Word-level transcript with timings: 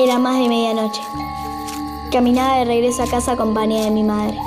Era 0.00 0.20
más 0.20 0.38
de 0.38 0.48
medianoche. 0.48 1.02
Caminaba 2.12 2.58
de 2.58 2.66
regreso 2.66 3.02
a 3.02 3.10
casa 3.10 3.32
acompañada 3.32 3.86
de 3.86 3.90
mi 3.90 4.04
madre. 4.04 4.38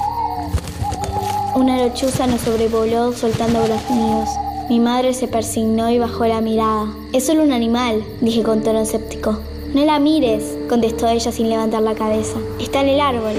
Una 1.56 1.76
lechuza 1.76 2.26
nos 2.26 2.40
sobrevoló 2.40 3.12
soltando 3.12 3.62
graznidos. 3.62 4.30
Mi 4.70 4.80
madre 4.80 5.14
se 5.14 5.28
persignó 5.28 5.92
y 5.92 6.00
bajó 6.00 6.26
la 6.26 6.40
mirada. 6.40 6.88
Es 7.12 7.26
solo 7.26 7.44
un 7.44 7.52
animal, 7.52 8.02
dije 8.22 8.44
con 8.44 8.64
tono 8.64 8.80
escéptico. 8.80 9.40
No 9.74 9.84
la 9.84 10.00
mires, 10.00 10.58
contestó 10.70 11.10
ella 11.10 11.34
sin 11.34 11.50
levantar 11.50 11.82
la 11.82 11.96
cabeza. 11.96 12.38
Está 12.58 12.80
en 12.80 12.88
el 12.88 13.02
árbol. 13.02 13.34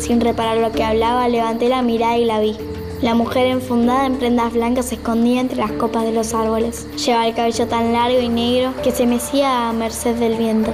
Sin 0.00 0.22
reparar 0.22 0.56
lo 0.56 0.72
que 0.72 0.84
hablaba, 0.84 1.28
levanté 1.28 1.68
la 1.68 1.82
mirada 1.82 2.16
y 2.16 2.24
la 2.24 2.40
vi. 2.40 2.56
La 3.04 3.14
mujer 3.14 3.48
enfundada 3.48 4.06
en 4.06 4.16
prendas 4.16 4.54
blancas 4.54 4.86
se 4.86 4.94
escondía 4.94 5.38
entre 5.38 5.58
las 5.58 5.72
copas 5.72 6.04
de 6.04 6.12
los 6.12 6.32
árboles. 6.32 6.86
Llevaba 6.96 7.26
el 7.26 7.34
cabello 7.34 7.68
tan 7.68 7.92
largo 7.92 8.18
y 8.18 8.30
negro 8.30 8.72
que 8.82 8.92
se 8.92 9.06
mecía 9.06 9.68
a 9.68 9.74
merced 9.74 10.14
del 10.14 10.38
viento. 10.38 10.72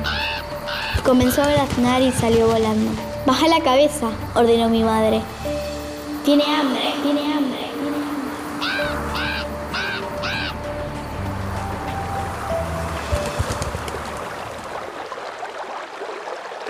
Comenzó 1.05 1.43
a 1.43 1.49
graznar 1.49 2.01
y 2.03 2.13
salió 2.13 2.47
volando. 2.47 2.93
Baja 3.27 3.49
la 3.49 3.59
cabeza, 3.65 4.11
ordenó 4.37 4.69
mi 4.69 4.85
madre. 4.85 5.23
Tiene 6.25 6.45
hambre, 6.45 6.95
tiene 7.03 7.35
hambre. 7.35 7.67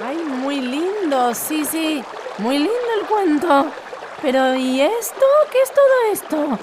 Ay, 0.02 0.16
muy 0.16 0.58
lindo, 0.62 1.34
sí, 1.34 1.66
sí. 1.66 2.02
Muy 2.38 2.56
lindo 2.56 2.72
el 2.98 3.06
cuento. 3.06 3.89
Pero, 4.22 4.54
¿y 4.54 4.82
esto? 4.82 5.24
¿Qué 5.50 5.62
es 5.62 5.72
todo 5.72 6.12
esto? 6.12 6.58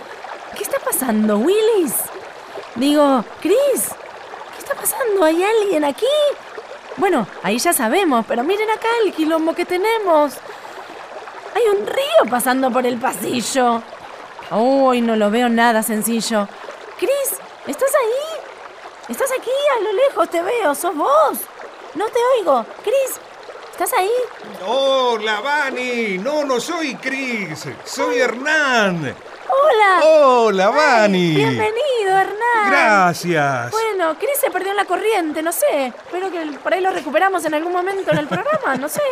¿Qué 0.56 0.64
está 0.64 0.80
pasando, 0.80 1.38
Willis? 1.38 1.96
Digo, 2.76 3.24
Chris, 3.42 3.90
¿qué 4.54 4.60
está 4.60 4.76
pasando? 4.76 5.24
¿Hay 5.24 5.44
alguien 5.44 5.84
aquí? 5.84 6.06
Bueno, 6.98 7.28
ahí 7.44 7.58
ya 7.58 7.73
sabemos, 7.73 8.26
pero 8.28 8.44
miren 8.44 8.70
acá 8.70 8.88
el 9.04 9.14
quilombo 9.14 9.54
que 9.54 9.66
tenemos. 9.66 10.34
Hay 11.56 11.64
un 11.76 11.88
río 11.88 12.30
pasando 12.30 12.72
por 12.72 12.86
el 12.86 12.98
pasillo. 12.98 13.81
Uy, 14.52 15.02
no 15.02 15.16
lo 15.16 15.31
veo 15.31 15.50
nada 15.50 15.81
sencillo. 15.81 16.48
Chris, 17.00 17.40
¿estás 17.66 17.92
ahí? 17.96 18.42
¿Estás 19.09 19.31
aquí? 19.31 19.52
A 19.78 19.84
lo 19.84 19.92
lejos 19.94 20.30
te 20.30 20.42
veo, 20.42 20.76
sos 20.76 20.96
vos. 20.96 21.40
No 21.96 22.06
te 22.09 22.20
oigo. 22.38 22.66
Chris, 22.84 23.20
¿estás 23.78 23.94
ahí? 23.94 24.09
Hola, 24.66 25.39
Vani. 25.39 26.17
No, 26.17 26.44
no 26.44 26.59
soy 26.59 26.95
Chris. 26.95 27.67
Soy 27.86 28.17
Hernán. 28.17 29.16
Hola. 29.47 30.02
Hola, 30.03 30.69
Vani. 30.69 31.36
Bienvenido, 31.36 32.09
Hernán. 32.09 32.72
Gracias. 32.72 33.69
Bueno, 33.69 34.16
Chris 34.17 34.39
se 34.42 34.50
perdió 34.50 34.72
en 34.72 34.78
la 34.78 34.86
corriente, 34.86 35.44
no 35.44 35.52
sé. 35.52 35.94
Espero 35.95 36.31
que 36.31 36.58
por 36.58 36.73
ahí 36.73 36.81
lo 36.81 36.89
recuperamos 36.89 37.45
en 37.45 37.53
algún 37.53 37.72
momento 37.72 38.09
en 38.11 38.17
el 38.17 38.28
programa, 38.28 38.75
no 38.78 38.89
sé. 38.89 39.03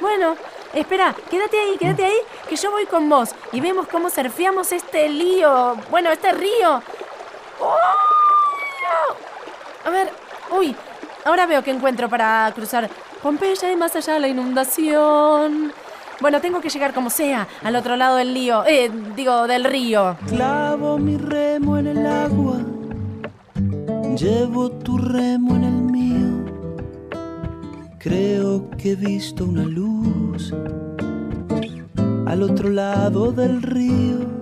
Bueno, 0.00 0.36
espera, 0.74 1.14
quédate 1.30 1.60
ahí, 1.60 1.78
quédate 1.78 2.04
ahí, 2.04 2.18
que 2.48 2.56
yo 2.56 2.72
voy 2.72 2.86
con 2.86 3.08
vos 3.08 3.30
y 3.52 3.60
vemos 3.60 3.86
cómo 3.86 4.10
surfeamos 4.10 4.72
este 4.72 5.08
lío. 5.08 5.76
Bueno, 5.90 6.10
este 6.10 6.32
río. 6.32 6.82
¡Oh! 7.60 7.76
A 9.84 9.90
ver, 9.90 10.10
uy, 10.50 10.74
ahora 11.24 11.46
veo 11.46 11.62
que 11.62 11.70
encuentro 11.70 12.08
para 12.08 12.50
cruzar 12.52 12.90
Pompeya 13.22 13.70
y 13.70 13.76
más 13.76 13.94
allá 13.94 14.18
la 14.18 14.26
inundación. 14.26 15.72
Bueno, 16.20 16.40
tengo 16.40 16.60
que 16.60 16.68
llegar 16.68 16.92
como 16.92 17.08
sea, 17.08 17.46
al 17.62 17.76
otro 17.76 17.96
lado 17.96 18.16
del 18.16 18.34
lío, 18.34 18.64
eh, 18.66 18.90
digo, 19.16 19.46
del 19.46 19.64
río. 19.64 20.16
Clavo 20.28 20.98
mi 20.98 21.16
remo 21.16 21.78
en 21.78 21.86
el 21.86 22.06
agua, 22.06 22.58
llevo 24.16 24.70
tu 24.70 24.98
remo 24.98 25.54
en 25.56 25.64
el 25.64 25.82
mío. 25.82 26.44
Creo 27.98 28.70
que 28.70 28.92
he 28.92 28.96
visto 28.96 29.44
una 29.44 29.64
luz 29.64 30.52
al 32.26 32.42
otro 32.42 32.70
lado 32.70 33.30
del 33.30 33.62
río. 33.62 34.41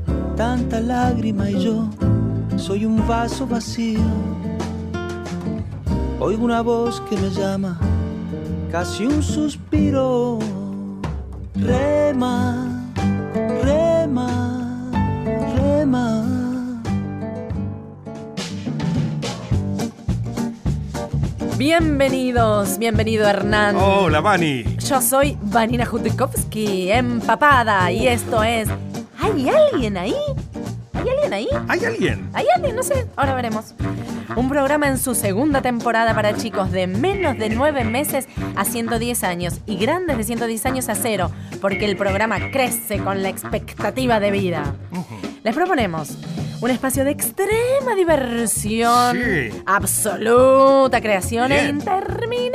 tanta 0.41 0.79
lágrima 0.79 1.51
y 1.51 1.63
yo 1.63 1.87
soy 2.57 2.83
un 2.83 3.07
vaso 3.07 3.45
vacío. 3.45 3.99
Oigo 6.19 6.43
una 6.43 6.61
voz 6.61 6.99
que 7.01 7.15
me 7.15 7.29
llama, 7.29 7.79
casi 8.71 9.05
un 9.05 9.21
suspiro. 9.21 10.39
Rema, 11.53 12.89
rema, 13.63 14.89
rema. 15.55 16.25
Bienvenidos, 21.55 22.79
bienvenido 22.79 23.27
Hernán. 23.27 23.75
Hola, 23.75 24.21
Vani. 24.21 24.63
Yo 24.89 25.03
soy 25.03 25.37
Vanina 25.39 25.85
Judikovsky, 25.85 26.91
empapada, 26.91 27.91
y 27.91 28.07
esto 28.07 28.41
es... 28.41 28.67
¿Hay 29.33 29.49
alguien 29.49 29.97
ahí? 29.97 30.15
¿Hay 30.93 31.09
alguien 31.09 31.33
ahí? 31.33 31.47
¿Hay 31.67 31.85
alguien? 31.85 32.29
¿Hay 32.33 32.45
alguien? 32.55 32.75
No 32.75 32.83
sé, 32.83 33.07
ahora 33.15 33.33
veremos. 33.33 33.73
Un 34.35 34.49
programa 34.49 34.87
en 34.87 34.97
su 34.97 35.13
segunda 35.15 35.61
temporada 35.61 36.13
para 36.13 36.35
chicos 36.35 36.71
de 36.71 36.87
menos 36.87 37.37
de 37.37 37.49
9 37.49 37.83
meses 37.83 38.27
a 38.55 38.63
110 38.65 39.23
años 39.23 39.59
y 39.65 39.77
grandes 39.77 40.17
de 40.17 40.23
110 40.23 40.65
años 40.65 40.89
a 40.89 40.95
cero, 40.95 41.31
porque 41.59 41.85
el 41.85 41.97
programa 41.97 42.37
crece 42.51 42.99
con 42.99 43.23
la 43.23 43.29
expectativa 43.29 44.19
de 44.19 44.31
vida. 44.31 44.75
Les 45.43 45.55
proponemos 45.55 46.17
un 46.61 46.69
espacio 46.69 47.03
de 47.03 47.11
extrema 47.11 47.95
diversión, 47.95 49.17
Sí. 49.17 49.49
absoluta 49.65 51.01
creación 51.01 51.51
e 51.51 51.67
interminable 51.67 52.49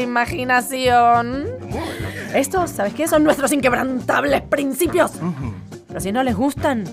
imaginación. 0.00 1.46
Estos, 2.34 2.70
¿sabes 2.70 2.94
qué? 2.94 3.06
Son 3.06 3.24
nuestros 3.24 3.52
inquebrantables 3.52 4.42
principios. 4.42 5.12
Pero 5.88 6.00
si 6.00 6.12
no 6.12 6.22
les 6.22 6.34
gustan, 6.34 6.84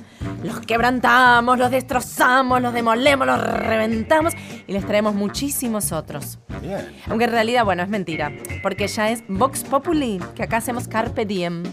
los 0.43 0.59
quebrantamos, 0.59 1.57
los 1.57 1.71
destrozamos, 1.71 2.61
los 2.61 2.73
demolemos, 2.73 3.25
los 3.25 3.41
reventamos 3.41 4.33
y 4.67 4.73
les 4.73 4.85
traemos 4.85 5.15
muchísimos 5.15 5.93
otros. 5.93 6.39
Bien. 6.61 6.85
Aunque 7.07 7.25
en 7.25 7.31
realidad, 7.31 7.63
bueno, 7.63 7.83
es 7.83 7.89
mentira, 7.89 8.31
porque 8.61 8.87
ya 8.87 9.09
es 9.09 9.23
Vox 9.29 9.63
Populi, 9.63 10.19
que 10.35 10.43
acá 10.43 10.57
hacemos 10.57 10.89
Carpe 10.89 11.25
Diem, 11.25 11.63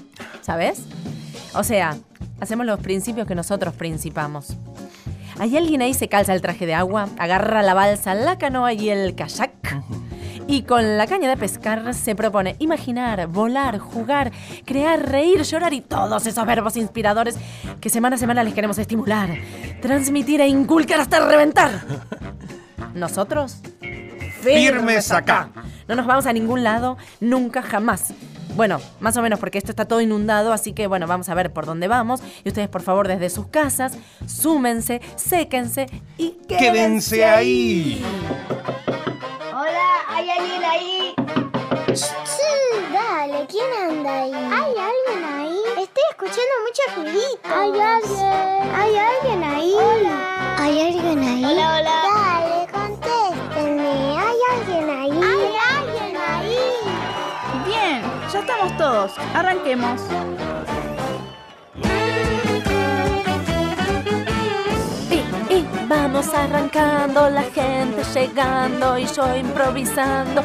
¿sabes? 0.40 0.84
O 1.54 1.64
sea, 1.64 1.96
hacemos 2.40 2.64
los 2.66 2.78
principios 2.78 3.26
que 3.26 3.34
nosotros 3.34 3.74
principamos. 3.74 4.56
¿Hay 5.38 5.56
alguien 5.56 5.82
ahí 5.82 5.92
se 5.92 6.08
calza 6.08 6.32
el 6.32 6.40
traje 6.40 6.64
de 6.64 6.74
agua, 6.74 7.08
agarra 7.18 7.62
la 7.62 7.74
balsa, 7.74 8.14
la 8.14 8.38
canoa 8.38 8.72
y 8.72 8.88
el 8.88 9.14
kayak? 9.14 9.82
Y 10.48 10.62
con 10.62 10.96
la 10.96 11.06
caña 11.06 11.28
de 11.28 11.36
pescar 11.36 11.92
se 11.92 12.14
propone 12.14 12.56
imaginar, 12.58 13.26
volar, 13.26 13.78
jugar, 13.78 14.32
crear, 14.64 15.10
reír, 15.10 15.42
llorar 15.42 15.74
y 15.74 15.82
todos 15.82 16.26
esos 16.26 16.46
verbos 16.46 16.76
inspiradores 16.76 17.36
que 17.80 17.90
semana 17.90 18.16
a 18.16 18.18
semana 18.18 18.44
les 18.44 18.54
queremos 18.54 18.78
estimular, 18.78 19.28
transmitir 19.82 20.40
e 20.40 20.48
inculcar 20.48 21.00
hasta 21.00 21.26
reventar. 21.28 21.84
Nosotros, 22.94 23.60
Firmes 24.54 25.10
acá. 25.12 25.50
No 25.88 25.94
nos 25.96 26.06
vamos 26.06 26.26
a 26.26 26.32
ningún 26.32 26.62
lado, 26.64 26.96
nunca, 27.20 27.62
jamás. 27.62 28.12
Bueno, 28.54 28.80
más 29.00 29.16
o 29.18 29.22
menos 29.22 29.38
porque 29.38 29.58
esto 29.58 29.70
está 29.70 29.84
todo 29.84 30.00
inundado, 30.00 30.52
así 30.52 30.72
que 30.72 30.86
bueno, 30.86 31.06
vamos 31.06 31.28
a 31.28 31.34
ver 31.34 31.52
por 31.52 31.66
dónde 31.66 31.88
vamos. 31.88 32.20
Y 32.42 32.48
ustedes, 32.48 32.68
por 32.68 32.82
favor, 32.82 33.06
desde 33.06 33.28
sus 33.28 33.48
casas, 33.48 33.98
súmense, 34.26 35.00
séquense 35.16 35.86
y 36.16 36.30
quédense, 36.48 36.56
Quédense 36.72 37.24
ahí. 37.26 38.02
Hola, 39.52 39.88
¿hay 40.08 40.30
alguien 40.30 40.64
ahí? 40.64 41.14
Sí, 41.94 42.12
dale, 42.92 43.46
¿quién 43.48 43.90
anda 43.90 44.20
ahí? 44.22 44.32
¿Hay 44.34 44.74
alguien 44.74 45.24
ahí? 45.34 45.58
Estoy 45.82 46.04
escuchando 46.10 46.54
mucho 46.66 46.82
ruidito. 46.96 47.40
¿Hay 47.44 47.80
alguien? 47.80 48.74
¿Hay 48.74 48.96
alguien 48.96 49.44
ahí? 49.44 49.74
Hola. 49.74 50.56
¿Hay 50.58 50.80
alguien 50.80 51.18
ahí? 51.22 51.44
Hola, 51.44 51.78
hola. 51.78 52.02
Dale, 52.14 52.65
Estamos 58.40 58.76
todos, 58.76 59.12
arranquemos. 59.34 60.00
Vamos 65.88 66.34
arrancando, 66.34 67.30
la 67.30 67.42
gente 67.42 68.02
llegando 68.12 68.98
y 68.98 69.06
yo 69.06 69.36
improvisando. 69.36 70.42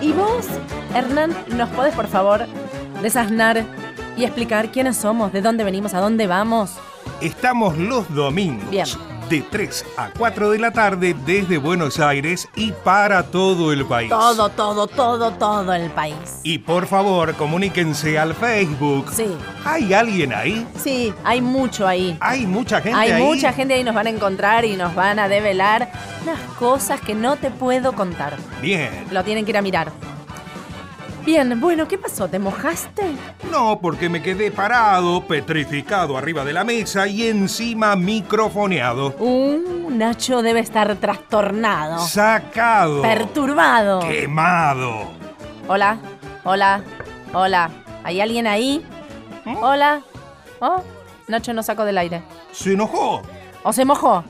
¿Y 0.00 0.12
vos, 0.12 0.46
Hernán, 0.94 1.34
nos 1.56 1.68
podés 1.70 1.92
por 1.94 2.06
favor 2.06 2.46
desasnar 3.02 3.64
y 4.16 4.24
explicar 4.24 4.70
quiénes 4.70 4.96
somos, 4.96 5.32
de 5.32 5.42
dónde 5.42 5.64
venimos, 5.64 5.92
a 5.92 6.00
dónde 6.00 6.28
vamos? 6.28 6.76
Estamos 7.20 7.76
los 7.76 8.12
domingos. 8.14 8.70
Bien. 8.70 8.86
De 9.28 9.42
3 9.42 9.84
a 9.96 10.10
4 10.16 10.50
de 10.50 10.58
la 10.58 10.70
tarde 10.70 11.16
desde 11.26 11.58
Buenos 11.58 11.98
Aires 11.98 12.48
y 12.54 12.70
para 12.70 13.24
todo 13.24 13.72
el 13.72 13.84
país. 13.84 14.08
Todo, 14.08 14.48
todo, 14.50 14.86
todo, 14.86 15.32
todo 15.32 15.72
el 15.72 15.90
país. 15.90 16.14
Y 16.44 16.58
por 16.58 16.86
favor, 16.86 17.34
comuníquense 17.34 18.18
al 18.18 18.34
Facebook. 18.34 19.10
Sí. 19.12 19.26
¿Hay 19.64 19.92
alguien 19.92 20.32
ahí? 20.32 20.64
Sí, 20.80 21.12
hay 21.24 21.40
mucho 21.40 21.88
ahí. 21.88 22.16
¿Hay 22.20 22.46
mucha 22.46 22.80
gente 22.80 22.96
Hay 22.98 23.10
ahí? 23.10 23.22
mucha 23.22 23.52
gente 23.52 23.74
ahí, 23.74 23.82
nos 23.82 23.94
van 23.96 24.06
a 24.06 24.10
encontrar 24.10 24.64
y 24.64 24.76
nos 24.76 24.94
van 24.94 25.18
a 25.18 25.28
develar 25.28 25.90
unas 26.22 26.40
cosas 26.58 27.00
que 27.00 27.14
no 27.14 27.34
te 27.36 27.50
puedo 27.50 27.94
contar. 27.94 28.36
Bien. 28.62 28.90
Lo 29.10 29.24
tienen 29.24 29.44
que 29.44 29.50
ir 29.50 29.56
a 29.56 29.62
mirar. 29.62 29.90
Bien, 31.26 31.60
bueno, 31.60 31.88
¿qué 31.88 31.98
pasó? 31.98 32.28
¿Te 32.28 32.38
mojaste? 32.38 33.02
No, 33.50 33.80
porque 33.80 34.08
me 34.08 34.22
quedé 34.22 34.52
parado, 34.52 35.26
petrificado 35.26 36.16
arriba 36.16 36.44
de 36.44 36.52
la 36.52 36.62
mesa 36.62 37.08
y 37.08 37.26
encima 37.26 37.96
microfoneado. 37.96 39.08
Uh, 39.18 39.90
Nacho 39.90 40.40
debe 40.40 40.60
estar 40.60 40.94
trastornado, 40.96 41.98
Sacado. 42.06 43.02
perturbado. 43.02 43.98
Quemado. 44.00 45.08
Hola, 45.66 45.98
hola, 46.44 46.82
hola. 47.32 47.70
¿Hay 48.04 48.20
alguien 48.20 48.46
ahí? 48.46 48.86
Hola. 49.60 50.02
Oh, 50.60 50.80
Nacho 51.26 51.52
no 51.52 51.64
sacó 51.64 51.84
del 51.84 51.98
aire. 51.98 52.22
¿Se 52.52 52.74
enojó? 52.74 53.22
¿O 53.64 53.72
se 53.72 53.84
mojó? 53.84 54.22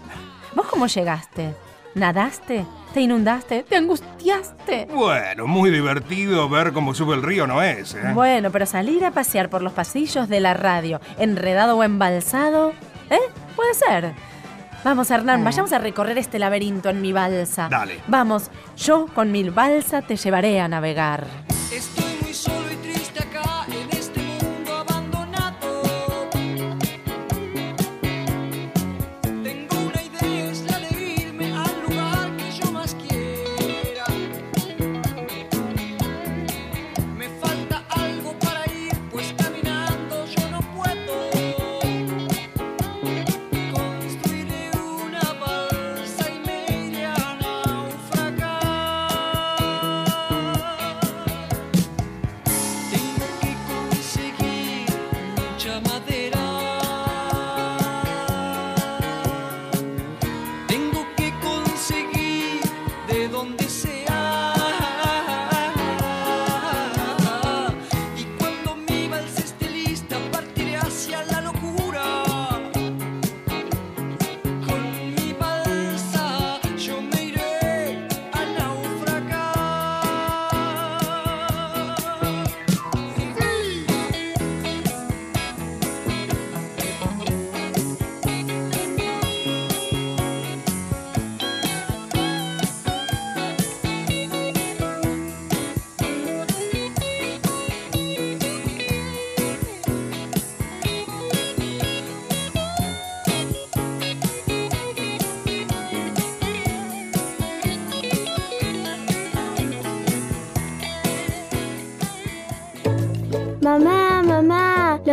¿Vos 0.54 0.66
cómo 0.66 0.86
llegaste? 0.86 1.54
¿Nadaste? 1.94 2.64
¿Te 2.96 3.02
inundaste? 3.02 3.62
¿Te 3.62 3.76
angustiaste? 3.76 4.88
Bueno, 4.90 5.46
muy 5.46 5.68
divertido 5.68 6.48
ver 6.48 6.72
cómo 6.72 6.94
sube 6.94 7.14
el 7.14 7.22
río, 7.22 7.46
¿no 7.46 7.62
es? 7.62 7.94
eh? 7.94 8.00
Bueno, 8.14 8.50
pero 8.50 8.64
salir 8.64 9.04
a 9.04 9.10
pasear 9.10 9.50
por 9.50 9.60
los 9.60 9.74
pasillos 9.74 10.30
de 10.30 10.40
la 10.40 10.54
radio, 10.54 10.98
enredado 11.18 11.76
o 11.76 11.84
embalsado, 11.84 12.72
¿eh? 13.10 13.18
Puede 13.54 13.74
ser. 13.74 14.14
Vamos, 14.82 15.10
Hernán, 15.10 15.44
vayamos 15.44 15.74
a 15.74 15.78
recorrer 15.78 16.16
este 16.16 16.38
laberinto 16.38 16.88
en 16.88 17.02
mi 17.02 17.12
balsa. 17.12 17.68
Dale. 17.68 17.98
Vamos, 18.06 18.50
yo 18.78 19.08
con 19.14 19.30
mi 19.30 19.46
balsa 19.50 20.00
te 20.00 20.16
llevaré 20.16 20.58
a 20.58 20.66
navegar. 20.66 21.26
Estoy 21.70 22.05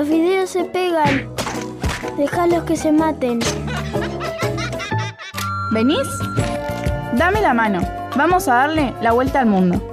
los 0.04 0.10
videos 0.10 0.50
se 0.50 0.66
pegan. 0.66 1.30
Déjalos 2.18 2.66
que 2.66 2.76
se 2.76 2.92
maten. 2.92 3.40
¿Venís? 5.72 6.10
Dame 7.14 7.40
la 7.40 7.54
mano. 7.54 7.80
Vamos 8.18 8.50
a 8.50 8.56
darle 8.56 8.94
la 9.02 9.14
vuelta 9.14 9.40
al 9.40 9.46
mundo. 9.46 9.93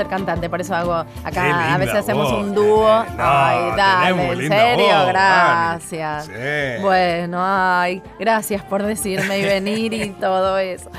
Ser 0.00 0.08
cantante, 0.08 0.48
por 0.48 0.60
eso 0.60 0.74
hago 0.74 0.94
acá. 0.94 1.44
linda 1.44 1.74
A 1.74 1.78
veces 1.78 1.94
hacemos 1.96 2.32
un 2.32 2.54
dúo. 2.54 3.02
tenés. 3.02 3.16
No, 3.16 3.24
ay, 3.24 3.72
dale, 3.76 4.32
en 4.32 4.48
serio, 4.48 5.06
gracias. 5.08 6.26
Sí. 6.26 6.82
Bueno, 6.82 7.38
ay, 7.42 8.02
gracias 8.18 8.62
por 8.62 8.82
decirme 8.82 9.38
y 9.38 9.42
venir 9.42 9.92
y 9.92 10.10
todo 10.10 10.58
eso. 10.58 10.90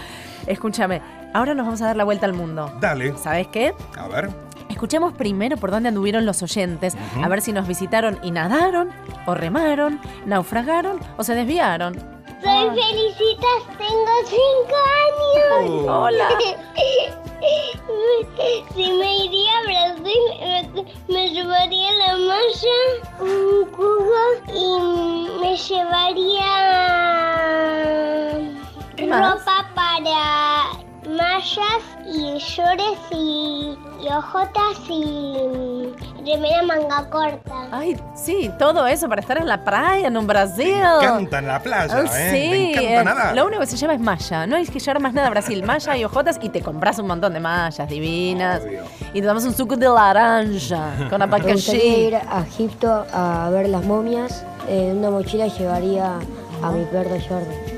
Escúchame, 0.48 1.02
ahora 1.34 1.54
nos 1.54 1.66
vamos 1.66 1.82
a 1.82 1.88
dar 1.88 1.96
la 1.96 2.04
vuelta 2.04 2.26
al 2.26 2.34
mundo. 2.34 2.72
Dale. 2.80 3.18
¿Sabes 3.18 3.48
qué? 3.48 3.74
A 3.98 4.08
ver. 4.08 4.30
Escuchemos 4.70 5.14
primero 5.14 5.58
por 5.58 5.70
dónde 5.70 5.90
anduvieron 5.90 6.26
los 6.26 6.42
oyentes, 6.42 6.96
a 7.22 7.28
ver 7.28 7.42
si 7.42 7.52
nos 7.52 7.68
visitaron 7.68 8.18
y 8.24 8.32
nadaron, 8.32 8.90
o 9.26 9.36
remaron, 9.36 10.00
naufragaron 10.26 11.00
o 11.18 11.24
se 11.24 11.36
desviaron. 11.36 12.21
Soy 12.44 12.70
Felicitas, 12.70 13.62
tengo 13.78 14.14
cinco 14.26 14.76
años. 15.06 15.88
Oh. 15.88 16.04
Hola. 16.04 16.30
Si 18.76 18.92
me 18.92 19.26
iría 19.26 19.52
a 19.58 19.64
Brasil, 19.64 20.24
me, 20.74 20.86
me 21.14 21.30
llevaría 21.30 21.92
la 21.94 22.18
malla, 22.18 22.78
un 23.20 23.66
cubo 23.72 24.24
y 24.54 25.30
me 25.40 25.58
llevaría 25.58 26.52
ropa 28.98 29.68
para 29.76 30.81
mallas 31.12 31.84
y 32.06 32.38
shorts 32.38 33.12
y, 33.12 33.78
y 34.02 34.08
ojotas 34.10 34.78
y 34.90 35.94
remera 36.26 36.62
manga 36.64 37.10
corta. 37.10 37.68
Ay, 37.72 37.98
sí, 38.16 38.50
todo 38.60 38.86
eso 38.88 39.08
para 39.10 39.22
estar 39.22 39.38
en 39.38 39.48
la 39.48 39.64
playa, 39.64 40.08
en 40.08 40.18
un 40.18 40.28
Brasil. 40.28 40.76
Canta 41.02 41.40
en 41.40 41.48
la 41.48 41.62
playa, 41.62 41.94
Ah, 41.96 42.04
¿eh? 42.06 42.32
sí, 42.32 42.50
Me 42.50 42.72
encanta 42.72 43.02
eh, 43.02 43.04
nada. 43.04 43.34
lo 43.36 43.46
único 43.48 43.62
que 43.62 43.68
se 43.68 43.78
lleva 43.78 43.94
es 43.94 44.00
malla. 44.00 44.46
No 44.48 44.56
hay 44.56 44.66
que 44.66 44.80
llevar 44.80 45.00
más 45.02 45.14
nada 45.14 45.28
a 45.28 45.32
Brasil. 45.32 45.64
Malla 45.64 45.98
y 45.98 46.04
ojotas 46.04 46.40
y 46.42 46.50
te 46.50 46.62
compras 46.62 47.00
un 47.00 47.08
montón 47.08 47.34
de 47.34 47.40
mallas 47.40 47.88
divinas. 47.90 48.62
Obvio. 48.62 48.84
Y 49.14 49.22
te 49.22 49.28
damos 49.28 49.44
un 49.46 49.54
suco 49.54 49.76
de 49.76 49.88
naranja 49.88 50.92
con 51.10 51.20
Me 51.30 51.54
gustaría 51.54 51.98
ir 52.08 52.16
a 52.16 52.42
Egipto 52.48 53.06
a 53.14 53.50
ver 53.52 53.68
las 53.70 53.84
momias. 53.84 54.46
En 54.68 54.98
una 54.98 55.10
mochila 55.10 55.48
llevaría 55.48 56.20
a 56.64 56.72
mi 56.72 56.86
perro 56.86 57.18
Jordan. 57.28 57.71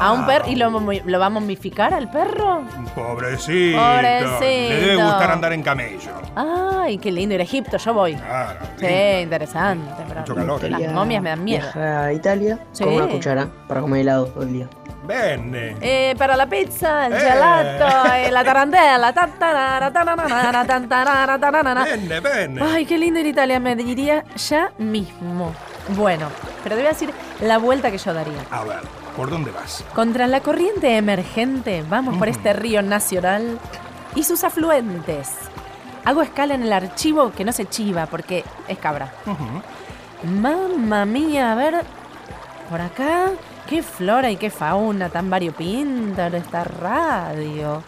A 0.00 0.12
un 0.12 0.26
perro. 0.26 0.46
¿Y 0.48 0.56
lo, 0.56 0.70
lo 0.70 1.18
va 1.18 1.26
a 1.26 1.30
momificar 1.30 1.94
al 1.94 2.10
perro? 2.10 2.62
Pobrecito. 2.94 3.78
Pobrecito. 3.78 4.40
Le 4.40 4.80
debe 4.80 4.96
gustar 5.02 5.30
andar 5.30 5.52
en 5.52 5.62
camello. 5.62 6.10
Ay, 6.34 6.98
qué 6.98 7.10
lindo 7.12 7.34
ir 7.34 7.40
a 7.40 7.44
Egipto. 7.44 7.76
Yo 7.78 7.94
voy. 7.94 8.14
Claro. 8.14 8.60
Sí, 8.76 8.86
lindo. 8.86 9.20
interesante. 9.22 9.92
pero 10.08 10.20
Mucho 10.20 10.34
calor. 10.34 10.62
Las 10.70 10.92
momias 10.92 11.22
me 11.22 11.30
dan 11.30 11.44
miedo. 11.44 11.66
A 11.74 12.12
Italia 12.12 12.58
Sí. 12.72 12.84
con 12.84 12.94
una 12.94 13.06
cuchara 13.08 13.48
para 13.68 13.80
comer 13.80 14.00
helado 14.02 14.26
todo 14.26 14.42
el 14.44 14.52
día. 14.52 14.68
Bene. 15.06 15.76
Eh, 15.80 16.14
para 16.18 16.36
la 16.36 16.46
pizza, 16.48 17.06
el 17.06 17.12
Eh. 17.12 17.20
gelato, 17.20 18.12
eh, 18.14 18.30
la 18.32 18.42
tarantela, 18.42 19.12
ta, 19.12 19.28
tarara, 19.38 19.92
tananana, 19.92 20.66
tan, 20.66 20.88
tarara, 20.88 21.38
tananana. 21.38 21.84
Bene, 21.84 22.18
bene. 22.20 22.60
Ay, 22.60 22.84
qué 22.84 22.98
lindo 22.98 23.20
ir 23.20 23.26
a 23.26 23.28
Italia, 23.28 23.60
me 23.60 23.76
diría 23.76 24.24
ya 24.36 24.72
mismo. 24.78 25.52
Bueno, 25.90 26.26
pero 26.64 26.74
te 26.74 26.80
voy 26.82 26.86
a 26.86 26.92
decir 26.92 27.12
la 27.40 27.58
vuelta 27.58 27.92
que 27.92 27.98
yo 27.98 28.12
daría. 28.12 28.40
A 28.50 28.64
ver. 28.64 28.80
¿Por 29.16 29.30
dónde 29.30 29.50
vas? 29.50 29.84
Contra 29.94 30.26
la 30.26 30.40
corriente 30.40 30.96
emergente 30.96 31.84
vamos 31.88 32.16
por 32.18 32.28
este 32.28 32.52
río 32.52 32.82
nacional 32.82 33.58
y 34.14 34.24
sus 34.24 34.44
afluentes. 34.44 35.30
Hago 36.04 36.22
escala 36.22 36.54
en 36.54 36.62
el 36.62 36.72
archivo 36.72 37.32
que 37.32 37.44
no 37.44 37.52
se 37.52 37.66
chiva 37.66 38.06
porque 38.06 38.44
es 38.68 38.78
cabra. 38.78 39.12
Mamma 40.22 41.04
mía, 41.04 41.52
a 41.52 41.54
ver. 41.54 41.82
Por 42.70 42.80
acá, 42.80 43.30
qué 43.68 43.82
flora 43.82 44.30
y 44.30 44.36
qué 44.36 44.50
fauna 44.50 45.08
tan 45.08 45.30
variopinta 45.30 46.26
en 46.26 46.34
esta 46.34 46.64
radio. 46.64 47.82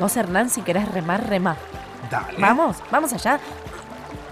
Vos, 0.00 0.16
Hernán, 0.16 0.50
si 0.50 0.62
querés 0.62 0.90
remar, 0.92 1.26
remá. 1.28 1.56
Dale. 2.10 2.38
Vamos, 2.38 2.76
vamos 2.90 3.12
allá. 3.12 3.38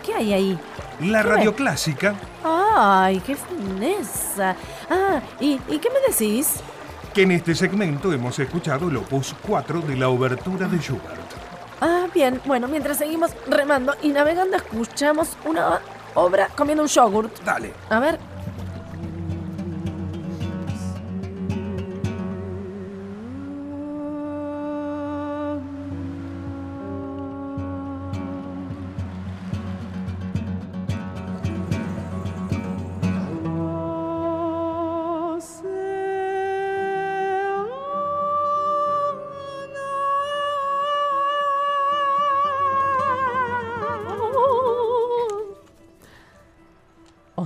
¿Qué 0.04 0.14
hay 0.14 0.32
ahí? 0.32 0.58
La 1.00 1.22
¿Qué 1.22 1.28
radio 1.28 1.50
ves? 1.52 1.56
clásica, 1.56 2.14
¡Ay, 2.44 3.20
qué 3.20 3.36
fineza! 3.36 4.54
Ah, 4.94 5.22
¿y, 5.40 5.58
¿y 5.68 5.78
qué 5.78 5.88
me 5.88 6.00
decís? 6.06 6.60
que 7.12 7.22
en 7.22 7.32
este 7.32 7.54
segmento 7.54 8.12
hemos 8.12 8.38
escuchado 8.38 8.88
el 8.88 8.96
opus 8.96 9.34
4 9.46 9.82
de 9.82 9.96
la 9.96 10.08
obertura 10.08 10.66
de 10.66 10.78
Schubert. 10.78 11.20
Ah, 11.80 12.06
bien, 12.14 12.40
bueno, 12.44 12.68
mientras 12.68 12.98
seguimos 12.98 13.32
remando 13.48 13.94
y 14.02 14.08
navegando, 14.08 14.56
escuchamos 14.56 15.36
una 15.44 15.80
obra 16.14 16.48
comiendo 16.56 16.82
un 16.82 16.88
yogurt. 16.88 17.42
Dale. 17.44 17.72
A 17.90 17.98
ver. 17.98 18.18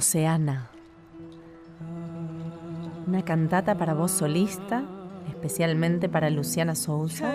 Oceana. 0.07 0.71
Una 3.09 3.25
cantata 3.25 3.77
para 3.77 3.93
voz 3.93 4.13
solista, 4.13 4.85
especialmente 5.29 6.09
para 6.09 6.31
Luciana 6.31 6.77
Sousa. 6.77 7.35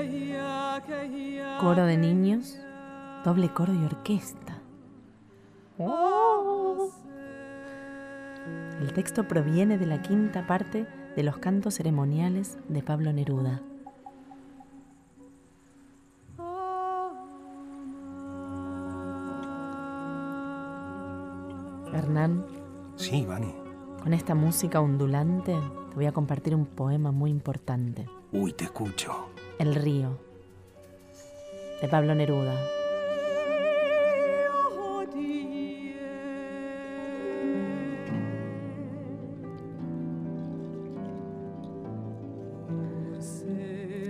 Coro 1.59 1.85
de 1.85 1.97
niños, 1.97 2.57
doble 3.25 3.49
coro 3.49 3.73
y 3.73 3.83
orquesta. 3.83 4.61
El 8.79 8.93
texto 8.93 9.27
proviene 9.27 9.77
de 9.77 9.85
la 9.87 10.01
quinta 10.01 10.47
parte 10.47 10.87
de 11.17 11.23
los 11.23 11.39
cantos 11.39 11.73
ceremoniales 11.73 12.57
de 12.69 12.81
Pablo 12.81 13.11
Neruda. 13.11 13.61
Hernán, 21.93 22.45
Sí, 23.01 23.25
Vani. 23.25 23.51
con 24.03 24.13
esta 24.13 24.35
música 24.35 24.79
ondulante 24.79 25.53
te 25.89 25.95
voy 25.95 26.05
a 26.05 26.11
compartir 26.11 26.53
un 26.53 26.67
poema 26.67 27.11
muy 27.11 27.31
importante. 27.31 28.07
Uy, 28.31 28.53
te 28.53 28.65
escucho. 28.65 29.29
El 29.57 29.73
río, 29.73 30.19
de 31.81 31.87
Pablo 31.87 32.13
Neruda. 32.13 32.53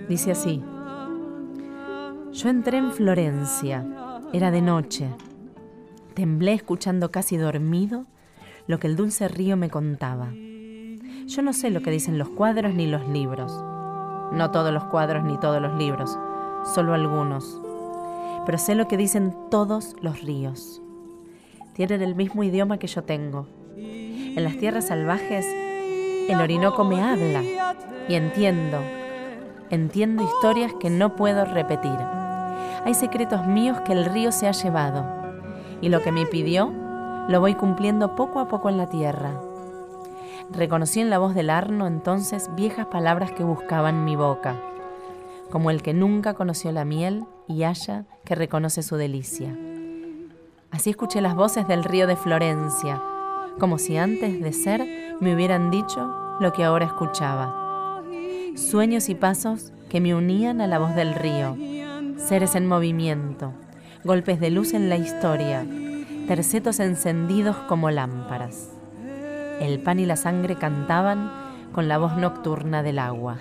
Dice 0.06 0.32
así, 0.32 0.62
yo 2.32 2.48
entré 2.50 2.76
en 2.76 2.92
Florencia, 2.92 4.20
era 4.34 4.50
de 4.50 4.60
noche, 4.60 5.08
temblé 6.12 6.52
escuchando 6.52 7.10
casi 7.10 7.38
dormido 7.38 8.04
lo 8.66 8.78
que 8.78 8.86
el 8.86 8.96
dulce 8.96 9.28
río 9.28 9.56
me 9.56 9.70
contaba. 9.70 10.32
Yo 11.26 11.42
no 11.42 11.52
sé 11.52 11.70
lo 11.70 11.82
que 11.82 11.90
dicen 11.90 12.18
los 12.18 12.28
cuadros 12.28 12.74
ni 12.74 12.86
los 12.86 13.06
libros, 13.08 13.52
no 14.32 14.50
todos 14.50 14.72
los 14.72 14.84
cuadros 14.84 15.24
ni 15.24 15.38
todos 15.38 15.60
los 15.60 15.76
libros, 15.76 16.18
solo 16.74 16.94
algunos, 16.94 17.60
pero 18.46 18.58
sé 18.58 18.74
lo 18.74 18.88
que 18.88 18.96
dicen 18.96 19.34
todos 19.50 19.96
los 20.00 20.22
ríos. 20.22 20.80
Tienen 21.74 22.02
el 22.02 22.14
mismo 22.14 22.42
idioma 22.42 22.78
que 22.78 22.86
yo 22.86 23.02
tengo. 23.02 23.46
En 23.76 24.44
las 24.44 24.56
tierras 24.58 24.88
salvajes, 24.88 25.46
el 25.46 26.40
Orinoco 26.40 26.84
me 26.84 27.02
habla 27.02 27.42
y 28.08 28.14
entiendo, 28.14 28.78
entiendo 29.70 30.22
historias 30.22 30.72
que 30.80 30.90
no 30.90 31.16
puedo 31.16 31.44
repetir. 31.44 31.98
Hay 32.84 32.94
secretos 32.94 33.46
míos 33.46 33.80
que 33.82 33.92
el 33.92 34.04
río 34.06 34.32
se 34.32 34.48
ha 34.48 34.52
llevado 34.52 35.04
y 35.80 35.88
lo 35.88 36.02
que 36.02 36.12
me 36.12 36.26
pidió 36.26 36.81
lo 37.28 37.40
voy 37.40 37.54
cumpliendo 37.54 38.16
poco 38.16 38.40
a 38.40 38.48
poco 38.48 38.68
en 38.68 38.76
la 38.76 38.88
tierra. 38.88 39.40
Reconocí 40.50 41.00
en 41.00 41.08
la 41.08 41.18
voz 41.18 41.34
del 41.34 41.50
Arno 41.50 41.86
entonces 41.86 42.50
viejas 42.54 42.86
palabras 42.86 43.32
que 43.32 43.44
buscaban 43.44 44.04
mi 44.04 44.16
boca, 44.16 44.56
como 45.50 45.70
el 45.70 45.82
que 45.82 45.94
nunca 45.94 46.34
conoció 46.34 46.72
la 46.72 46.84
miel 46.84 47.24
y 47.48 47.62
haya 47.62 48.04
que 48.24 48.34
reconoce 48.34 48.82
su 48.82 48.96
delicia. 48.96 49.56
Así 50.70 50.90
escuché 50.90 51.20
las 51.20 51.34
voces 51.34 51.68
del 51.68 51.84
río 51.84 52.06
de 52.06 52.16
Florencia, 52.16 53.00
como 53.58 53.78
si 53.78 53.96
antes 53.96 54.40
de 54.40 54.52
ser 54.52 55.16
me 55.20 55.34
hubieran 55.34 55.70
dicho 55.70 56.10
lo 56.40 56.52
que 56.52 56.64
ahora 56.64 56.86
escuchaba. 56.86 58.02
Sueños 58.56 59.08
y 59.08 59.14
pasos 59.14 59.72
que 59.88 60.00
me 60.00 60.14
unían 60.14 60.60
a 60.60 60.66
la 60.66 60.78
voz 60.78 60.94
del 60.94 61.14
río, 61.14 61.56
seres 62.16 62.54
en 62.54 62.66
movimiento, 62.66 63.52
golpes 64.04 64.40
de 64.40 64.50
luz 64.50 64.74
en 64.74 64.88
la 64.88 64.96
historia, 64.96 65.64
tercetos 66.26 66.80
encendidos 66.80 67.56
como 67.68 67.90
lámparas. 67.90 68.68
El 69.60 69.80
pan 69.80 70.00
y 70.00 70.06
la 70.06 70.16
sangre 70.16 70.56
cantaban 70.56 71.30
con 71.72 71.88
la 71.88 71.98
voz 71.98 72.16
nocturna 72.16 72.82
del 72.82 72.98
agua. 72.98 73.38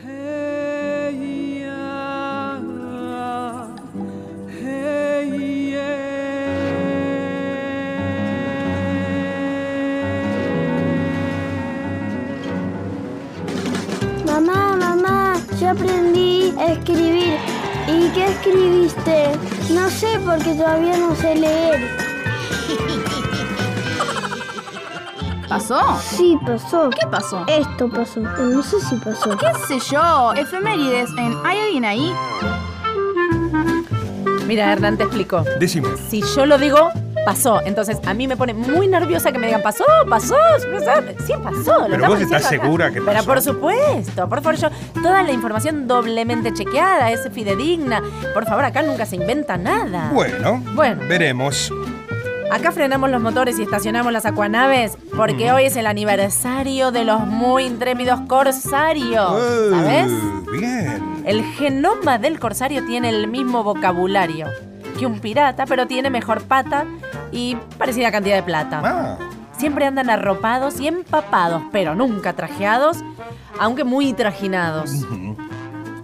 Mamá, 14.26 14.76
mamá, 14.78 15.36
yo 15.60 15.70
aprendí 15.70 16.54
a 16.58 16.74
escribir. 16.74 17.38
¿Y 17.88 18.10
qué 18.10 18.26
escribiste? 18.26 19.32
No 19.74 19.90
sé 19.90 20.20
porque 20.26 20.54
todavía 20.54 20.98
no 20.98 21.16
sé 21.16 21.36
leer. 21.36 22.11
¿Pasó? 25.50 25.80
Sí, 26.02 26.38
pasó. 26.46 26.90
¿Qué 26.90 27.06
pasó? 27.08 27.44
Esto 27.48 27.90
pasó. 27.90 28.22
pero 28.36 28.44
No 28.50 28.64
sé 28.64 28.80
si 28.80 28.96
pasó. 28.96 29.38
¿Qué 29.38 29.48
sé 29.68 29.80
yo? 29.92 30.34
Efemérides 30.34 31.10
en 31.18 31.36
¿Hay 31.46 31.60
alguien 31.60 31.86
ahí? 31.86 32.14
Mira, 34.48 34.72
Hernán 34.72 34.98
te 34.98 35.04
explicó. 35.04 35.44
Decime. 35.60 35.90
Si 36.10 36.22
yo 36.22 36.46
lo 36.46 36.58
digo, 36.58 36.90
pasó. 37.26 37.60
Entonces 37.66 37.98
a 38.06 38.14
mí 38.14 38.28
me 38.30 38.38
pone 38.38 38.54
muy 38.54 38.88
nerviosa 38.88 39.32
que 39.34 39.40
me 39.40 39.48
digan, 39.48 39.62
pasó, 39.62 39.84
pasó, 40.10 40.36
pasó. 40.74 41.02
Sí, 41.26 41.34
pasó. 41.44 41.80
Lo 41.82 41.88
Pero 41.90 42.08
vos 42.08 42.22
estás 42.22 42.42
acá. 42.46 42.50
segura 42.50 42.88
que 42.92 43.02
Pero 43.02 43.14
pasó. 43.14 43.26
por 43.28 43.42
supuesto, 43.42 44.30
por 44.30 44.42
favor, 44.42 44.56
yo, 44.60 44.70
toda 45.02 45.22
la 45.24 45.32
información 45.34 45.86
doblemente 45.88 46.54
chequeada, 46.54 47.12
es 47.12 47.28
fidedigna. 47.32 48.02
Por 48.34 48.46
favor, 48.46 48.64
acá 48.66 48.82
nunca 48.84 49.06
se 49.06 49.18
inventa 49.18 49.58
nada. 49.58 50.12
Bueno, 50.14 50.62
Bueno. 50.76 51.02
veremos. 51.08 51.72
Acá 52.52 52.74
frenamos 52.74 53.10
los 53.10 53.22
motores 53.22 53.58
y 53.60 53.64
estacionamos 53.64 54.12
las 54.12 54.26
acuanaves 54.26 54.98
porque 55.16 55.54
hoy 55.54 55.64
es 55.68 55.78
el 55.78 55.88
aniversario 55.88 56.92
de 56.92 57.06
los 57.06 57.26
muy 57.26 57.64
intrépidos 57.64 58.20
corsarios. 58.28 59.32
¿Sabes? 59.70 60.12
Bien. 60.52 61.24
El 61.26 61.46
genoma 61.46 62.18
del 62.18 62.42
corsario 62.42 62.86
tiene 62.86 63.08
el 63.08 63.30
mismo 63.30 63.64
vocabulario 63.64 64.48
que 65.00 65.06
un 65.06 65.22
pirata, 65.22 65.66
pero 65.66 65.88
tiene 65.88 66.10
mejor 66.10 66.44
pata 66.44 66.86
y 67.32 67.56
parecida 67.78 68.12
cantidad 68.12 68.36
de 68.36 68.44
plata. 68.44 68.82
Ah, 68.84 69.18
Siempre 69.58 69.86
andan 69.86 70.10
arropados 70.10 70.82
y 70.82 70.88
empapados, 70.88 71.64
pero 71.72 71.96
nunca 71.96 72.34
trajeados, 72.34 72.98
aunque 73.60 73.86
muy 73.86 74.12
trajinados. 74.12 74.92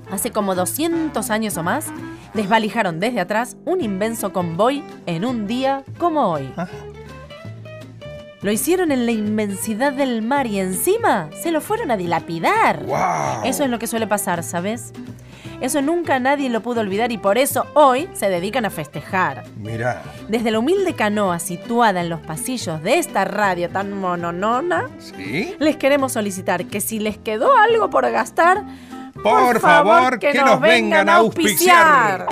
Hace 0.09 0.31
como 0.31 0.55
200 0.55 1.29
años 1.29 1.57
o 1.57 1.63
más, 1.63 1.87
desvalijaron 2.34 3.00
desde 3.00 3.19
atrás 3.19 3.57
un 3.65 3.81
inmenso 3.81 4.34
convoy 4.34 4.84
en 5.05 5.25
un 5.25 5.48
día 5.48 5.84
como 5.98 6.31
hoy. 6.31 6.51
Ajá. 6.55 6.69
Lo 8.41 8.51
hicieron 8.51 8.91
en 8.91 9.05
la 9.07 9.12
inmensidad 9.12 9.93
del 9.93 10.22
mar 10.22 10.46
y 10.46 10.60
encima 10.60 11.29
se 11.41 11.51
lo 11.51 11.60
fueron 11.60 11.89
a 11.89 11.98
dilapidar. 11.98 12.86
¡Wow! 12.86 13.46
Eso 13.46 13.63
es 13.63 13.69
lo 13.69 13.79
que 13.79 13.88
suele 13.88 14.05
pasar, 14.05 14.43
¿sabes? 14.43 14.93
Eso 15.60 15.81
nunca 15.81 16.19
nadie 16.19 16.50
lo 16.51 16.62
pudo 16.62 16.81
olvidar 16.81 17.12
y 17.12 17.17
por 17.17 17.39
eso 17.39 17.65
hoy 17.74 18.07
se 18.13 18.29
dedican 18.29 18.63
a 18.65 18.69
festejar. 18.69 19.43
Mirá. 19.57 20.03
Desde 20.29 20.51
la 20.51 20.60
humilde 20.60 20.93
canoa 20.93 21.39
situada 21.39 22.01
en 22.01 22.10
los 22.10 22.19
pasillos 22.19 22.84
de 22.84 23.00
esta 23.00 23.25
radio 23.25 23.69
tan 23.69 23.91
mononona, 24.00 24.88
¿Sí? 25.00 25.55
les 25.60 25.75
queremos 25.75 26.12
solicitar 26.12 26.65
que 26.65 26.79
si 26.79 27.00
les 27.00 27.17
quedó 27.17 27.57
algo 27.57 27.89
por 27.89 28.10
gastar, 28.12 28.63
Por, 29.24 29.59
favor, 29.59 30.19
que, 30.19 30.33
nos 30.33 30.59
vengan 30.59 31.09
a 31.09 31.15
auspiciar. 31.17 32.27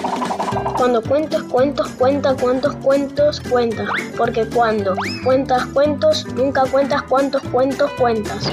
Cuando 0.78 1.02
cuentas 1.02 1.44
cuentos, 1.44 1.90
cuenta 1.92 2.36
cuántos 2.36 2.76
cuentos 2.78 3.42
cuentas. 3.42 3.88
Porque 4.18 4.46
cuando 4.48 4.96
cuentas 5.24 5.66
cuentos, 5.68 6.26
nunca 6.36 6.64
cuentas 6.66 7.04
cuántos 7.04 7.42
cuentos 7.44 7.92
cuentas. 7.92 8.50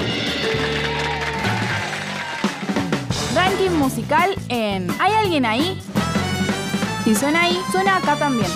Ranking 3.35 3.71
musical 3.71 4.35
en 4.49 4.87
¿Hay 4.99 5.13
alguien 5.13 5.45
ahí? 5.45 5.81
Si 7.03 7.15
suena 7.15 7.41
ahí, 7.41 7.59
suena 7.71 7.97
acá 7.97 8.15
también. 8.15 8.49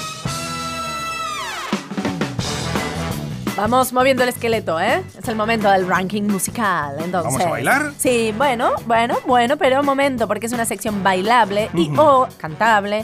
Vamos 3.58 3.92
moviendo 3.92 4.22
el 4.22 4.30
esqueleto, 4.30 4.80
¿eh? 4.80 5.02
Es 5.18 5.28
el 5.28 5.36
momento 5.36 5.68
del 5.72 5.88
ranking 5.88 6.22
musical, 6.24 6.96
entonces. 7.04 7.34
¿Vamos 7.34 7.42
a 7.42 7.50
bailar? 7.50 7.92
Sí, 7.98 8.32
bueno, 8.38 8.74
bueno, 8.86 9.18
bueno, 9.26 9.58
pero 9.58 9.80
un 9.80 9.86
momento, 9.86 10.28
porque 10.28 10.46
es 10.46 10.54
una 10.54 10.66
sección 10.66 11.02
bailable 11.02 11.70
y 11.74 11.92
o 11.98 12.28
cantable 12.38 13.04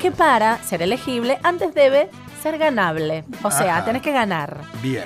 que 0.00 0.10
para 0.10 0.58
ser 0.64 0.82
elegible 0.82 1.38
antes 1.44 1.72
debe 1.72 2.10
ser 2.42 2.58
ganable. 2.58 3.24
O 3.44 3.50
sea, 3.52 3.76
Ajá. 3.76 3.84
tenés 3.84 4.02
que 4.02 4.10
ganar 4.10 4.62
Bien. 4.82 5.04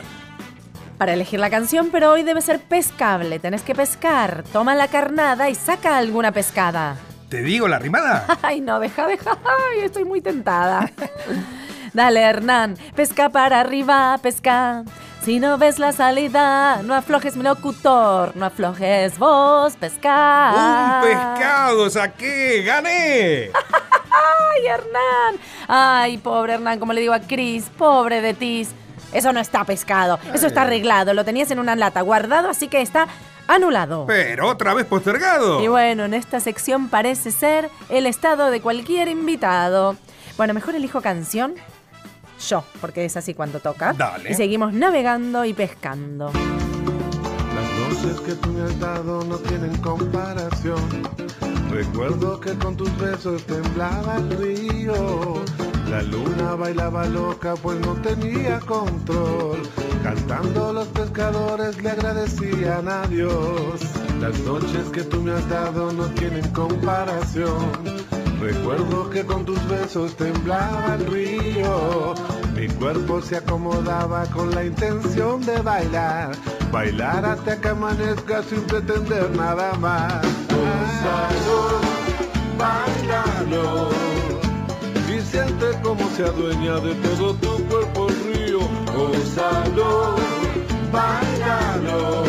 para 0.96 1.12
elegir 1.12 1.40
la 1.40 1.50
canción, 1.50 1.90
pero 1.92 2.12
hoy 2.12 2.22
debe 2.22 2.40
ser 2.40 2.58
pescable. 2.58 3.38
Tenés 3.38 3.60
que 3.60 3.74
pescar. 3.74 4.44
Toma 4.50 4.74
la 4.74 4.88
carnada 4.88 5.50
y 5.50 5.54
saca 5.54 5.98
alguna 5.98 6.32
pescada. 6.32 6.96
¿Te 7.28 7.42
digo 7.42 7.68
la 7.68 7.78
rimada? 7.78 8.24
Ay, 8.42 8.62
no, 8.62 8.80
deja, 8.80 9.06
deja. 9.06 9.32
Ay, 9.44 9.80
estoy 9.84 10.06
muy 10.06 10.22
tentada. 10.22 10.90
Dale, 11.96 12.20
Hernán. 12.20 12.76
Pesca 12.94 13.30
para 13.30 13.58
arriba, 13.58 14.18
pesca. 14.20 14.84
Si 15.22 15.40
no 15.40 15.56
ves 15.56 15.78
la 15.78 15.92
salida, 15.92 16.82
no 16.82 16.94
aflojes 16.94 17.36
mi 17.36 17.42
locutor, 17.42 18.36
no 18.36 18.44
aflojes 18.44 19.18
vos, 19.18 19.74
pesca. 19.76 21.00
¡Un 21.00 21.08
pescado 21.08 21.88
saqué! 21.88 22.62
¡Gané! 22.66 23.50
¡Ay, 23.50 24.66
Hernán! 24.66 25.40
Ay, 25.66 26.18
pobre 26.18 26.52
Hernán, 26.52 26.78
como 26.78 26.92
le 26.92 27.00
digo 27.00 27.14
a 27.14 27.20
Cris, 27.20 27.70
pobre 27.78 28.20
de 28.20 28.34
Tis. 28.34 28.72
Eso 29.14 29.32
no 29.32 29.40
está 29.40 29.64
pescado, 29.64 30.18
eso 30.34 30.48
está 30.48 30.62
arreglado. 30.62 31.14
Lo 31.14 31.24
tenías 31.24 31.50
en 31.50 31.60
una 31.60 31.76
lata 31.76 32.02
guardado, 32.02 32.50
así 32.50 32.68
que 32.68 32.82
está 32.82 33.08
anulado. 33.48 34.04
Pero 34.06 34.48
otra 34.50 34.74
vez 34.74 34.84
postergado. 34.84 35.62
Y 35.62 35.68
bueno, 35.68 36.04
en 36.04 36.12
esta 36.12 36.40
sección 36.40 36.90
parece 36.90 37.30
ser 37.30 37.70
el 37.88 38.04
estado 38.04 38.50
de 38.50 38.60
cualquier 38.60 39.08
invitado. 39.08 39.96
Bueno, 40.36 40.52
mejor 40.52 40.74
elijo 40.74 41.00
canción. 41.00 41.54
Yo, 42.49 42.64
porque 42.81 43.05
es 43.05 43.16
así 43.16 43.35
cuando 43.35 43.61
toca. 43.61 43.93
Dale. 43.93 44.31
Y 44.31 44.35
seguimos 44.35 44.73
navegando 44.73 45.45
y 45.45 45.55
pescando. 45.55 46.31
Las 46.33 48.05
noches 48.05 48.21
que 48.21 48.35
tú 48.35 48.50
me 48.50 48.62
has 48.62 48.78
dado 48.78 49.25
no 49.25 49.37
tienen 49.38 49.76
comparación. 49.78 50.78
Recuerdo 51.71 52.40
que 52.40 52.55
con 52.55 52.76
tus 52.76 52.97
besos 52.99 53.43
temblaba 53.45 54.16
el 54.16 54.31
río. 54.38 55.43
La 55.90 56.02
luna 56.02 56.55
bailaba 56.55 57.07
loca 57.07 57.55
pues 57.55 57.78
no 57.81 57.95
tenía 57.95 58.59
control. 58.61 59.62
Cantando 60.02 60.73
los 60.73 60.88
pescadores 60.88 61.81
le 61.83 61.90
agradecían 61.90 62.88
a 62.88 63.07
Dios. 63.07 63.81
Las 64.21 64.38
noches 64.40 64.88
que 64.93 65.02
tú 65.02 65.23
me 65.23 65.33
has 65.33 65.49
dado 65.49 65.93
no 65.93 66.07
tienen 66.14 66.49
comparación. 66.50 67.71
Recuerdo 68.40 69.09
que 69.09 69.25
con 69.25 69.45
tus 69.47 69.66
besos 69.69 70.14
temblaba 70.16 70.97
el 70.99 71.07
río. 71.07 72.14
Mi 72.55 72.69
cuerpo 72.69 73.21
se 73.23 73.37
acomodaba 73.37 74.26
con 74.26 74.55
la 74.55 74.64
intención 74.64 75.45
de 75.47 75.61
bailar. 75.62 76.37
Bailar 76.71 77.25
hasta 77.25 77.59
que 77.61 77.69
amanezca 77.69 78.43
sin 78.43 78.61
pretender 78.62 79.31
nada 79.37 79.72
más. 79.75 80.22
Gózalo, 80.49 81.81
bailalo. 82.59 83.88
Y 85.09 85.20
siente 85.22 85.66
como 85.83 86.07
se 86.11 86.25
adueña 86.25 86.79
de 86.81 86.94
todo 86.96 87.35
tu 87.35 87.64
cuerpo 87.68 88.09
el 88.09 88.35
río. 88.35 88.59
Gózalo, 88.94 90.16
bailalo. 90.92 92.25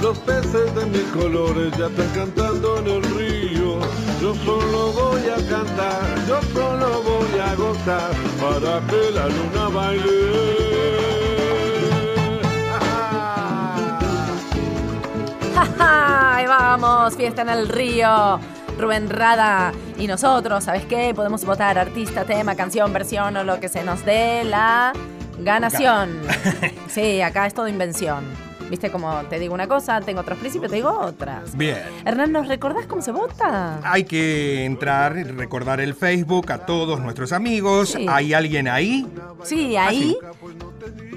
Los 0.00 0.18
peces 0.18 0.74
de 0.74 0.86
mis 0.86 1.02
colores 1.12 1.76
ya 1.76 1.86
están 1.86 2.08
cantando 2.14 2.78
en 2.78 2.86
el 2.86 3.02
río. 3.02 3.78
Yo 4.20 4.34
solo 4.34 4.92
voy 4.92 5.22
a 5.28 5.36
cantar, 5.48 6.26
yo 6.26 6.40
solo 6.54 7.02
voy 7.02 7.38
a 7.38 7.54
gozar 7.54 8.12
para 8.40 8.80
que 8.86 9.10
la 9.12 9.28
luna 9.28 9.68
baile. 9.68 10.56
¡Ahí 15.78 16.46
vamos! 16.46 17.14
Fiesta 17.16 17.42
en 17.42 17.50
el 17.50 17.68
río. 17.68 18.40
Rubén 18.78 19.08
Rada 19.08 19.72
y 19.98 20.06
nosotros, 20.06 20.64
¿sabes 20.64 20.84
qué? 20.84 21.12
Podemos 21.14 21.44
votar 21.44 21.78
artista, 21.78 22.24
tema, 22.24 22.54
canción, 22.54 22.92
versión 22.92 23.36
o 23.36 23.44
lo 23.44 23.58
que 23.58 23.68
se 23.68 23.84
nos 23.84 24.04
dé 24.04 24.44
la 24.44 24.92
ganación. 25.38 26.20
Sí, 26.88 27.20
acá 27.20 27.46
es 27.46 27.52
todo 27.52 27.68
invención. 27.68 28.24
Viste 28.68 28.90
como 28.90 29.22
te 29.24 29.38
digo 29.38 29.54
una 29.54 29.68
cosa, 29.68 30.00
tengo 30.00 30.20
otros 30.20 30.38
principios, 30.38 30.70
te 30.70 30.76
digo 30.76 30.90
otras. 30.90 31.56
Bien. 31.56 31.78
Hernán, 32.04 32.32
¿nos 32.32 32.48
recordás 32.48 32.86
cómo 32.86 33.00
se 33.00 33.12
vota? 33.12 33.80
Hay 33.84 34.04
que 34.04 34.64
entrar 34.64 35.16
y 35.16 35.24
recordar 35.24 35.80
el 35.80 35.94
Facebook 35.94 36.50
a 36.50 36.58
todos 36.58 37.00
nuestros 37.00 37.32
amigos. 37.32 37.90
Sí. 37.90 38.06
¿Hay 38.08 38.34
alguien 38.34 38.68
ahí? 38.68 39.06
Sí, 39.44 39.76
ahí 39.76 40.16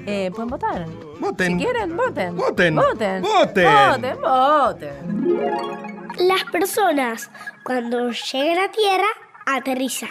eh, 0.06 0.30
pueden 0.34 0.48
votar. 0.48 0.86
Voten. 1.18 1.58
Si 1.58 1.64
quieren, 1.64 1.96
voten. 1.96 2.36
Voten. 2.36 2.76
Voten. 2.76 3.22
Voten. 3.22 3.66
Voten, 3.66 4.20
voten. 4.20 6.00
Las 6.18 6.44
personas 6.44 7.30
cuando 7.64 8.10
llegan 8.10 8.58
a 8.58 8.70
tierra 8.70 9.06
aterrizan. 9.46 10.10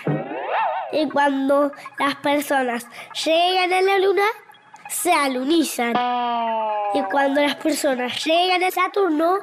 Y 0.91 1.07
cuando 1.09 1.71
las 1.99 2.15
personas 2.15 2.87
llegan 3.25 3.73
a 3.73 3.81
la 3.81 3.99
luna, 3.99 4.23
se 4.89 5.13
alunizan. 5.13 5.93
Y 6.93 7.01
cuando 7.11 7.41
las 7.41 7.55
personas 7.55 8.23
llegan 8.25 8.63
a 8.63 8.71
Saturno, 8.71 9.37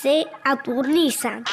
se 0.00 0.26
aturnizan. 0.44 1.44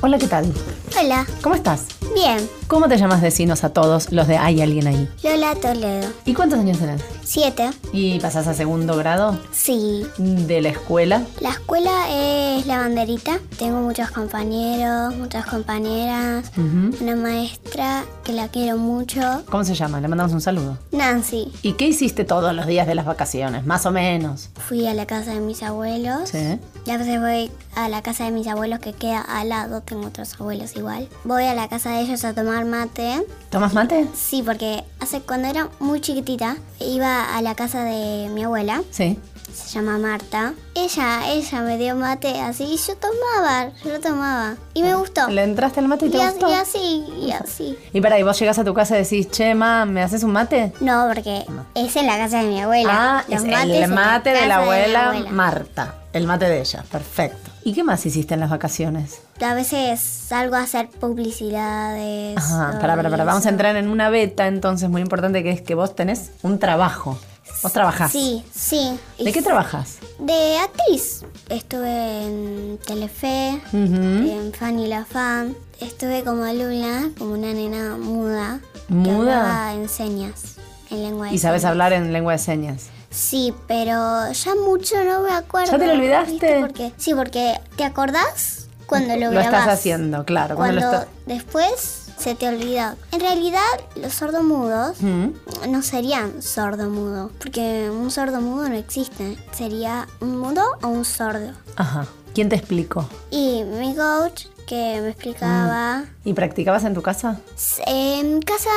Hola, 0.00 0.18
¿qué 0.18 0.26
tal? 0.28 0.52
Hola, 0.98 1.26
¿Cómo 1.42 1.56
estás? 1.56 1.97
Bien. 2.14 2.48
¿Cómo 2.66 2.86
te 2.88 2.98
llamas 2.98 3.22
decinos 3.22 3.64
a 3.64 3.70
todos 3.70 4.12
los 4.12 4.26
de 4.26 4.36
Hay 4.36 4.60
alguien 4.60 4.86
ahí? 4.86 5.08
Lola 5.22 5.54
Toledo. 5.54 6.08
¿Y 6.26 6.34
cuántos 6.34 6.58
años 6.58 6.78
tenés? 6.78 7.02
Siete. 7.24 7.70
¿Y 7.92 8.18
pasás 8.20 8.46
a 8.46 8.54
segundo 8.54 8.96
grado 8.96 9.38
Sí. 9.52 10.06
de 10.18 10.60
la 10.60 10.68
escuela? 10.70 11.22
La 11.40 11.50
escuela 11.50 11.90
es 12.10 12.66
la 12.66 12.78
banderita. 12.78 13.38
Tengo 13.58 13.80
muchos 13.80 14.10
compañeros, 14.10 15.14
muchas 15.16 15.46
compañeras. 15.46 16.50
Una 16.56 17.16
maestra 17.16 18.04
que 18.24 18.32
la 18.32 18.48
quiero 18.48 18.76
mucho. 18.76 19.20
¿Cómo 19.50 19.64
se 19.64 19.74
llama? 19.74 20.00
Le 20.00 20.08
mandamos 20.08 20.32
un 20.32 20.40
saludo. 20.40 20.76
Nancy. 20.92 21.52
¿Y 21.62 21.72
qué 21.74 21.86
hiciste 21.88 22.24
todos 22.24 22.54
los 22.54 22.66
días 22.66 22.86
de 22.86 22.94
las 22.94 23.06
vacaciones? 23.06 23.64
Más 23.66 23.86
o 23.86 23.90
menos. 23.90 24.50
Fui 24.68 24.86
a 24.86 24.94
la 24.94 25.06
casa 25.06 25.32
de 25.32 25.40
mis 25.40 25.62
abuelos. 25.62 26.28
Sí. 26.30 26.58
Ya 26.84 26.94
a 26.94 26.98
veces 26.98 27.20
voy 27.20 27.50
a 27.74 27.88
la 27.88 28.02
casa 28.02 28.24
de 28.24 28.30
mis 28.30 28.46
abuelos 28.46 28.78
que 28.80 28.92
queda 28.92 29.20
al 29.20 29.50
lado. 29.50 29.80
Tengo 29.82 30.06
otros 30.06 30.34
abuelos 30.40 30.74
igual. 30.76 31.08
Voy 31.24 31.44
a 31.44 31.54
la 31.54 31.68
casa 31.68 31.90
de 31.92 31.97
ellos 32.00 32.24
a 32.24 32.34
tomar 32.34 32.64
mate. 32.64 33.24
¿Tomas 33.50 33.74
mate? 33.74 34.06
Sí, 34.14 34.42
porque 34.42 34.84
hace 35.00 35.20
cuando 35.20 35.48
era 35.48 35.68
muy 35.78 36.00
chiquitita 36.00 36.56
iba 36.80 37.36
a 37.36 37.42
la 37.42 37.54
casa 37.54 37.84
de 37.84 38.28
mi 38.32 38.44
abuela. 38.44 38.82
Sí. 38.90 39.18
Se 39.52 39.70
llama 39.70 39.98
Marta. 39.98 40.52
Ella, 40.74 41.32
ella 41.32 41.60
me 41.62 41.78
dio 41.78 41.96
mate 41.96 42.38
así 42.40 42.64
y 42.64 42.76
yo 42.76 42.94
tomaba, 42.96 43.70
yo 43.82 43.90
lo 43.92 43.98
tomaba. 44.00 44.54
Y 44.74 44.82
me 44.82 44.94
gustó. 44.94 45.26
¿Le 45.28 45.42
entraste 45.42 45.80
al 45.80 45.88
mate 45.88 46.06
y 46.06 46.10
te 46.10 46.18
Y, 46.18 46.20
gustó? 46.20 46.48
y 46.48 46.52
así, 46.52 47.04
y 47.26 47.32
así. 47.32 47.76
Y 47.92 48.00
para 48.00 48.16
ahí, 48.16 48.22
vos 48.22 48.38
llegás 48.38 48.58
a 48.58 48.64
tu 48.64 48.72
casa 48.74 48.94
y 48.96 49.02
decís, 49.02 49.28
che, 49.30 49.54
ma, 49.54 49.84
¿me 49.84 50.02
haces 50.02 50.22
un 50.22 50.32
mate? 50.32 50.72
No, 50.80 51.06
porque 51.12 51.44
es 51.74 51.96
en 51.96 52.06
la 52.06 52.18
casa 52.18 52.42
de 52.42 52.48
mi 52.48 52.60
abuela. 52.60 52.90
Ah, 52.92 53.24
Los 53.28 53.42
es 53.42 53.50
mates 53.50 53.82
el 53.84 53.88
mate 53.92 54.30
de 54.30 54.46
la 54.46 54.56
abuela. 54.58 55.14
Marta. 55.30 55.94
El 56.12 56.26
mate 56.26 56.44
de 56.48 56.60
ella, 56.60 56.84
perfecto. 56.90 57.47
¿Y 57.64 57.72
qué 57.74 57.84
más 57.84 58.04
hiciste 58.06 58.34
en 58.34 58.40
las 58.40 58.50
vacaciones? 58.50 59.20
A 59.44 59.54
veces 59.54 60.00
salgo 60.00 60.56
a 60.56 60.60
hacer 60.62 60.88
publicidades. 60.88 62.36
Ajá, 62.38 62.78
para, 62.80 62.96
para, 62.96 63.10
para. 63.10 63.24
Vamos 63.24 63.46
a 63.46 63.48
entrar 63.48 63.76
en 63.76 63.88
una 63.88 64.10
beta, 64.10 64.46
entonces, 64.46 64.88
muy 64.88 65.02
importante, 65.02 65.42
que 65.42 65.50
es 65.50 65.60
que 65.62 65.74
vos 65.74 65.94
tenés 65.94 66.30
un 66.42 66.58
trabajo. 66.58 67.18
Vos 67.62 67.72
trabajás. 67.72 68.12
Sí, 68.12 68.44
sí. 68.54 68.98
¿De 69.18 69.32
qué 69.32 69.42
trabajas? 69.42 69.98
De 70.18 70.58
actriz. 70.58 71.24
Estuve 71.48 72.24
en 72.24 72.78
Telefe, 72.86 73.60
Ujú. 73.72 73.78
en 73.80 74.52
Fanny 74.52 74.86
la 74.86 75.04
Fan. 75.04 75.56
Estuve 75.80 76.22
como 76.24 76.44
alumna, 76.44 77.10
como 77.18 77.32
una 77.32 77.52
nena 77.52 77.96
muda. 77.96 78.60
Que 78.86 78.94
¿Muda? 78.94 79.40
hablaba 79.40 79.74
en 79.74 79.88
señas, 79.88 80.56
en 80.90 81.02
lengua 81.02 81.28
de 81.28 81.34
Y 81.34 81.38
sabes 81.38 81.64
hablar 81.64 81.92
en 81.92 82.12
lengua 82.12 82.32
de 82.32 82.38
señas. 82.38 82.86
Sí, 83.10 83.54
pero 83.66 84.30
ya 84.32 84.54
mucho 84.54 85.02
no 85.04 85.22
me 85.22 85.32
acuerdo. 85.32 85.72
¿Ya 85.72 85.78
te 85.78 85.86
lo 85.86 85.92
olvidaste? 85.94 86.60
Porque, 86.60 86.92
sí, 86.96 87.14
porque 87.14 87.54
¿te 87.76 87.84
acordás 87.84 88.68
cuando 88.86 89.14
lo 89.16 89.30
Lo 89.32 89.40
estás 89.40 89.46
grabás. 89.64 89.68
haciendo, 89.78 90.24
claro. 90.24 90.56
Cuando, 90.56 90.80
Cuando 90.80 90.96
lo 90.98 91.02
estás... 91.04 91.14
después 91.26 92.04
se 92.18 92.34
te 92.34 92.48
olvida. 92.48 92.96
En 93.12 93.20
realidad, 93.20 93.60
los 93.96 94.12
sordomudos 94.12 95.00
Mm. 95.00 95.28
no 95.70 95.82
serían 95.82 96.42
sordomudo, 96.42 97.30
porque 97.38 97.90
un 97.90 98.10
sordomudo 98.10 98.68
no 98.68 98.74
existe. 98.74 99.38
Sería 99.52 100.06
un 100.20 100.38
mudo 100.38 100.62
o 100.82 100.88
un 100.88 101.04
sordo. 101.04 101.52
Ajá. 101.76 102.06
¿Quién 102.34 102.48
te 102.48 102.56
explicó? 102.56 103.08
Y 103.30 103.62
mi 103.64 103.94
coach 103.94 104.46
que 104.68 105.00
me 105.00 105.08
explicaba. 105.08 106.04
¿Y 106.24 106.34
practicabas 106.34 106.84
en 106.84 106.92
tu 106.92 107.00
casa? 107.00 107.40
En 107.86 108.42
casa 108.42 108.68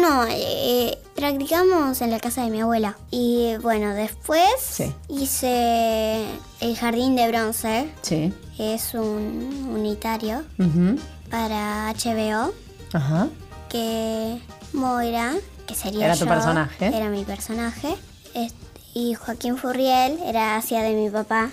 no, 0.00 0.24
eh, 0.28 0.98
practicamos 1.14 2.00
en 2.02 2.10
la 2.10 2.18
casa 2.18 2.42
de 2.42 2.50
mi 2.50 2.60
abuela. 2.60 2.96
Y 3.12 3.54
bueno, 3.62 3.94
después 3.94 4.42
Sí. 4.60 4.92
hice 5.08 6.24
el 6.60 6.76
jardín 6.76 7.14
de 7.14 7.28
bronce. 7.28 7.88
Sí. 8.02 8.34
Es 8.58 8.94
un 8.94 9.68
unitario 9.72 10.42
para 11.30 11.90
HBO 11.90 12.52
Ajá. 12.92 13.28
que 13.68 14.40
Moira, 14.72 15.32
que 15.66 15.74
sería 15.76 16.06
Era 16.06 16.16
tu 16.16 16.26
personaje. 16.26 16.86
era 16.88 17.08
mi 17.08 17.24
personaje. 17.24 17.96
Es- 18.34 18.52
y 18.94 19.14
Joaquín 19.14 19.56
Furriel 19.58 20.18
era 20.24 20.56
hacia 20.56 20.82
de 20.82 20.94
mi 20.94 21.08
papá. 21.10 21.50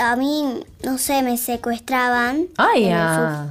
A 0.00 0.16
mí, 0.16 0.60
no 0.84 0.98
sé, 0.98 1.22
me 1.22 1.36
secuestraban 1.38 2.46
Ay, 2.56 2.90
ah. 2.92 3.46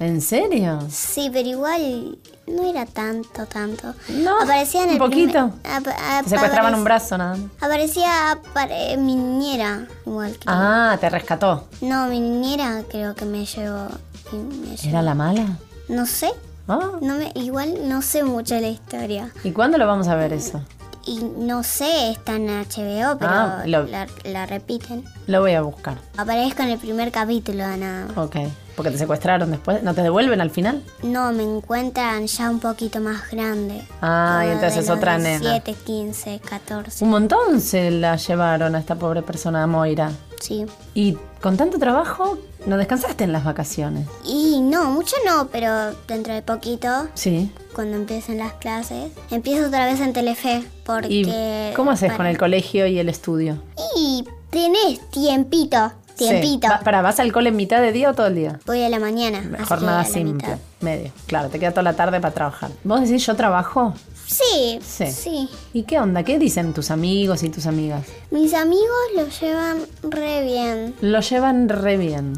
¿En 0.00 0.20
serio? 0.20 0.78
Sí, 0.90 1.28
pero 1.32 1.48
igual 1.48 2.18
no 2.46 2.68
era 2.70 2.86
tanto, 2.86 3.46
tanto. 3.46 3.94
No, 4.10 4.40
Aparecía 4.40 4.84
en 4.84 4.90
un 4.90 4.98
poquito. 4.98 5.50
primer- 5.62 5.94
Te 6.24 6.30
secuestraban 6.30 6.74
un 6.74 6.84
brazo 6.84 7.18
nada 7.18 7.36
más. 7.36 7.50
Aparecía 7.60 8.32
apare- 8.32 8.96
mi 8.96 9.16
niñera, 9.16 9.86
igual 10.06 10.32
creo. 10.38 10.54
Ah, 10.56 10.96
te 11.00 11.10
rescató. 11.10 11.64
No, 11.80 12.06
mi 12.06 12.20
niñera 12.20 12.82
creo 12.88 13.14
que 13.16 13.24
me 13.24 13.44
llevó. 13.44 13.88
me 14.32 14.76
llevó. 14.76 14.88
¿Era 14.88 15.02
la 15.02 15.14
mala? 15.14 15.46
No 15.88 16.06
sé. 16.06 16.30
Ah. 16.68 16.92
No 17.00 17.14
me, 17.16 17.32
igual 17.34 17.88
no 17.88 18.00
sé 18.02 18.22
mucho 18.22 18.54
la 18.60 18.68
historia. 18.68 19.30
¿Y 19.42 19.50
cuándo 19.52 19.78
lo 19.78 19.86
vamos 19.86 20.06
a 20.08 20.14
ver 20.14 20.32
eso? 20.32 20.60
Y 21.08 21.20
no 21.38 21.62
sé, 21.62 22.10
está 22.10 22.36
en 22.36 22.48
HBO, 22.48 23.16
pero 23.18 23.30
Ah, 23.32 23.62
lo- 23.66 23.84
la, 23.86 24.06
la 24.24 24.44
repiten. 24.44 25.04
Lo 25.26 25.40
voy 25.40 25.52
a 25.54 25.62
buscar. 25.62 25.96
Aparezco 26.18 26.62
en 26.62 26.68
el 26.70 26.78
primer 26.78 27.10
capítulo 27.10 27.64
nada. 27.78 28.08
Ok. 28.22 28.36
Porque 28.78 28.92
te 28.92 28.98
secuestraron 28.98 29.50
después. 29.50 29.82
¿No 29.82 29.92
te 29.92 30.02
devuelven 30.02 30.40
al 30.40 30.50
final? 30.50 30.84
No, 31.02 31.32
me 31.32 31.42
encuentran 31.42 32.28
ya 32.28 32.48
un 32.48 32.60
poquito 32.60 33.00
más 33.00 33.28
grande. 33.28 33.82
Ah, 34.00 34.44
y 34.46 34.50
entonces 34.52 34.84
es 34.84 34.88
otra 34.90 35.18
nena. 35.18 35.40
17, 35.40 35.74
15, 35.84 36.40
14. 36.48 37.04
Un 37.04 37.10
montón 37.10 37.60
se 37.60 37.90
la 37.90 38.14
llevaron 38.14 38.76
a 38.76 38.78
esta 38.78 38.94
pobre 38.94 39.22
persona, 39.22 39.66
Moira. 39.66 40.12
Sí. 40.40 40.64
Y 40.94 41.18
con 41.40 41.56
tanto 41.56 41.80
trabajo, 41.80 42.38
no 42.66 42.76
descansaste 42.76 43.24
en 43.24 43.32
las 43.32 43.42
vacaciones. 43.42 44.06
Y 44.24 44.60
no, 44.60 44.84
mucho 44.92 45.16
no, 45.26 45.48
pero 45.48 45.92
dentro 46.06 46.32
de 46.32 46.42
poquito, 46.42 47.08
Sí. 47.14 47.52
cuando 47.74 47.96
empiecen 47.96 48.38
las 48.38 48.52
clases, 48.52 49.10
empiezo 49.32 49.66
otra 49.66 49.86
vez 49.86 49.98
en 50.00 50.12
Telefe. 50.12 50.62
Porque. 50.86 51.70
¿Y 51.72 51.74
cómo 51.74 51.90
haces 51.90 52.12
con 52.12 52.26
el 52.26 52.38
colegio 52.38 52.86
y 52.86 53.00
el 53.00 53.08
estudio? 53.08 53.60
Y 53.96 54.24
tenés 54.50 55.00
tiempito. 55.10 55.92
Tiempito. 56.18 56.66
Sí. 56.68 56.72
Va- 56.72 56.80
para, 56.80 57.00
¿vas 57.02 57.18
al 57.20 57.32
cole 57.32 57.48
en 57.50 57.56
mitad 57.56 57.80
de 57.80 57.92
día 57.92 58.10
o 58.10 58.14
todo 58.14 58.26
el 58.26 58.34
día? 58.34 58.58
Voy 58.66 58.82
a 58.82 58.88
la 58.88 58.98
mañana. 58.98 59.38
así 59.38 59.56
que 59.56 59.64
Jornada 59.64 60.00
a 60.00 60.02
la 60.02 60.08
simple, 60.08 60.32
mitad. 60.48 60.58
medio. 60.80 61.12
Claro, 61.26 61.48
te 61.48 61.58
queda 61.58 61.70
toda 61.70 61.82
la 61.84 61.94
tarde 61.94 62.20
para 62.20 62.34
trabajar. 62.34 62.70
¿Vos 62.84 63.00
decís 63.02 63.24
yo 63.26 63.34
trabajo? 63.36 63.94
Sí, 64.26 64.78
Sí. 64.84 65.06
sí. 65.10 65.48
¿Y 65.72 65.84
qué 65.84 65.98
onda? 65.98 66.22
¿Qué 66.22 66.38
dicen 66.38 66.74
tus 66.74 66.90
amigos 66.90 67.42
y 67.42 67.48
tus 67.48 67.64
amigas? 67.66 68.04
Mis 68.30 68.52
amigos 68.52 68.84
lo 69.16 69.26
llevan 69.28 69.78
re 70.02 70.42
bien. 70.44 70.94
Lo 71.00 71.20
llevan 71.20 71.68
re 71.68 71.96
bien. 71.96 72.34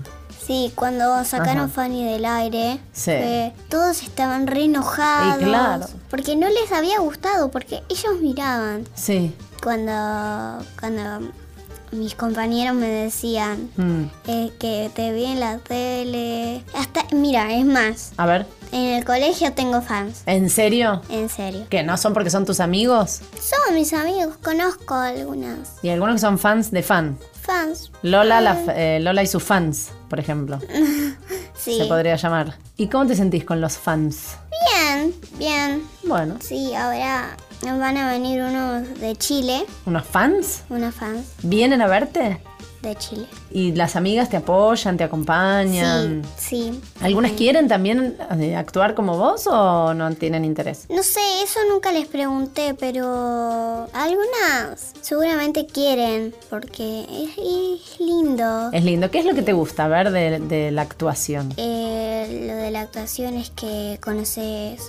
Sí, 0.47 0.73
cuando 0.75 1.25
sacaron 1.25 1.65
Ajá. 1.65 1.69
Fanny 1.69 2.05
del 2.13 2.25
aire, 2.25 2.79
Sí. 2.93 3.11
fue- 3.13 3.53
todos 3.69 4.03
estaban 4.03 4.47
re 4.47 4.65
enojados. 4.65 5.41
Y 5.43 5.45
claro. 5.45 5.87
Porque 6.09 6.35
no 6.37 6.49
les 6.49 6.73
había 6.73 6.99
gustado, 7.01 7.51
porque 7.51 7.83
ellos 7.89 8.21
miraban. 8.21 8.85
Sí. 8.95 9.33
Cuando, 9.63 10.65
cuando 10.81 11.31
mis 11.93 12.15
compañeros 12.15 12.75
me 12.77 12.89
decían 12.89 13.71
Mm. 13.77 14.05
eh, 14.27 14.53
que 14.59 14.91
te 14.95 15.13
vi 15.13 15.25
en 15.25 15.41
la 15.41 15.59
tele. 15.59 16.65
Hasta, 16.75 17.05
mira, 17.13 17.53
es 17.55 17.65
más, 17.65 18.13
A 18.17 18.27
ver, 18.27 18.47
en 18.73 18.95
el 18.95 19.05
colegio 19.05 19.53
tengo 19.53 19.83
fans. 19.83 20.23
¿en 20.27 20.51
serio? 20.51 21.03
En 21.09 21.29
serio. 21.29 21.67
¿Que 21.69 21.83
no 21.83 21.97
son 21.97 22.13
porque 22.15 22.31
son 22.31 22.45
tus 22.47 22.61
amigos? 22.61 23.21
Son 23.41 23.75
mis 23.75 23.93
amigos, 23.93 24.37
conozco 24.43 24.95
algunas 24.95 25.75
Y 25.83 25.89
algunos 25.89 26.15
que 26.17 26.21
son 26.21 26.39
fans 26.39 26.71
de 26.71 26.83
fan. 26.83 27.19
fans. 27.41 27.91
Lola, 28.03 28.41
la 28.41 28.57
eh, 28.77 29.01
Lola 29.01 29.23
y 29.23 29.27
sus 29.27 29.43
fans, 29.43 29.89
por 30.09 30.21
ejemplo. 30.21 30.59
Sí. 31.61 31.77
Se 31.77 31.85
podría 31.85 32.17
llamar. 32.17 32.57
¿Y 32.79 32.87
cómo 32.87 33.05
te 33.07 33.15
sentís 33.15 33.45
con 33.45 33.61
los 33.61 33.77
fans? 33.77 34.37
Bien, 35.01 35.15
bien. 35.39 35.83
Bueno, 36.05 36.37
Sí, 36.43 36.75
ahora 36.75 37.35
van 37.63 37.97
a 37.97 38.11
venir 38.11 38.43
unos 38.43 39.01
de 39.01 39.17
Chile, 39.17 39.65
¿unos 39.87 40.05
fans? 40.07 40.63
unas 40.69 40.95
fans 40.95 41.25
¿Vienen 41.43 41.81
a 41.81 41.87
verte? 41.87 42.39
De 42.83 42.97
Chile. 42.97 43.27
¿Y 43.51 43.73
las 43.73 43.95
amigas 43.97 44.31
te 44.31 44.37
apoyan, 44.39 44.97
te 44.97 45.05
acompañan? 45.05 46.23
Sí, 46.39 46.71
sí. 46.73 46.81
¿Algunas 47.03 47.33
quieren 47.33 47.69
también 47.69 48.17
eh, 48.39 48.57
actuar 48.57 48.95
como 48.95 49.17
vos 49.19 49.47
o 49.47 49.93
no 49.95 50.11
tienen 50.15 50.45
interés? 50.45 50.87
No 50.89 51.03
sé, 51.03 51.21
eso 51.43 51.61
nunca 51.71 51.93
les 51.93 52.07
pregunté, 52.09 52.75
pero 52.75 53.87
algunas 53.93 54.93
seguramente 55.03 55.67
quieren, 55.67 56.35
porque 56.49 57.03
es, 57.03 57.31
es 57.39 58.01
lindo. 58.01 58.71
Es 58.73 58.85
lindo. 58.85 59.11
¿Qué 59.11 59.19
es 59.19 59.25
lo 59.27 59.35
que 59.35 59.43
te 59.43 59.53
gusta 59.53 59.87
ver 59.89 60.11
de, 60.11 60.39
de 60.41 60.71
la 60.71 60.83
actuación? 60.83 61.53
Eh, 61.57 62.45
lo 62.49 62.55
de 62.57 62.71
la 62.71 62.81
actuación 62.83 63.35
es 63.35 63.51
que 63.51 63.99
conoces, 64.03 64.81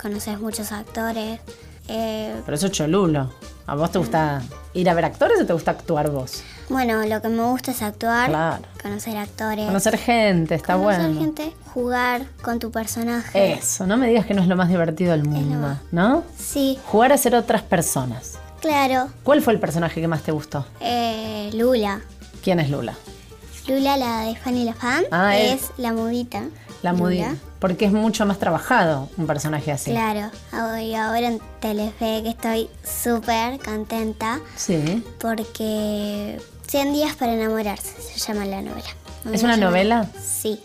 conoces 0.00 0.40
muchos 0.40 0.72
actores. 0.72 1.40
Eh, 1.88 2.34
Pero 2.44 2.56
eso 2.56 2.66
es 2.66 2.72
cholulo. 2.72 3.30
¿A 3.66 3.74
vos 3.74 3.90
te 3.90 3.98
gusta 3.98 4.42
ir 4.74 4.88
a 4.90 4.94
ver 4.94 5.04
actores 5.06 5.40
o 5.40 5.46
te 5.46 5.52
gusta 5.52 5.70
actuar 5.72 6.10
vos? 6.10 6.42
Bueno, 6.68 7.04
lo 7.06 7.20
que 7.22 7.28
me 7.28 7.42
gusta 7.44 7.70
es 7.72 7.82
actuar, 7.82 8.30
Claro. 8.30 8.62
conocer 8.82 9.16
actores, 9.16 9.66
Conocer 9.66 9.98
gente, 9.98 10.54
está 10.54 10.74
conocer 10.76 11.02
bueno. 11.06 11.20
gente, 11.20 11.52
jugar 11.72 12.26
con 12.42 12.58
tu 12.58 12.70
personaje. 12.70 13.52
Eso, 13.54 13.86
no 13.86 13.96
me 13.96 14.08
digas 14.08 14.26
que 14.26 14.34
no 14.34 14.42
es 14.42 14.48
lo 14.48 14.56
más 14.56 14.68
divertido 14.68 15.12
del 15.12 15.24
mundo, 15.24 15.78
¿no? 15.92 16.24
Sí, 16.38 16.78
Jugar 16.86 17.12
a 17.12 17.18
ser 17.18 17.34
otras 17.34 17.62
personas. 17.62 18.38
claro. 18.60 19.08
¿Cuál 19.22 19.42
fue 19.42 19.52
el 19.52 19.60
personaje 19.60 20.00
que 20.00 20.08
más 20.08 20.22
te 20.22 20.32
gustó? 20.32 20.66
Eh, 20.80 21.50
Lula. 21.54 22.00
¿Quién 22.42 22.60
es 22.60 22.70
Lula? 22.70 22.94
Lula, 23.66 23.96
la 23.96 24.20
de 24.22 24.36
Fanny 24.36 24.64
la 24.64 24.74
Fan, 24.74 25.04
Ah, 25.10 25.36
es 25.36 25.62
es- 25.62 25.70
la 25.78 25.92
mudita. 25.92 26.42
La 26.82 26.92
mudita. 26.92 27.34
Porque 27.60 27.86
es 27.86 27.92
mucho 27.92 28.26
más 28.26 28.38
trabajado 28.38 29.08
un 29.16 29.26
personaje 29.26 29.72
así. 29.72 29.90
Claro, 29.90 30.30
y 30.78 30.94
ahora 30.94 31.28
en 31.28 31.40
Telefe 31.60 32.22
que 32.22 32.28
estoy 32.28 32.68
súper 32.84 33.58
contenta 33.58 34.40
Sí. 34.54 35.02
porque 35.18 36.38
100 36.74 36.92
días 36.92 37.14
para 37.14 37.34
enamorarse 37.34 37.92
se 38.02 38.18
llama 38.18 38.44
la 38.46 38.60
novela. 38.60 38.88
Me 39.22 39.36
¿Es 39.36 39.44
una 39.44 39.54
llamar- 39.56 39.60
novela? 39.70 40.08
Sí. 40.20 40.58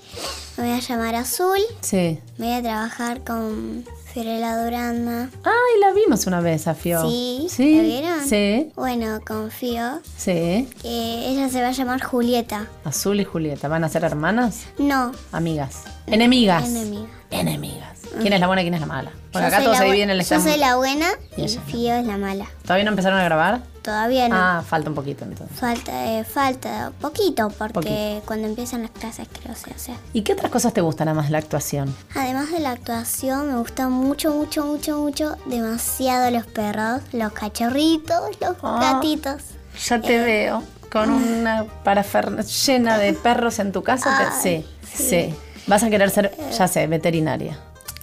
Me 0.57 0.63
voy 0.63 0.73
a 0.75 0.79
llamar 0.79 1.13
Azul, 1.13 1.59
Sí. 1.81 2.19
voy 2.39 2.51
a 2.51 2.63
trabajar 2.63 3.23
con 3.23 3.85
Fiorella 4.11 4.57
Duranda. 4.63 5.29
Ay, 5.43 5.79
la 5.79 5.93
vimos 5.93 6.25
una 6.25 6.41
vez 6.41 6.65
a 6.67 6.73
Fio. 6.73 7.03
Sí, 7.07 7.45
¿Sí? 7.47 7.75
¿la 7.75 7.83
vieron? 7.83 8.27
Sí. 8.27 8.71
Bueno, 8.75 9.19
confío. 9.23 10.01
Sí. 10.17 10.67
que 10.81 11.27
ella 11.29 11.47
se 11.47 11.61
va 11.61 11.67
a 11.67 11.71
llamar 11.73 12.01
Julieta. 12.01 12.65
Azul 12.85 13.19
y 13.21 13.23
Julieta. 13.25 13.67
¿Van 13.67 13.83
a 13.83 13.89
ser 13.89 14.03
hermanas? 14.03 14.61
No, 14.79 15.11
Amigas. 15.31 15.83
Enemigas. 16.07 16.67
enemiga. 16.67 17.07
Enemigas. 17.29 17.99
¿Quién 18.19 18.33
es 18.33 18.39
la 18.39 18.47
buena 18.47 18.63
y 18.63 18.65
quién 18.65 18.73
es 18.73 18.81
la 18.81 18.87
mala? 18.87 19.11
Yo 19.31 19.39
acá 19.41 19.57
soy 19.57 19.65
todo 19.65 19.73
la 19.73 19.77
se 19.77 19.83
bu- 19.83 19.87
divide 19.91 20.03
en 20.05 20.09
el 20.09 20.25
Yo 20.25 20.41
soy 20.41 20.57
la 20.57 20.75
buena 20.77 21.07
Y 21.37 21.41
y 21.43 21.55
no. 21.55 21.61
Fío 21.61 21.93
es 21.93 22.05
la 22.07 22.17
mala. 22.17 22.47
¿Todavía 22.63 22.83
no 22.85 22.89
empezaron 22.89 23.19
a 23.19 23.23
grabar? 23.23 23.61
Todavía 23.81 24.27
no. 24.29 24.35
Ah, 24.35 24.63
falta 24.67 24.89
un 24.89 24.95
poquito 24.95 25.23
entonces. 25.25 25.57
Falta, 25.57 26.19
eh, 26.19 26.23
falta 26.23 26.91
poquito 26.99 27.49
porque 27.49 27.73
Poquito. 27.73 28.21
cuando 28.25 28.47
empiezan 28.47 28.81
las 28.81 28.91
clases 28.91 29.27
creo 29.41 29.55
se 29.55 29.71
hace. 29.71 29.93
¿Y 30.13 30.21
qué 30.23 30.33
otras 30.33 30.51
cosas 30.51 30.73
te 30.73 30.81
gustan 30.81 31.07
además 31.07 31.25
de 31.27 31.31
la 31.31 31.37
actuación? 31.39 31.95
Además 32.15 32.51
de 32.51 32.59
la 32.59 32.71
actuación 32.71 33.47
me 33.47 33.57
gustan 33.57 33.91
mucho, 33.91 34.31
mucho, 34.33 34.65
mucho, 34.65 34.97
mucho, 34.99 35.37
demasiado 35.45 36.29
los 36.31 36.45
perros, 36.45 37.01
los 37.13 37.31
cachorritos, 37.33 38.19
los 38.41 38.55
Ah. 38.61 38.79
gatitos. 38.93 39.41
Ya 39.87 40.01
te 40.01 40.19
veo 40.19 40.61
con 40.91 41.09
una 41.39 41.65
parafernalia 41.83 42.43
llena 42.43 42.97
de 42.97 43.13
perros 43.13 43.59
en 43.59 43.71
tu 43.71 43.81
casa. 43.83 44.39
te- 44.43 44.63
sí, 44.63 44.65
sí, 44.93 45.33
Vas 45.67 45.83
a 45.83 45.89
querer 45.89 46.09
ser, 46.09 46.35
ya 46.57 46.67
sé, 46.67 46.87
veterinaria. 46.87 47.59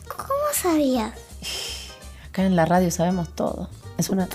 ¿Cómo 0.08 0.30
sabías? 0.54 1.12
Acá 2.28 2.42
en 2.44 2.54
la 2.54 2.64
radio 2.64 2.90
sabemos 2.90 3.28
todo. 3.34 3.68
Es 3.98 4.10
una. 4.10 4.28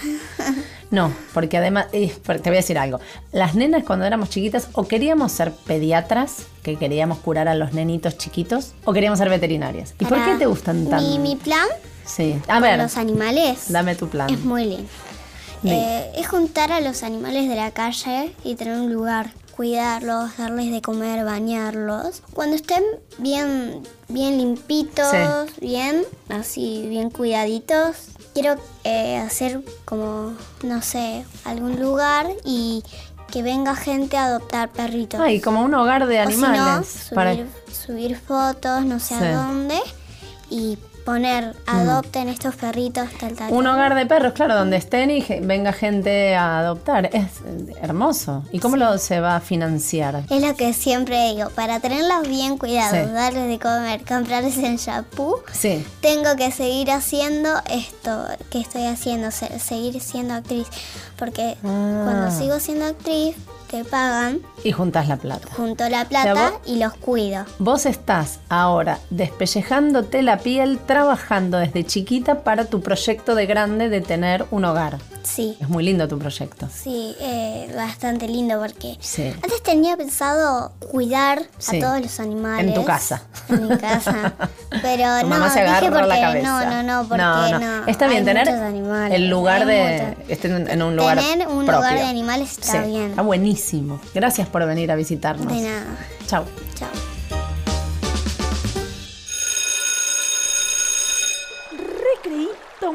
No, 0.90 1.14
porque 1.34 1.58
además, 1.58 1.86
eh, 1.94 2.14
te 2.26 2.50
voy 2.50 2.54
a 2.54 2.60
decir 2.60 2.78
algo. 2.78 3.00
Las 3.32 3.56
nenas 3.56 3.84
cuando 3.86 4.06
éramos 4.06 4.30
chiquitas 4.30 4.68
o 4.74 4.88
queríamos 4.88 5.32
ser 5.32 5.54
pediatras, 5.54 6.48
que 6.64 6.76
queríamos 6.76 7.20
curar 7.20 7.48
a 7.48 7.56
los 7.56 7.72
nenitos 7.72 8.18
chiquitos, 8.18 8.74
o 8.84 8.92
queríamos 8.92 9.18
ser 9.20 9.30
veterinarias. 9.30 9.94
¿Y 10.00 10.06
por 10.06 10.24
qué 10.26 10.36
te 10.36 10.46
gustan 10.48 10.88
tanto? 10.88 11.06
Mi, 11.08 11.18
mi 11.18 11.36
plan 11.38 11.68
Sí. 12.06 12.38
A 12.48 12.60
ver, 12.60 12.78
los 12.78 12.98
animales 12.98 13.72
dame 13.72 13.96
tu 13.96 14.10
plan. 14.10 14.30
es 14.30 14.44
muy 14.44 14.66
lindo. 14.66 14.90
Eh, 15.64 16.12
es 16.18 16.28
juntar 16.28 16.72
a 16.72 16.82
los 16.82 17.04
animales 17.04 17.48
de 17.48 17.56
la 17.56 17.72
calle 17.72 18.34
y 18.44 18.56
tener 18.56 18.80
un 18.80 18.92
lugar 18.92 19.30
cuidarlos, 19.56 20.38
darles 20.38 20.72
de 20.72 20.82
comer, 20.82 21.24
bañarlos. 21.26 22.22
Cuando 22.34 22.56
estén 22.56 22.84
bien, 23.18 23.84
bien 24.08 24.38
limpitos, 24.38 25.14
bien, 25.60 26.04
así, 26.30 26.86
bien 26.88 27.10
cuidaditos, 27.10 27.96
quiero 28.34 28.56
eh, 28.84 29.18
hacer 29.18 29.62
como, 29.86 30.34
no 30.64 30.82
sé, 30.82 31.26
algún 31.46 31.80
lugar 31.80 32.28
y 32.44 32.84
que 33.32 33.42
venga 33.44 33.76
gente 33.76 34.18
a 34.18 34.26
adoptar 34.26 34.70
perritos. 34.72 35.20
Ay, 35.22 35.40
como 35.40 35.62
un 35.64 35.74
hogar 35.74 36.08
de 36.08 36.22
O 36.22 36.30
si 36.30 36.38
no, 36.38 36.48
animales. 36.48 36.88
subir, 36.88 37.16
para- 37.16 37.36
subir 37.72 38.18
fotos, 38.20 38.84
no 38.86 39.00
sé 39.00 39.16
Sí. 39.18 39.24
a 39.24 39.36
dónde, 39.36 39.80
y 40.50 40.78
poner, 41.06 41.56
adopten 41.66 42.30
estos 42.30 42.56
perritos, 42.56 43.10
tal, 43.20 43.34
tal. 43.34 43.52
Un 43.52 43.64
tal. 43.66 43.74
hogar 43.76 43.96
de 43.96 44.06
perros, 44.06 44.34
claro, 44.34 44.56
donde 44.56 44.78
estén 44.78 45.12
y 45.12 45.22
venga 45.42 45.74
gente 45.74 46.36
a 46.36 46.60
adoptar. 46.60 47.06
Es 47.08 47.14
eh, 47.46 47.74
hermoso. 47.82 48.44
¿Y 48.52 48.60
cómo 48.60 48.78
lo 48.78 48.98
se 48.98 49.20
va 49.20 49.36
a 49.38 49.40
financiar? 49.42 50.24
Es 50.30 50.42
lo 50.42 50.56
que 50.56 50.74
siempre 50.74 51.34
digo, 51.34 51.50
para 51.52 51.80
tenerlos 51.80 52.28
bien 52.28 52.58
cuidados, 52.58 53.08
Sí. 53.08 53.14
darles 53.14 53.48
de 53.48 53.60
comer, 53.60 54.04
comprarles 54.06 54.58
el 54.58 54.78
shampoo, 54.78 55.44
Sí. 55.52 55.86
tengo 56.02 56.36
que 56.36 56.52
seguir 56.52 56.92
haciendo 56.92 57.50
esto 57.70 58.26
que 58.50 58.60
estoy 58.62 58.86
haciendo, 58.86 59.32
se- 59.32 59.60
seguir 59.60 60.00
siendo 60.02 60.34
actriz. 60.36 60.68
Porque 61.22 61.56
Ah. 61.64 62.02
cuando 62.04 62.32
sigo 62.32 62.60
siendo 62.60 62.86
actriz, 62.86 63.36
te 63.70 63.86
pagan, 63.86 64.40
Y 64.64 64.72
juntas 64.72 65.08
la 65.08 65.18
plata. 65.18 65.48
junto 65.56 65.88
la 65.88 66.06
plata 66.06 66.54
y 66.66 66.78
los 66.80 66.94
cuido. 66.96 67.46
Vos 67.60 67.86
estás 67.86 68.40
ahora 68.50 68.98
despellejándote 69.12 70.24
la 70.24 70.40
piel, 70.40 70.80
trabajando 70.80 71.60
desde 71.60 71.86
chiquita 71.86 72.44
para 72.44 72.66
tu 72.66 72.82
proyecto 72.82 73.36
de 73.36 73.46
grande 73.46 73.88
de 73.90 74.02
tener 74.02 74.46
un 74.50 74.66
hogar. 74.66 74.98
Sí, 75.24 75.58
Es 75.60 75.70
muy 75.70 75.84
lindo 75.84 76.08
tu 76.08 76.18
proyecto. 76.18 76.68
sí, 76.74 77.16
eh, 77.20 77.72
bastante 77.76 78.28
lindo 78.28 78.60
porque 78.60 78.98
Sí. 79.00 79.28
antes 79.44 79.62
tenía 79.64 79.96
pensado 79.98 80.72
cuidar 80.92 81.44
Sí. 81.58 81.78
a 81.78 81.80
todos 81.88 82.02
los 82.02 82.20
animales. 82.20 82.68
En 82.68 82.74
tu 82.74 82.84
casa. 82.86 83.24
En 83.50 83.68
mi 83.68 83.78
casa. 83.78 84.34
Pero 84.82 85.04
Tu 85.22 85.28
no, 85.28 85.28
mamá 85.28 85.50
se 85.52 85.64
dije 85.64 85.90
porque 85.92 86.08
la 86.08 86.20
cabeza. 86.22 86.66
no, 86.66 86.84
no, 86.84 86.84
no, 86.84 87.08
porque 87.08 87.22
no. 87.22 87.88
Está 87.88 88.08
bien 88.08 88.20
hay 88.20 88.26
tener 88.26 88.50
animales, 88.50 89.14
el 89.16 89.30
lugar 89.30 89.66
de. 89.66 90.18
Estén 90.28 90.54
en, 90.56 90.70
en 90.70 90.82
un 90.82 90.96
lugar. 90.96 91.20
Tener 91.20 91.48
un 91.48 91.66
propio. 91.66 91.74
lugar 91.82 91.96
de 91.96 92.06
animales 92.06 92.52
está 92.58 92.84
Sí, 92.84 92.90
bien. 92.90 93.10
Está 93.12 93.22
buenísimo. 93.22 94.00
Gracias 94.14 94.48
por 94.48 94.66
venir 94.66 94.92
a 94.92 94.96
visitarnos. 94.96 95.52
De 95.54 95.62
nada. 95.62 95.86
Chau. 96.28 96.46
Chao. 96.76 96.90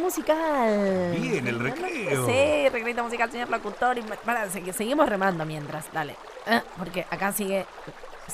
Musical. 0.07 1.15
Bien, 1.21 1.47
el 1.47 1.59
recreo. 1.61 2.27
Sí, 2.27 2.69
recreíto 2.71 3.03
musical, 3.05 3.31
señor 3.31 3.51
locutor. 3.51 3.99
Y 3.99 4.03
para, 4.25 4.49
se- 4.51 4.73
seguimos 4.73 5.09
remando 5.09 5.45
mientras, 5.45 5.93
dale. 5.93 6.17
Ah, 6.47 6.63
porque 6.79 7.07
acá 7.11 7.33
sigue 7.33 7.67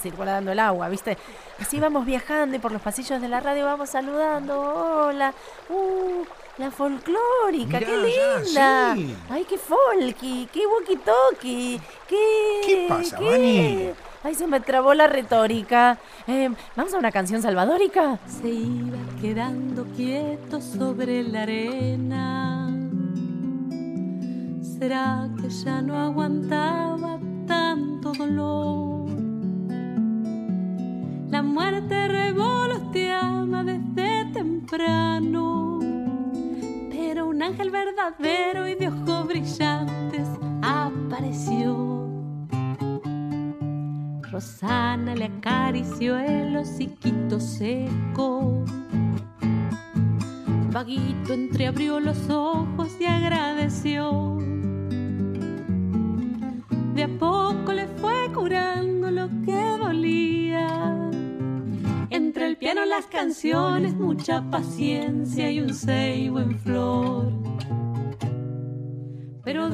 circulando 0.01 0.53
el 0.53 0.59
agua, 0.59 0.89
¿viste? 0.89 1.17
Así 1.61 1.79
vamos 1.81 2.07
viajando 2.07 2.57
y 2.57 2.59
por 2.59 2.73
los 2.73 2.81
pasillos 2.83 3.21
de 3.21 3.29
la 3.29 3.41
radio 3.41 3.65
vamos 3.65 3.91
saludando. 3.91 4.61
Hola. 4.61 5.35
Uh, 5.69 6.25
la 6.59 6.71
folclórica, 6.71 7.79
qué 7.79 7.87
ya, 7.87 8.39
linda. 8.39 8.95
sí. 8.95 9.17
Ay, 9.31 9.45
qué 9.49 9.57
folky, 9.59 10.49
qué 10.53 10.61
walkie-talkie. 10.67 11.81
Qué, 12.07 12.61
¿Qué 12.67 12.87
pasa, 12.89 13.17
qué- 13.19 13.25
Vani? 13.25 13.91
Ay, 14.25 14.35
se 14.35 14.47
me 14.47 14.61
trabó 14.61 14.95
la 14.95 15.07
retórica. 15.09 15.99
Eh, 16.29 16.49
¿Vamos 16.77 16.95
a 16.95 16.99
una 16.99 17.11
canción 17.11 17.43
salvadórica? 17.43 18.19
se 18.27 18.49
iba 18.51 18.99
quedando 19.21 19.85
quieto 19.97 20.61
sobre 20.61 21.23
la 21.25 21.43
arena. 21.43 22.69
¿Será 24.79 25.29
que 25.41 25.49
ya 25.49 25.83
no 25.83 25.97
aguantaba 25.97 27.19
tanto 27.47 28.13
dolor? 28.13 29.09
La 31.31 31.43
muerte 31.43 32.09
revoloteaba 32.09 33.65
desde 33.65 34.25
temprano, 34.33 35.81
pero 36.91 37.27
un 37.29 37.43
ángel 37.43 37.71
verdadero 37.71 38.69
y 38.69 38.75
de 38.75 38.89
ojos 38.89 39.27
brillantes 39.27 40.29
apareció. 40.63 42.12
Rosana 44.33 45.14
le 45.14 45.27
acarició 45.27 46.16
el 46.16 46.57
hociquito 46.57 47.38
seco. 47.38 48.64
Vaguito 50.71 51.35
entreabrió 51.35 52.01
los 52.01 52.31
ojos 52.31 52.97
y 52.99 53.05
agradeció. 53.05 54.38
De 56.95 57.03
a 57.03 57.09
poco 57.18 57.75
le 57.75 57.87
fue 57.88 58.33
curando 58.33 59.11
lo 59.11 59.29
que 59.45 59.77
dolía. 59.79 61.11
Entre 62.09 62.47
el 62.47 62.57
piano, 62.57 62.87
las 62.87 63.05
canciones, 63.09 63.95
mucha 63.95 64.51
paciencia 64.51 65.51
y 65.51 65.61
un 65.61 65.75
ceibo 65.75 66.40
en 66.40 66.59
flor. 66.59 67.33
Pero 69.45 69.68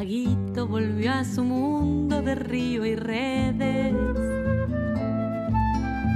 Vaguito 0.00 0.66
volvió 0.66 1.12
a 1.12 1.24
su 1.24 1.44
mundo 1.44 2.22
de 2.22 2.34
río 2.34 2.86
y 2.86 2.96
redes, 2.96 3.92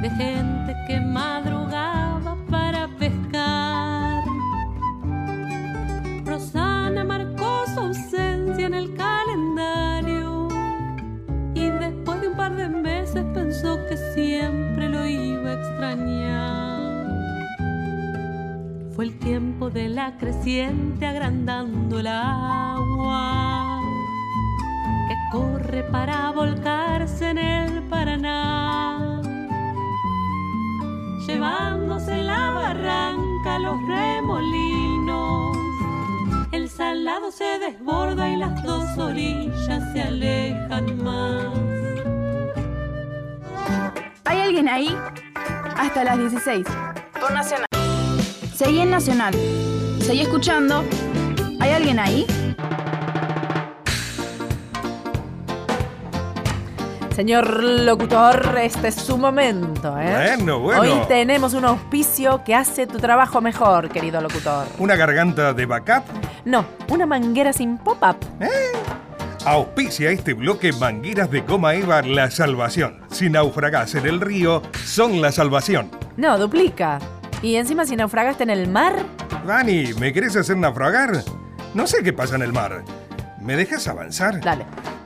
de 0.01 0.11
gente 0.17 0.75
que 0.89 0.99
madrugaba 1.01 2.35
para 2.49 2.89
pescar. 2.97 4.25
Rosana 6.25 7.05
marcó 7.05 7.67
su 7.75 7.81
ausencia 7.81 8.69
en 8.69 8.73
el 8.73 8.95
calendario 8.95 10.49
y 11.53 11.69
después 11.69 12.23
de 12.23 12.29
un 12.29 12.37
par 12.39 12.57
de 12.57 12.71
meses 12.71 13.23
pensó 13.35 13.79
que 13.87 13.99
siempre 14.15 14.89
lo 14.89 15.05
iba 15.05 15.51
a 15.51 15.55
extrañar. 15.61 17.05
Fue 18.97 19.05
el 19.05 19.19
tiempo 19.19 19.69
de 19.69 19.91
la 19.91 20.17
creciente 20.17 21.05
que 21.05 22.74
corre 25.35 25.83
para 25.91 26.31
volcarse 26.31 27.31
en 27.31 27.39
el 27.39 27.83
Paraná, 27.89 29.21
llevándose 31.27 32.23
la 32.23 32.51
barranca 32.51 33.59
los 33.59 33.77
remolinos. 33.89 35.57
El 36.53 36.71
salado 36.71 37.33
se 37.33 37.59
desborda 37.59 38.31
y 38.31 38.37
las 38.37 38.63
dos 38.63 38.97
orillas 38.97 39.83
se 39.93 40.03
alejan 40.03 41.03
más. 41.03 41.53
¿Hay 44.27 44.41
alguien 44.41 44.69
ahí? 44.69 44.97
Hasta 45.77 46.05
las 46.05 46.17
16. 46.17 46.65
Por 47.21 47.33
Nacional. 47.33 47.67
Seguí 48.55 48.79
en 48.79 48.91
Nacional. 48.91 49.35
Seguí 50.01 50.21
escuchando. 50.21 50.85
¿Hay 51.59 51.71
alguien 51.71 51.99
ahí? 51.99 52.25
Señor 57.15 57.63
locutor, 57.63 58.59
este 58.61 58.89
es 58.89 58.97
su 58.97 59.17
momento, 59.17 59.97
¿eh? 60.01 60.35
Bueno, 60.37 60.59
bueno. 60.59 60.81
Hoy 60.81 61.01
tenemos 61.07 61.55
un 61.55 61.65
auspicio 61.65 62.43
que 62.45 62.57
hace 62.57 62.89
tu 62.89 62.99
trabajo 62.99 63.41
mejor, 63.41 63.89
querido 63.89 64.21
locutor. 64.21 64.67
¿Una 64.79 64.97
garganta 64.97 65.53
de 65.53 65.65
backup? 65.65 66.03
No, 66.45 66.65
una 66.89 67.07
manguera 67.07 67.53
sin 67.53 67.79
pop-up. 67.79 68.17
Auspicia 69.47 70.11
este 70.11 70.35
bloque 70.35 70.73
Mangueras 70.73 71.31
de 71.31 71.43
Goma 71.43 71.75
Eva 71.75 72.03
La 72.03 72.33
Salvación. 72.33 73.01
Si 73.13 73.31
naufragás 73.31 73.95
en 73.95 74.07
el 74.07 74.21
río, 74.21 74.61
son 74.85 75.23
la 75.23 75.31
salvación. 75.31 75.93
No, 76.17 76.37
duplica. 76.37 76.99
Y 77.43 77.55
encima 77.55 77.85
si 77.85 77.95
naufragaste 77.95 78.43
en 78.43 78.51
el 78.51 78.67
mar, 78.67 78.97
Dani, 79.47 79.95
¿me 80.01 80.13
querés 80.13 80.35
hacer 80.35 80.57
naufragar? 80.57 81.23
No 81.75 81.87
sé 81.87 82.03
qué 82.03 82.13
pasa 82.13 82.35
en 82.35 82.43
el 82.43 82.53
mar. 82.53 82.83
¿Me 83.41 83.55
dejas 83.55 83.87
avanzar? 83.87 84.41
Dale. 84.41 84.65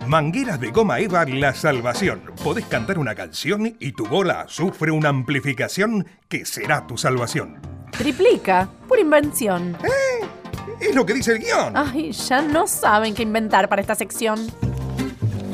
Mangueras 0.09 0.59
de 0.59 0.71
goma 0.71 1.01
Eva 1.01 1.27
La 1.27 1.53
Salvación. 1.53 2.23
Podés 2.43 2.65
cantar 2.65 2.99
una 2.99 3.15
canción 3.15 3.77
y 3.79 3.93
tu 3.93 4.07
bola 4.07 4.47
sufre 4.49 4.91
una 4.91 5.11
amplificación 5.11 6.07
que 6.31 6.47
será 6.47 6.87
tu 6.87 6.97
salvación. 6.97 7.61
Triplica, 7.91 8.71
por 8.89 8.99
invención. 8.99 9.77
Es 10.81 10.95
lo 10.95 11.05
que 11.05 11.13
dice 11.13 11.33
el 11.33 11.41
guion. 11.41 11.77
Ay, 11.77 12.13
ya 12.13 12.41
no 12.41 12.67
saben 12.67 13.15
qué 13.15 13.23
inventar 13.23 13.69
para 13.69 13.83
esta 13.83 13.95
sección. 13.95 14.39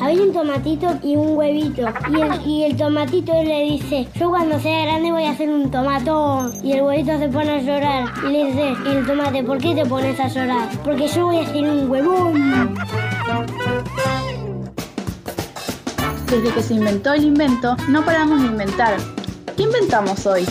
Había 0.01 0.23
un 0.23 0.33
tomatito 0.33 1.01
y 1.03 1.17
un 1.17 1.37
huevito. 1.37 1.93
Y 2.13 2.21
el, 2.21 2.47
y 2.47 2.65
el 2.65 2.77
tomatito 2.77 3.33
le 3.43 3.61
dice, 3.65 4.07
yo 4.15 4.31
cuando 4.31 4.61
sea 4.61 4.85
grande 4.85 5.11
voy 5.11 5.25
a 5.25 5.33
hacer 5.33 5.49
un 5.49 5.69
tomatón. 5.69 6.53
Y 6.65 6.75
el 6.75 6.83
huevito 6.83 7.19
se 7.19 7.29
pone 7.29 7.51
a 7.51 7.59
llorar. 7.61 8.05
Y 8.25 8.29
le 8.31 8.45
dice, 8.47 8.75
y 8.87 8.89
el 8.89 9.05
tomate, 9.05 9.43
¿por 9.43 9.59
qué 9.59 9.75
te 9.75 9.85
pones 9.85 10.21
a 10.21 10.29
llorar? 10.29 10.69
Porque 10.85 11.09
yo 11.09 11.25
voy 11.25 11.39
a 11.39 11.43
hacer 11.43 11.65
un 11.65 11.91
huevón. 11.91 12.75
Desde 16.29 16.53
que 16.53 16.63
se 16.63 16.75
inventó 16.75 17.13
el 17.13 17.25
invento, 17.25 17.77
no 17.89 18.05
paramos 18.05 18.41
de 18.41 18.47
inventar. 18.49 18.97
¿Qué 19.57 19.63
inventamos 19.63 20.27
hoy? 20.27 20.45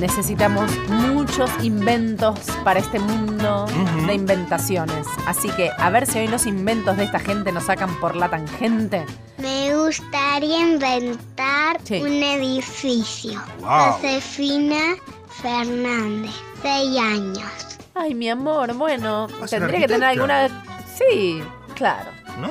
Necesitamos 0.00 0.70
muchos 0.88 1.50
inventos 1.62 2.38
para 2.62 2.80
este 2.80 2.98
mundo 2.98 3.66
de 4.06 4.14
inventaciones. 4.14 5.06
Así 5.26 5.48
que 5.50 5.70
a 5.78 5.88
ver 5.88 6.06
si 6.06 6.18
hoy 6.18 6.28
los 6.28 6.46
inventos 6.46 6.96
de 6.96 7.04
esta 7.04 7.18
gente 7.20 7.52
nos 7.52 7.64
sacan 7.64 7.98
por 8.00 8.14
la 8.14 8.28
tangente. 8.28 9.06
Me 9.38 9.74
gustaría 9.74 10.60
inventar 10.60 11.78
Sí. 11.84 12.02
un 12.02 12.22
edificio. 12.22 13.40
Wow. 13.60 13.92
Josefina 13.94 14.96
Fernández, 15.40 16.32
6 16.62 16.98
años. 16.98 17.73
Ay, 17.94 18.14
mi 18.14 18.28
amor, 18.28 18.74
bueno, 18.74 19.28
a 19.40 19.48
ser 19.48 19.60
tendría 19.60 19.80
que 19.80 19.88
tener 19.88 20.08
alguna... 20.08 20.48
Sí, 20.94 21.42
claro. 21.74 22.10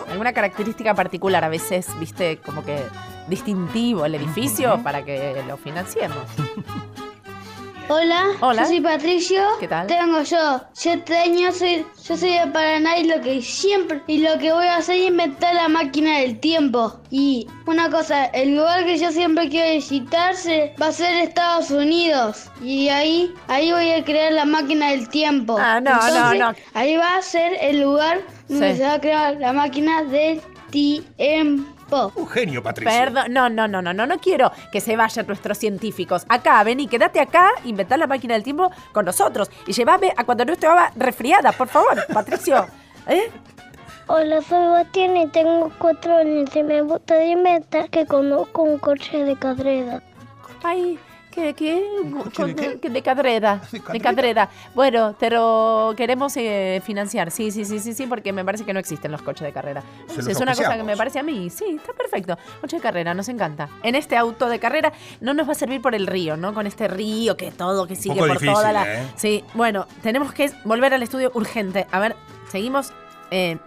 Alguna 0.10 0.32
característica 0.34 0.94
particular, 0.94 1.44
a 1.44 1.50
veces, 1.50 1.88
viste, 2.00 2.38
como 2.38 2.64
que 2.64 2.82
distintivo 3.28 4.06
el 4.06 4.16
edificio 4.16 4.82
para 4.82 5.04
que 5.04 5.44
lo 5.48 5.58
financiemos. 5.58 6.18
Hola, 7.90 8.28
Hola. 8.40 8.62
yo 8.64 8.68
soy 8.70 8.82
Patricio. 8.82 9.42
¿Qué 9.60 9.68
tal? 9.68 9.88
Tengo 9.88 10.22
yo 10.22 10.62
siete 10.72 11.18
años, 11.18 11.58
soy, 11.58 11.86
yo 12.08 12.16
soy 12.18 12.32
de 12.34 12.48
Paraná 12.48 12.98
y 12.98 13.04
lo 13.04 13.20
que 13.22 13.42
siempre 13.42 14.02
y 14.08 14.20
lo 14.20 14.38
que 14.40 14.54
voy 14.54 14.66
a 14.68 14.78
hacer 14.78 14.96
es 14.96 15.10
inventar 15.10 15.54
la 15.54 15.68
máquina 15.68 16.20
del 16.20 16.40
tiempo. 16.40 17.00
Y 17.12 17.46
una 17.66 17.90
cosa, 17.90 18.26
el 18.28 18.56
lugar 18.56 18.86
que 18.86 18.98
yo 18.98 19.12
siempre 19.12 19.50
quiero 19.50 19.74
visitar 19.76 20.34
se- 20.36 20.74
va 20.82 20.88
a 20.88 20.92
ser 20.94 21.14
Estados 21.16 21.72
Unidos. 21.72 22.50
Y 22.64 22.88
ahí, 22.88 23.34
ahí 23.48 23.72
voy 23.74 23.92
a 23.92 24.04
crear 24.04 24.32
la 24.32 24.46
máquina 24.46 24.90
del 24.92 25.10
tiempo. 25.10 25.58
Ah, 25.60 25.82
no, 25.82 25.92
no, 26.10 26.34
no. 26.36 26.54
Ahí 26.74 26.96
va 26.96 27.18
a 27.18 27.22
ser 27.22 27.58
el 27.60 27.82
lugar 27.82 28.22
donde 28.48 28.72
Sí. 28.72 28.78
se 28.78 28.84
va 28.86 28.94
a 28.94 29.02
crear 29.02 29.36
la 29.38 29.52
máquina 29.52 30.04
del 30.04 30.42
tiempo. 30.72 31.70
Un 32.16 32.28
genio, 32.28 32.64
Patricio. 32.64 32.92
Perdón, 32.92 33.34
no, 33.34 33.50
no, 33.50 33.68
no, 33.68 33.82
no, 33.82 33.94
no, 33.94 34.06
no 34.06 34.18
quiero 34.20 34.52
que 34.72 34.82
se 34.82 34.96
vayan 34.96 35.28
nuestros 35.28 35.58
científicos. 35.58 36.26
Acá, 36.30 36.64
vení, 36.64 36.88
quédate 36.88 37.20
acá, 37.20 37.50
inventar 37.64 38.00
la 38.00 38.08
máquina 38.08 38.34
del 38.34 38.44
tiempo 38.44 38.72
con 38.92 39.06
nosotros 39.06 39.50
y 39.68 39.74
llévame 39.74 40.14
a 40.16 40.24
cuando 40.24 40.46
no 40.46 40.54
estaba 40.54 40.92
resfriada, 40.96 41.52
por 41.52 41.68
favor, 41.68 42.06
Patricio. 42.14 42.68
¿Eh? 43.08 43.30
Hola, 44.08 44.42
soy 44.42 44.68
Bastián 44.68 45.16
y 45.16 45.28
tengo 45.28 45.72
cuatro 45.78 46.18
años 46.18 46.54
y 46.56 46.64
me 46.64 46.82
gustaría 46.82 47.32
inventar 47.32 47.90
que 47.90 48.06
conozco 48.06 48.64
un 48.64 48.78
coche 48.78 49.24
de 49.24 49.36
carrera. 49.38 50.02
Ay, 50.64 51.00
¿qué, 51.34 51.54
qué? 51.54 51.84
Con- 52.36 52.54
que 52.54 52.90
de 52.90 53.02
cadrera, 53.02 53.62
de 53.92 54.00
cadrera. 54.00 54.50
Bueno, 54.76 55.16
pero 55.20 55.94
queremos 55.96 56.36
eh, 56.38 56.82
financiar, 56.86 57.32
sí, 57.32 57.52
sí, 57.52 57.66
sí, 57.66 57.80
sí, 57.80 57.94
sí, 57.94 58.08
porque 58.08 58.32
me 58.34 58.44
parece 58.46 58.66
que 58.66 58.74
no 58.74 58.80
existen 58.80 59.12
los 59.12 59.22
coches 59.22 59.46
de 59.46 59.54
carrera. 59.54 59.84
Se 60.08 60.32
es 60.32 60.40
una 60.40 60.56
cosa 60.56 60.76
que 60.78 60.84
me 60.84 60.98
parece 60.98 61.20
a 61.20 61.24
mí, 61.24 61.50
sí, 61.50 61.66
está 61.78 61.94
perfecto. 61.94 62.38
Coche 62.62 62.78
de 62.78 62.82
carrera, 62.82 63.14
nos 63.14 63.30
encanta. 63.30 63.70
En 63.84 63.96
este 63.96 64.16
auto 64.18 64.48
de 64.48 64.60
carrera 64.60 64.94
no 65.22 65.34
nos 65.34 65.48
va 65.48 65.52
a 65.54 65.56
servir 65.56 65.82
por 65.82 65.96
el 65.96 66.08
río, 66.08 66.38
¿no? 66.38 66.54
Con 66.54 66.68
este 66.68 66.88
río 66.88 67.38
que 67.38 67.52
todo, 67.52 67.88
que 67.88 67.96
sigue 67.96 68.16
por 68.20 68.30
difícil, 68.32 68.54
toda 68.54 68.72
la... 68.72 69.02
¿eh? 69.02 69.08
Sí, 69.16 69.44
bueno, 69.54 69.88
tenemos 70.02 70.34
que 70.34 70.52
volver 70.66 70.94
al 70.94 71.04
estudio 71.04 71.32
urgente. 71.34 71.88
A 71.92 72.00
ver, 72.00 72.16
seguimos 72.50 72.94
eh, 73.32 73.58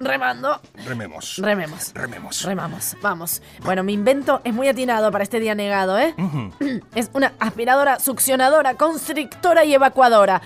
remando. 0.00 0.60
Rememos. 0.86 1.36
Rememos. 1.38 1.92
Rememos. 1.94 2.42
Remamos, 2.42 2.96
vamos. 3.02 3.42
Bueno, 3.62 3.82
mi 3.82 3.92
invento 3.92 4.40
es 4.44 4.52
muy 4.52 4.68
atinado 4.68 5.10
para 5.10 5.24
este 5.24 5.40
día 5.40 5.54
negado, 5.54 5.98
¿eh? 5.98 6.14
Es 6.94 7.10
una 7.12 7.32
aspiradora, 7.38 7.98
succionadora, 7.98 8.74
constrictora 8.74 9.64
y 9.64 9.74
evacuadora. 9.74 10.42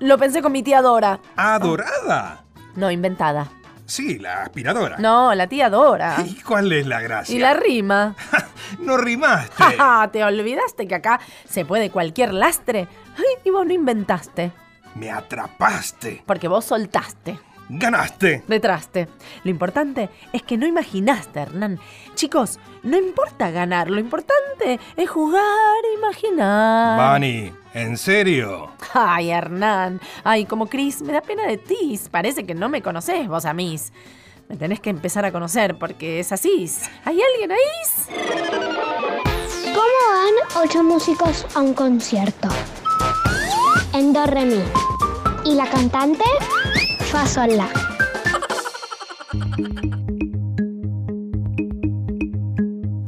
Lo 0.00 0.18
pensé 0.18 0.42
con 0.42 0.52
mi 0.52 0.62
tía 0.62 0.82
Dora. 0.82 1.20
¿Adorada? 1.36 2.44
No, 2.76 2.90
inventada. 2.90 3.48
Sí, 3.88 4.18
la 4.18 4.42
aspiradora. 4.42 4.98
No, 4.98 5.34
la 5.34 5.46
tía 5.46 5.70
Dora. 5.70 6.16
¿Y 6.26 6.34
cuál 6.42 6.70
es 6.72 6.86
la 6.86 7.00
gracia? 7.00 7.34
Y 7.34 7.38
la 7.38 7.54
rima. 7.54 8.14
no 8.80 8.98
rimaste. 8.98 9.62
Ja, 9.62 10.08
¿Te 10.12 10.22
olvidaste 10.22 10.86
que 10.86 10.94
acá 10.94 11.20
se 11.48 11.64
puede 11.64 11.90
cualquier 11.90 12.34
lastre? 12.34 12.86
Ay, 13.16 13.42
y 13.44 13.50
vos 13.50 13.66
no 13.66 13.72
inventaste. 13.72 14.52
Me 14.94 15.10
atrapaste. 15.10 16.22
Porque 16.26 16.48
vos 16.48 16.66
soltaste. 16.66 17.38
Ganaste. 17.68 18.44
Detraste. 18.46 19.08
Lo 19.44 19.50
importante 19.50 20.08
es 20.32 20.42
que 20.42 20.56
no 20.56 20.66
imaginaste, 20.66 21.40
Hernán. 21.40 21.78
Chicos, 22.14 22.58
no 22.82 22.96
importa 22.96 23.50
ganar, 23.50 23.90
lo 23.90 24.00
importante 24.00 24.80
es 24.96 25.10
jugar 25.10 25.42
e 25.84 25.98
imaginar. 25.98 26.98
Vani, 26.98 27.52
¿en 27.74 27.96
serio? 27.96 28.70
Ay, 28.94 29.30
Hernán. 29.30 30.00
Ay, 30.24 30.46
como 30.46 30.66
Cris, 30.66 31.02
me 31.02 31.12
da 31.12 31.20
pena 31.20 31.46
de 31.46 31.58
ti. 31.58 32.00
Parece 32.10 32.44
que 32.44 32.54
no 32.54 32.68
me 32.68 32.82
conocés 32.82 33.28
vos 33.28 33.44
a 33.44 33.52
mí. 33.52 33.78
Me 34.48 34.56
tenés 34.56 34.80
que 34.80 34.88
empezar 34.88 35.26
a 35.26 35.32
conocer 35.32 35.78
porque 35.78 36.20
es 36.20 36.32
así. 36.32 36.70
¿Hay 37.04 37.20
alguien 37.20 37.52
ahí? 37.52 38.14
¿Cómo 39.74 39.98
van 40.12 40.64
ocho 40.64 40.82
músicos 40.82 41.44
a 41.54 41.60
un 41.60 41.74
concierto? 41.74 42.48
En 43.92 44.14
do 44.14 44.24
re 44.24 44.46
mi. 44.46 44.62
¿Y 45.44 45.54
la 45.54 45.66
cantante? 45.66 46.24
Fa 47.10 47.26
sol 47.26 47.50
la. 47.56 47.68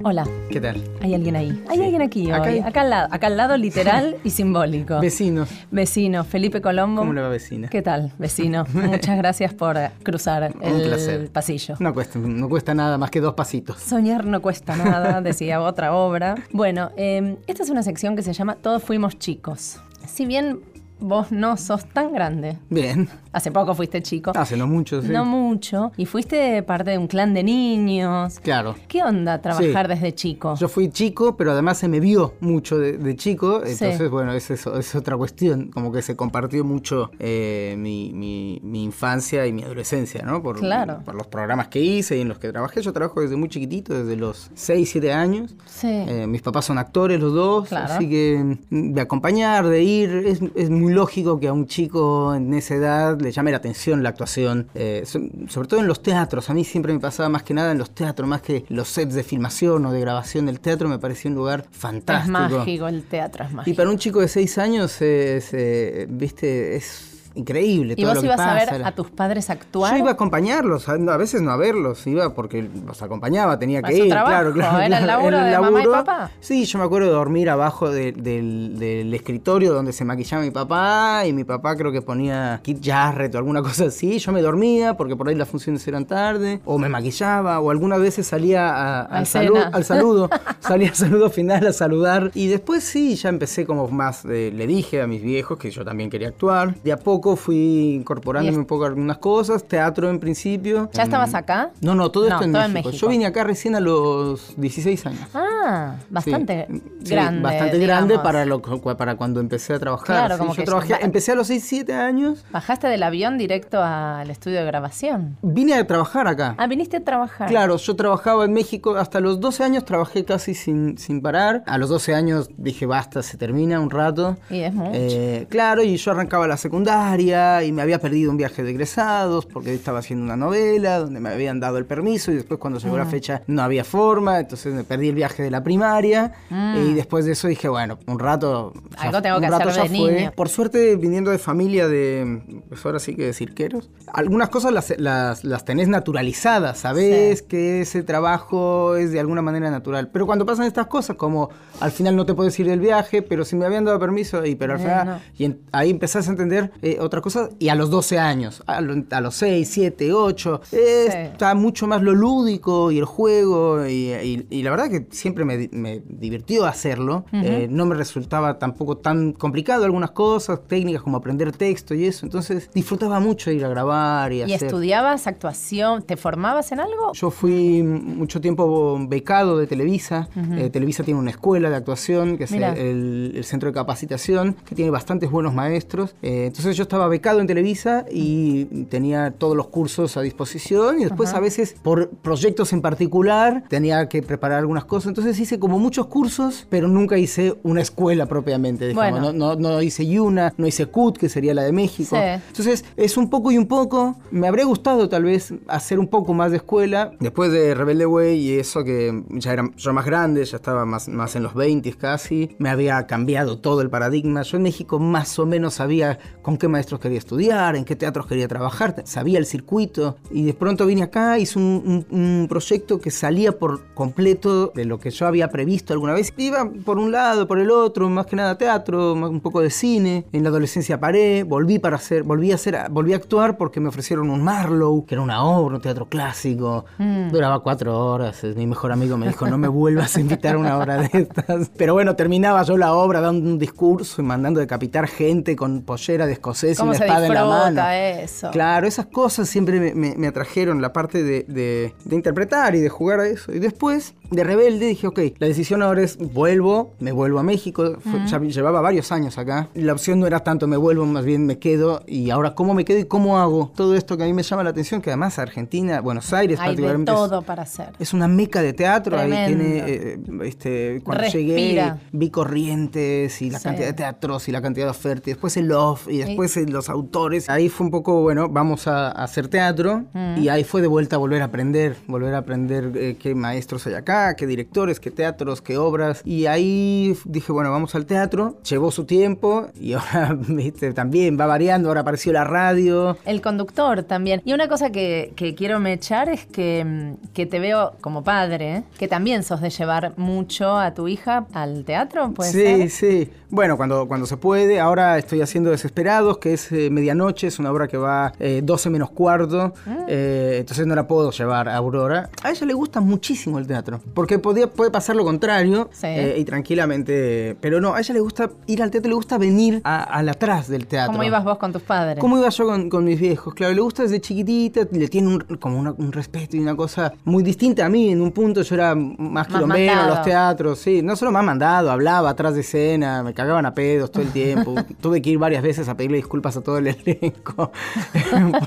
Hola. 0.03 0.27
¿Qué 0.51 0.61
tal? 0.61 0.83
Hay 1.03 1.15
alguien 1.15 1.37
ahí. 1.37 1.63
Hay 1.69 1.81
alguien 1.83 2.01
aquí 2.03 2.31
Acá 2.31 2.43
hoy. 2.43 2.49
hay- 2.55 2.59
Acá 2.61 2.81
al 2.81 2.91
lado. 2.91 3.09
Acá 3.13 3.27
al 3.27 3.37
lado, 3.37 3.57
literal 3.59 4.17
y 4.25 4.31
simbólico. 4.31 4.99
Vecinos. 4.99 5.49
Vecino, 5.71 6.25
Felipe 6.25 6.61
Colombo. 6.63 7.03
¿Cómo 7.03 7.13
le 7.13 7.21
va, 7.21 7.29
vecina? 7.29 7.69
¿Qué 7.69 7.83
tal, 7.83 8.13
vecino? 8.19 8.65
Muchas 8.73 9.17
gracias 9.19 9.53
por 9.53 9.77
cruzar 10.03 10.55
Un 10.61 10.65
el 10.65 10.89
placer. 10.89 11.31
pasillo. 11.31 11.75
No 11.79 11.93
cuesta, 11.93 12.19
no 12.19 12.49
cuesta 12.49 12.75
nada 12.75 12.97
más 12.99 13.11
que 13.11 13.21
dos 13.21 13.35
pasitos. 13.35 13.77
Soñar 13.79 14.25
no 14.25 14.41
cuesta 14.41 14.75
nada, 14.75 15.21
decía 15.23 15.61
otra 15.61 15.95
obra. 15.95 16.35
Bueno, 16.51 16.91
eh, 16.97 17.37
esta 17.47 17.63
es 17.63 17.71
una 17.71 17.83
sección 17.83 18.17
que 18.17 18.23
se 18.23 18.33
llama 18.33 18.57
Todos 18.57 18.83
fuimos 18.83 19.19
chicos. 19.19 19.81
Si 20.09 20.25
bien 20.25 20.61
vos 21.01 21.33
no 21.33 21.57
sos 21.57 21.85
tan 21.87 22.13
grande, 22.13 22.59
Bien. 22.69 23.09
hace 23.33 23.51
poco 23.51 23.75
fuiste 23.75 24.03
chico, 24.03 24.33
Hace 24.35 24.57
no 24.57 24.67
mucho, 24.67 25.03
sí. 25.03 25.09
no 25.09 25.25
mucho, 25.25 25.93
y 25.97 26.07
fuiste 26.07 26.63
parte 26.63 26.91
de 26.93 26.99
un 26.99 27.07
clan 27.07 27.35
de 27.35 27.43
niños. 27.43 28.39
Claro. 28.41 28.75
¿Qué 28.89 29.03
onda 29.03 29.41
trabajar 29.41 29.87
Sí. 29.87 29.95
desde 29.95 30.15
chico? 30.15 30.55
Yo 30.57 30.69
fui 30.69 30.91
chico, 30.91 31.37
pero 31.37 31.53
además 31.53 31.79
se 31.79 31.89
me 31.89 32.01
vio 32.01 32.35
mucho 32.41 32.79
de, 32.79 32.99
de 32.99 33.17
chico. 33.17 33.63
Sí. 33.65 33.73
Entonces, 33.85 34.11
bueno, 34.11 34.33
es, 34.33 34.51
eso, 34.51 34.79
es 34.79 34.95
otra 34.95 35.17
cuestión. 35.17 35.69
Como 35.71 35.93
que 35.93 36.03
se 36.03 36.17
compartió 36.17 36.65
mucho 36.65 37.11
eh, 37.19 37.75
mi, 37.79 38.13
mi- 38.13 38.61
mi 38.63 38.85
infancia 38.85 39.47
y 39.47 39.53
mi 39.53 39.63
adolescencia, 39.63 40.23
¿no? 40.23 40.43
Por, 40.43 40.59
Claro. 40.61 41.01
por 41.05 41.15
los 41.15 41.27
programas 41.27 41.69
que 41.69 41.81
hice 41.81 42.17
y 42.19 42.21
en 42.21 42.29
los 42.29 42.39
que 42.39 42.51
trabajé. 42.51 42.83
Yo 42.83 42.93
trabajo 42.93 43.21
desde 43.21 43.37
muy 43.37 43.49
chiquitito, 43.49 43.95
desde 43.95 44.17
los 44.17 44.51
6, 44.55 44.89
7 44.91 45.13
años. 45.13 45.55
Sí. 45.67 45.89
Eh, 45.89 46.27
mis 46.27 46.43
papás 46.43 46.65
son 46.67 46.79
actores 46.79 47.21
los 47.21 47.33
dos, 47.33 47.69
Claro. 47.69 47.95
así 47.95 48.09
que 48.09 48.57
mm, 48.71 48.93
de 48.93 49.01
acompañar, 49.01 49.67
de 49.67 49.83
ir, 49.83 50.11
es, 50.27 50.41
es 50.55 50.71
muy 50.71 50.89
lógico 50.94 51.38
que 51.40 51.48
a 51.48 51.53
un 51.53 51.66
chico 51.66 52.35
en 52.35 52.53
esa 52.55 52.74
edad 52.74 53.20
le 53.20 53.33
llame 53.33 53.50
la 53.50 53.57
atención 53.59 54.03
la 54.03 54.11
actuación, 54.11 54.68
eh, 54.74 55.03
so- 55.07 55.20
sobre 55.48 55.68
todo 55.68 55.81
en 55.81 55.87
los 55.87 56.03
teatros. 56.03 56.50
A 56.50 56.55
mí 56.55 56.64
siempre 56.64 56.92
me 56.92 57.00
pasaba 57.00 57.29
más 57.29 57.42
que 57.42 57.55
nada 57.55 57.72
en 57.72 57.79
los 57.79 57.91
teatros, 57.91 58.28
más 58.28 58.43
que 58.43 58.64
los 58.68 58.88
sets 58.88 59.14
de 59.14 59.22
filmación 59.22 59.84
o 59.86 59.93
de 59.93 60.01
grabación 60.01 60.47
del 60.47 60.61
teatro, 60.61 60.88
me 60.88 60.99
parecía 60.99 61.30
un 61.30 61.36
lugar 61.36 61.66
es 61.70 61.76
fantástico. 61.76 62.32
mágico, 62.32 62.88
el 62.88 63.03
teatro 63.05 63.45
es 63.45 63.51
Y 63.51 63.55
mágico. 63.55 63.76
para 63.76 63.91
un 63.91 63.99
chico 63.99 64.20
de 64.20 64.28
6 64.28 64.59
años, 64.59 65.01
es, 65.03 65.51
eh, 65.53 66.07
viste, 66.11 66.76
es 66.76 67.10
increíble 67.35 67.95
¿Y 67.97 68.03
todo 68.03 68.09
vos 68.09 68.14
lo 68.16 68.20
que 68.22 68.26
ibas 68.26 68.41
a 68.41 68.55
ver 68.55 68.83
a 68.85 68.93
tus 68.95 69.11
padres 69.11 69.51
actuar? 69.51 69.93
Yo 69.93 69.99
iba 69.99 70.11
a 70.11 70.12
acompañarlos, 70.12 70.89
a 70.89 70.93
a 70.93 71.16
veces 71.16 71.43
no 71.43 71.51
a 71.53 71.57
verlos, 71.57 72.07
iba 72.07 72.35
porque 72.35 72.68
los 72.87 73.01
acompañaba, 73.03 73.59
tenía 73.59 73.83
que 73.83 73.97
ir, 73.97 74.09
trabajo, 74.09 74.31
claro, 74.31 74.53
claro. 74.53 74.81
era 74.81 74.99
el 74.99 75.07
laburo 75.07 75.39
de 75.39 75.53
mamá 75.59 75.68
y 75.70 75.85
laburo. 75.85 75.93
papá. 75.93 76.31
Sí, 76.41 76.64
yo 76.64 76.78
me 76.78 76.85
acuerdo 76.85 77.09
de 77.09 77.14
dormir 77.14 77.51
abajo 77.51 77.91
de- 77.91 78.12
del, 78.12 78.78
del 78.78 79.12
escritorio 79.14 79.72
donde 79.72 79.93
se 79.93 80.05
maquillaba 80.05 80.43
mi 80.43 80.51
papá 80.51 81.22
y 81.26 81.33
mi 81.33 81.45
papá 81.45 81.76
creo 81.76 81.93
que 81.93 82.03
ponía 82.03 82.61
Kit 82.62 82.85
Jarrett 82.85 83.35
o 83.35 83.39
alguna 83.39 83.62
cosa 83.62 83.85
así. 83.87 84.18
Yo 84.18 84.33
me 84.33 84.43
dormía 84.43 84.95
porque 84.95 85.16
por 85.16 85.28
ahí 85.28 85.35
las 85.35 85.49
funciones 85.49 85.87
eran 85.89 86.05
tarde, 86.07 86.61
o 86.64 86.78
me 86.78 86.89
maquillaba, 86.89 87.61
o 87.61 87.70
algunas 87.70 88.01
veces 88.01 88.26
salía 88.26 88.68
a- 88.70 89.03
al, 89.03 89.22
escena. 89.24 89.51
salu- 89.51 89.70
al 89.74 89.85
saludo, 89.85 90.31
salía 90.61 90.89
al 90.89 90.95
saludo 90.97 91.31
final 91.31 91.66
a 91.66 91.72
saludar. 91.72 92.31
Y 92.35 92.49
después 92.49 92.83
sí, 92.85 93.14
ya 93.16 93.28
empecé 93.28 93.66
como 93.66 93.87
más, 93.89 94.24
le 94.24 94.66
dije 94.66 95.01
a 95.03 95.07
mis 95.07 95.22
viejos 95.22 95.59
que 95.59 95.70
yo 95.70 95.85
también 95.85 96.11
quería 96.11 96.28
actuar. 96.28 96.74
De 96.83 96.93
a 96.93 96.97
poco 96.99 97.20
poco 97.21 97.37
fui 97.37 97.95
incorporándome 97.97 98.57
un 98.57 98.64
poco 98.64 98.85
a 98.85 98.89
algunas 98.89 99.18
cosas, 99.18 99.64
teatro 99.64 100.09
en 100.09 100.18
principio. 100.18 100.89
¿Ya 100.93 101.03
estabas 101.03 101.35
acá? 101.35 101.71
No, 101.81 101.95
no, 101.95 102.11
todo 102.11 102.29
No, 102.29 102.35
esto 102.37 102.45
en, 102.45 102.53
todo 102.53 102.62
México. 102.62 102.79
en 102.79 102.85
México. 102.87 102.97
Yo 103.07 103.09
vine 103.09 103.27
acá 103.27 103.45
recién 103.45 103.75
a 103.75 103.81
los 103.81 104.55
16 104.57 105.07
años. 105.07 105.21
Ah, 105.35 105.97
bastante 106.09 106.66
Sí, 107.05 107.14
grande. 107.14 107.43
bastante 107.43 107.79
grande 107.79 108.14
digamos. 108.14 108.25
para, 108.25 108.45
lo, 108.47 108.61
para 108.97 109.16
cuando 109.16 109.41
empecé 109.41 109.75
a 109.75 109.79
trabajar. 109.79 110.07
Claro, 110.07 110.35
sí. 110.35 110.39
como 110.41 110.53
Yo 110.55 110.57
que 110.57 110.64
trabajé, 110.64 110.95
empecé 111.03 111.33
a 111.33 111.35
los 111.35 111.47
6, 111.49 111.64
7 111.66 111.95
años. 111.95 112.45
Bajaste 112.53 112.87
del 112.89 113.03
avión 113.03 113.37
directo 113.39 113.83
al 113.83 114.31
estudio 114.31 114.59
de 114.61 114.64
grabación. 114.64 115.37
Vine 115.43 115.75
a 115.75 115.87
trabajar 115.87 116.27
acá. 116.27 116.55
Ah, 116.59 116.66
viniste 116.66 116.97
a 116.99 117.05
trabajar. 117.05 117.49
Claro, 117.49 117.77
yo 117.77 117.97
trabajaba 117.97 118.45
en 118.45 118.53
México 118.53 118.97
hasta 118.97 119.21
los 119.21 119.41
12 119.41 119.64
años, 119.64 119.85
trabajé 119.85 120.25
casi 120.25 120.55
sin, 120.55 120.97
sin 120.99 121.21
parar. 121.21 121.62
A 121.66 121.77
los 121.79 121.89
12 121.91 122.14
años 122.14 122.49
dije, 122.57 122.87
basta, 122.87 123.23
se 123.23 123.37
termina 123.37 123.79
un 123.81 123.91
rato. 123.91 124.37
Y 124.51 124.61
es 124.61 124.73
mucho. 124.75 124.91
Eh, 124.95 125.47
claro, 125.51 125.83
y 125.83 125.97
yo 125.97 126.11
arrancaba 126.12 126.47
la 126.47 126.57
secundaria 126.57 127.10
y 127.19 127.73
me 127.73 127.83
había 127.83 127.99
perdido 127.99 128.31
un 128.31 128.37
viaje 128.37 128.63
de 128.63 128.71
egresados 128.71 129.47
porque 129.47 129.75
estaba 129.75 129.99
haciendo 129.99 130.25
una 130.25 130.37
novela 130.37 130.99
donde 131.01 131.19
me 131.21 131.31
habían 131.31 131.59
dado 131.61 131.79
el 131.79 131.87
permiso 131.87 132.31
y 132.31 132.37
después 132.37 132.61
cuando 132.61 132.79
llegó 132.79 132.97
la 132.97 133.05
Mm. 133.05 133.11
fecha 133.11 133.43
no 133.47 133.63
había 133.63 133.83
forma, 133.85 134.39
entonces 134.41 134.73
me 134.75 134.85
perdí 134.85 135.09
el 135.09 135.15
viaje 135.15 135.43
de 135.43 135.51
la 135.51 135.63
primaria 135.63 136.33
Mm. 136.51 136.77
y 136.91 136.93
después 136.95 137.25
de 137.25 137.33
eso 137.33 137.49
dije, 137.49 137.69
bueno, 137.69 137.99
un 138.07 138.19
rato... 138.19 138.73
ya- 138.97 139.03
Algo 139.09 139.23
tengo 139.23 139.37
un 139.37 139.43
que 139.43 139.51
rato 139.51 139.69
hacer 139.71 139.83
ya 139.85 139.89
de 139.93 139.99
fue. 139.99 140.13
niño. 140.13 140.33
Por 140.37 140.49
suerte, 140.49 140.97
viniendo 140.97 141.31
de 141.31 141.39
familia 141.39 141.89
de, 141.89 142.63
pues 142.69 142.85
ahora 142.87 142.99
sí 143.01 143.17
que 143.17 143.27
de 143.27 143.33
cirqueros, 143.33 143.91
algunas 144.13 144.49
cosas 144.51 144.73
las, 144.73 144.95
las, 144.99 145.45
las 145.45 145.65
tenés 145.65 145.89
naturalizadas, 145.89 146.79
sabés 146.79 147.43
que 147.43 147.81
ese 147.83 148.03
trabajo 148.03 148.97
es 148.97 149.13
de 149.13 149.21
alguna 149.21 149.43
manera 149.43 149.71
natural. 149.71 150.11
Pero 150.13 150.27
cuando 150.27 150.47
pasan 150.47 150.67
estas 150.67 150.87
cosas, 150.87 151.17
como 151.17 151.51
al 151.81 151.91
final 151.91 152.15
no 152.17 152.27
te 152.27 152.35
puedes 152.35 152.59
ir 152.61 152.67
del 152.67 152.81
viaje, 152.81 153.23
pero 153.23 153.45
si 153.45 153.57
me 153.57 153.65
habían 153.67 153.85
dado 153.85 153.99
permiso, 153.99 154.45
y 154.45 154.55
pero 154.55 154.75
al 154.75 154.79
final, 154.79 155.05
Bueno. 155.07 155.21
y 155.39 155.45
en- 155.45 155.61
ahí 155.73 155.91
empezás 155.91 156.29
a 156.29 156.31
entender 156.31 156.71
eh, 156.83 156.99
otra 157.01 157.20
cosa, 157.20 157.48
y 157.59 157.68
a 157.68 157.74
los 157.74 157.90
12 157.90 158.18
años, 158.18 158.62
a, 158.66 158.80
lo- 158.80 159.05
a 159.11 159.20
los 159.20 159.34
6, 159.34 159.68
7, 159.68 160.12
8, 160.12 160.61
eh, 160.72 161.07
Sí. 161.11 161.16
está 161.32 161.55
mucho 161.55 161.86
más 161.86 162.03
lo 162.03 162.12
lúdico 162.14 162.90
y 162.90 162.98
el 162.98 163.05
juego, 163.05 163.86
y, 163.86 164.12
y- 164.12 164.46
y 164.51 164.62
la 164.62 164.70
verdad 164.70 164.90
que 164.90 165.07
siempre 165.11 165.44
me, 165.44 165.68
me 165.72 166.03
divirtió 166.07 166.66
hacerlo. 166.66 167.24
Eh, 167.32 167.66
no 167.70 167.86
me 167.86 167.94
resultaba 167.94 168.59
tampoco 168.59 168.96
tan 168.98 169.32
complicado 169.32 169.84
algunas 169.84 170.11
cosas, 170.12 170.61
técnicas 170.66 171.03
como 171.03 171.16
aprender 171.16 171.53
texto 171.53 171.94
y 171.94 172.05
eso, 172.07 172.26
entonces 172.26 172.70
disfrutaba 172.74 173.20
mucho 173.20 173.51
ir 173.51 173.64
a 173.64 173.68
grabar 173.68 174.32
y, 174.32 174.38
¿Y 174.38 174.42
hacer. 174.42 174.64
estudiabas 174.68 175.26
actuación? 175.26 176.03
¿Te 176.03 176.16
formabas 176.16 176.72
en 176.72 176.80
algo? 176.80 177.12
Yo 177.14 177.30
fui 177.30 177.82
mucho 177.82 178.40
tiempo 178.40 178.98
becado 179.09 179.59
de 179.59 179.66
Televisa. 179.66 180.28
Eh, 180.57 180.70
Televisa 180.70 181.03
tiene 181.05 181.18
una 181.20 181.30
escuela 181.30 181.70
de 181.70 181.76
actuación, 181.76 182.36
que 182.38 182.44
es 182.44 182.53
el, 182.53 183.32
el 183.36 183.44
centro 183.44 183.68
de 183.68 183.74
capacitación, 183.74 184.55
que 184.66 184.74
tiene 184.74 184.90
bastantes 184.90 185.30
buenos 185.30 185.55
maestros. 185.55 186.14
Eh, 186.22 186.46
entonces 186.46 186.76
yo 186.76 186.82
estaba 186.91 187.07
becado 187.07 187.38
en 187.41 187.47
Televisa 187.47 188.05
y 188.11 188.64
tenía 188.86 189.30
todos 189.30 189.57
los 189.57 189.68
cursos 189.68 190.16
a 190.16 190.22
disposición 190.22 191.01
y 191.01 191.05
después 191.05 191.28
Ajá. 191.28 191.38
a 191.38 191.41
veces 191.41 191.76
por 191.80 192.09
proyectos 192.09 192.72
en 192.72 192.82
particular 192.82 193.62
tenía 193.68 194.09
que 194.09 194.24
preparar 194.24 194.59
algunas 194.59 194.86
cosas. 194.86 195.11
Entonces 195.11 195.38
hice 195.38 195.61
como 195.61 195.78
muchos 195.78 196.07
cursos, 196.07 196.66
pero 196.68 196.88
nunca 196.88 197.16
hice 197.16 197.55
una 197.62 197.80
escuela 197.80 198.26
propiamente. 198.26 198.88
digamos. 198.88 199.20
Bueno. 199.20 199.32
No, 199.32 199.55
no, 199.55 199.70
no 199.70 199.80
hice 199.80 200.05
Yuna, 200.05 200.53
no 200.57 200.66
hice 200.66 200.86
CUT, 200.86 201.16
que 201.16 201.28
sería 201.28 201.55
la 201.55 201.62
de 201.62 201.70
México. 201.70 202.16
Sí. 202.16 202.43
Entonces, 202.49 202.84
es 202.97 203.16
un 203.16 203.30
poco 203.30 203.53
y 203.53 203.59
un 203.59 203.68
poco. 203.68 204.16
Me 204.32 204.49
habría 204.49 204.64
gustado 204.64 205.09
tal 205.09 205.22
vez 205.22 205.55
hacer 205.68 206.01
un 206.01 206.09
poco 206.09 206.34
más 206.34 206.51
de 206.51 206.57
escuela. 206.57 207.12
Después 207.20 207.53
de 207.53 207.72
Rebelde 207.72 208.07
Way 208.07 208.36
y 208.36 208.59
eso 208.59 208.82
que 208.82 209.22
ya 209.30 209.53
era 209.53 209.70
yo 209.76 209.93
más 209.93 210.07
grande, 210.07 210.45
ya 210.45 210.57
estaba 210.57 210.84
más, 210.86 211.09
más 211.09 211.36
en 211.36 211.45
los 211.45 211.55
20 211.55 211.93
casi, 211.93 212.57
me 212.59 212.68
había 212.68 213.07
cambiado 213.07 213.61
todo 213.61 213.80
el 213.80 213.91
paradigma. 213.91 214.43
Yo 214.43 214.57
en 214.57 214.64
México 214.64 214.99
más 214.99 215.38
o 215.38 215.47
menos 215.47 215.74
sabía 215.74 216.18
con 216.43 216.57
qué 216.57 216.66
maestros 216.81 216.99
quería 217.01 217.18
estudiar, 217.18 217.76
en 217.76 217.85
qué 217.85 217.95
teatros 217.95 218.26
quería 218.26 218.49
trabajar, 218.49 218.95
sabía 219.05 219.39
el 219.39 219.45
circuito. 219.45 220.16
Y 220.31 220.45
de 220.45 220.55
pronto 220.55 220.87
vine 220.87 221.03
acá, 221.03 221.39
hice 221.39 221.59
un, 221.59 222.07
un- 222.11 222.18
un 222.18 222.47
proyecto 222.49 222.99
que 222.99 223.11
salía 223.11 223.53
por 223.59 223.85
completo 223.93 224.72
de 224.74 224.87
lo 224.87 224.99
que 224.99 225.11
yo 225.11 225.26
había 225.26 225.49
previsto 225.51 225.93
alguna 225.93 226.14
vez. 226.14 226.33
Iba 226.39 226.70
por 226.87 226.99
un 226.99 227.12
lado, 227.12 227.47
por 227.47 227.59
el 227.59 227.70
otro, 227.70 228.09
más 228.09 228.24
que 228.24 228.37
nada 228.37 228.57
teatro, 228.57 229.12
un 229.12 229.41
poco 229.41 229.61
de 229.61 229.68
cine. 229.68 230.24
En 230.33 230.43
la 230.43 230.49
adolescencia 230.49 230.99
paré, 230.99 231.43
volví 231.43 231.78
para 231.78 231.97
hacer, 231.97 232.22
volví 232.22 232.51
a 232.51 232.55
hacer, 232.55 232.78
volví 232.91 233.12
a 233.12 233.16
actuar 233.16 233.59
porque 233.59 233.78
me 233.78 233.89
ofrecieron 233.89 234.31
un 234.31 234.43
Marlowe, 234.43 235.05
que 235.07 235.16
era 235.16 235.22
una 235.22 235.45
obra, 235.45 235.76
un 235.76 235.83
teatro 235.83 236.07
clásico. 236.09 236.87
Mm. 236.97 237.28
Duraba 237.31 237.61
cuatro 237.61 237.99
horas. 237.99 238.43
Mi 238.57 238.66
mejor 238.66 238.91
amigo 238.93 239.18
me 239.18 239.26
dijo, 239.28 239.47
no 239.47 239.59
me 239.59 239.68
vuelvas 239.68 240.16
a 240.16 240.20
invitar 240.20 240.55
a 240.55 240.59
una 240.59 240.78
obra 240.78 240.97
de 241.03 241.11
estas. 241.12 241.70
Pero 241.76 241.93
bueno, 241.93 242.16
terminaba 242.16 242.62
yo 242.62 242.78
la 242.78 242.95
obra 242.95 243.20
dando 243.20 243.51
un 243.51 243.59
discurso 243.59 244.22
y 244.22 244.24
mandando 244.24 244.61
decapitar 244.61 245.07
gente 245.09 245.57
con 245.57 245.83
pollera 245.83 246.26
de 246.26 246.35
escocés 246.35 246.70
y 246.73 246.77
¿Cómo 246.77 246.91
una 246.91 246.99
se 246.99 247.05
espada 247.05 247.27
en 247.27 247.35
la 247.35 247.45
mano. 247.45 247.83
eso? 247.91 248.51
Claro, 248.51 248.87
esas 248.87 249.07
cosas 249.07 249.49
siempre 249.49 249.81
me, 249.81 249.95
me- 249.95 250.14
me 250.16 250.27
atrajeron, 250.27 250.81
la 250.83 250.93
parte 250.93 251.23
de, 251.23 251.45
de- 251.49 251.95
de 252.05 252.16
interpretar 252.16 252.75
y 252.75 252.81
de 252.81 252.89
jugar 252.89 253.21
a 253.21 253.27
eso. 253.27 253.53
Y 253.53 253.59
después, 253.59 254.14
de 254.31 254.45
rebelde, 254.45 254.87
dije, 254.87 255.07
ok, 255.07 255.21
la 255.39 255.47
decisión 255.47 255.83
ahora 255.83 256.03
es 256.03 256.16
vuelvo, 256.18 256.93
me 257.01 257.12
vuelvo 257.12 257.39
a 257.39 257.43
México. 257.43 257.97
Fue-. 258.01 258.27
Ya 258.27 258.39
llevaba 258.41 258.81
varios 258.81 259.11
años 259.12 259.39
acá. 259.39 259.68
La 259.75 259.93
opción 259.93 260.21
no 260.21 260.27
era 260.27 260.41
tanto 260.41 260.66
me 260.66 260.77
vuelvo, 260.77 261.05
más 261.07 261.25
bien 261.25 261.47
me 261.47 261.59
quedo. 261.59 262.03
Y 262.07 262.31
ahora, 262.31 262.55
¿cómo 262.55 262.75
me 262.75 262.85
quedo 262.85 262.99
y 263.01 263.05
cómo 263.05 263.39
hago? 263.39 263.73
Todo 263.75 263.97
esto 263.97 264.16
que 264.16 264.23
a 264.25 264.27
mí 264.27 264.33
me 264.33 264.43
llama 264.43 264.62
la 264.64 264.71
atención, 264.71 265.01
que 265.01 265.11
además 265.11 265.39
Argentina, 265.39 266.01
Buenos 266.01 266.33
Aires 266.33 266.59
Hay 266.61 266.77
de 266.77 266.83
particularmente... 266.83 267.12
es- 267.12 267.16
todo 267.18 267.43
para 267.43 267.62
hacer. 267.62 267.91
es 267.99 268.12
una 268.12 268.29
meca 268.29 268.62
de 268.62 268.73
teatro, 268.73 269.18
ahí 269.18 269.31
Tremendo. 269.31 269.64
tiene, 269.64 269.85
eh, 269.93 270.18
este, 270.45 271.01
cuando 271.05 271.23
Respira. 271.25 271.41
llegué 271.57 271.95
vi 272.12 272.31
Corrientes 272.31 273.43
y 273.43 273.51
la 273.51 273.59
Sí. 273.59 273.64
cantidad 273.64 273.87
de 273.89 273.93
teatros 273.93 274.49
y 274.49 274.53
la 274.53 274.62
cantidad 274.62 274.87
de 274.87 274.91
ofertas, 274.91 275.29
y 275.29 275.31
después 275.33 275.57
el 275.57 275.73
off 275.73 276.09
y 276.09 276.18
después 276.18 276.57
eh, 276.63 276.67
los 276.69 276.89
autores. 276.89 277.49
Ahí 277.49 277.69
fue 277.69 277.87
un 277.87 277.91
poco, 277.91 278.23
bueno, 278.23 278.49
vamos 278.49 278.87
a, 278.87 279.09
a 279.09 279.25
hacer 279.25 279.49
teatro 279.49 280.05
Mm. 280.13 280.39
y 280.39 280.49
ahí 280.49 280.65
fue 280.65 280.81
de 280.81 280.89
vuelta 280.89 281.17
a 281.17 281.19
volver 281.19 281.43
a 281.43 281.47
aprender, 281.47 281.97
volver 282.07 282.35
a 282.35 282.39
aprender 282.39 282.93
eh, 282.95 283.17
qué 283.19 283.35
maestros 283.35 283.87
hay 283.87 283.95
acá, 283.95 284.35
qué 284.37 284.47
directores, 284.47 285.01
qué 285.01 285.11
teatros, 285.11 285.63
qué 285.63 285.77
obras. 285.79 286.23
Y 286.25 286.47
ahí 286.47 287.17
dije, 287.25 287.53
bueno, 287.53 287.71
vamos 287.71 287.95
al 287.95 288.07
teatro, 288.07 288.59
llevó 288.69 288.91
su 288.91 289.05
tiempo 289.05 289.69
y 289.79 289.93
ahora, 289.95 290.37
viste, 290.49 290.93
también 290.93 291.39
va 291.39 291.47
variando, 291.47 291.89
ahora 291.89 292.01
apareció 292.03 292.33
la 292.33 292.45
radio. 292.45 293.17
El 293.25 293.41
conductor 293.41 294.03
también. 294.03 294.43
Y 294.45 294.53
una 294.53 294.69
cosa 294.69 294.91
que, 294.91 295.33
que 295.37 295.55
quiero 295.55 295.79
me 295.81 295.93
echar 295.95 296.29
es 296.29 296.47
que, 296.47 296.85
mm, 296.85 297.33
que 297.33 297.47
te 297.47 297.59
veo 297.61 297.93
como 298.01 298.23
padre, 298.25 298.83
que 298.99 299.09
también 299.09 299.43
sos 299.43 299.61
de 299.61 299.71
llevar 299.71 300.15
mucho 300.17 300.77
a 300.79 300.95
tu 300.95 301.09
hija 301.09 301.47
al 301.53 301.85
teatro, 301.85 302.33
¿puede 302.33 302.51
sí, 302.53 302.59
ser? 302.59 302.91
sí. 302.91 303.31
Bueno, 303.53 303.77
cuando, 303.77 304.07
cuando 304.07 304.27
se 304.27 304.37
puede. 304.37 304.79
Ahora 304.79 305.19
estoy 305.19 305.41
haciendo 305.41 305.71
Desesperados, 305.71 306.39
que 306.39 306.49
es 306.53 306.70
eh, 306.72 306.90
medianoche, 306.90 307.46
es 307.46 307.59
una 307.59 307.70
obra 307.70 307.88
que 307.88 307.96
va 307.96 308.32
eh, 308.38 308.61
12 308.64 308.90
menos 308.90 309.11
cuarto. 309.11 309.72
eh, 310.09 310.57
entonces 310.61 310.86
no 310.86 310.94
la 310.94 311.07
puedo 311.07 311.30
llevar 311.30 311.68
a 311.68 311.76
Aurora. 311.76 312.30
A 312.42 312.51
ella 312.51 312.66
le 312.66 312.74
gusta 312.74 313.01
muchísimo 313.01 313.59
el 313.59 313.66
teatro. 313.66 314.01
Porque 314.14 314.38
podía, 314.38 314.68
puede 314.70 314.90
pasar 314.90 315.16
lo 315.16 315.24
contrario 315.24 315.88
Sí. 315.92 316.07
eh, 316.07 316.36
y 316.38 316.44
tranquilamente. 316.44 317.57
Pero 317.61 317.80
no, 317.80 317.94
a 317.94 318.01
ella 318.01 318.14
le 318.14 318.20
gusta 318.20 318.51
ir 318.66 318.82
al 318.82 318.90
teatro, 318.90 319.09
le 319.09 319.14
gusta 319.14 319.38
venir 319.38 319.80
al 319.84 320.28
atrás 320.28 320.68
del 320.68 320.86
teatro. 320.86 321.12
¿Cómo 321.12 321.24
ibas 321.24 321.44
vos 321.44 321.59
con 321.59 321.72
tus 321.72 321.82
padres? 321.82 322.18
¿Cómo 322.18 322.38
iba 322.38 322.48
yo 322.48 322.66
con, 322.66 322.88
con 322.90 323.05
mis 323.05 323.20
viejos? 323.20 323.55
Claro, 323.55 323.74
le 323.74 323.80
gusta 323.80 324.03
desde 324.03 324.20
chiquitita, 324.20 324.86
le 324.90 325.09
tiene 325.09 325.28
un, 325.28 325.40
como 325.59 325.78
una- 325.78 325.92
un 325.96 326.12
respeto 326.12 326.57
y 326.57 326.61
una 326.61 326.74
cosa 326.76 327.12
muy 327.24 327.42
distinta 327.42 327.86
a 327.86 327.88
mí. 327.88 328.11
En 328.11 328.20
un 328.20 328.32
punto 328.32 328.62
yo 328.62 328.74
era 328.74 328.94
más 328.94 329.46
quilombero 329.48 329.80
en 329.80 329.86
mandado. 329.86 330.14
los 330.16 330.24
teatros, 330.24 330.78
sí. 330.78 331.03
No 331.03 331.16
solo 331.16 331.30
más 331.32 331.44
mandado, 331.44 331.90
hablaba 331.90 332.30
atrás 332.30 332.55
de 332.55 332.61
escena, 332.61 333.22
me 333.22 333.34
cagaban 333.34 333.66
a 333.66 333.74
pedos 333.74 334.11
todo 334.11 334.22
el 334.22 334.30
tiempo. 334.30 334.74
Tuve 335.01 335.20
que 335.22 335.30
ir 335.30 335.38
varias 335.38 335.62
veces 335.62 335.88
a 335.88 335.96
pedirle 335.96 336.18
disculpas 336.31 336.57
a 336.57 336.61
todo 336.61 336.78
el 336.78 336.87
elenco 337.05 337.72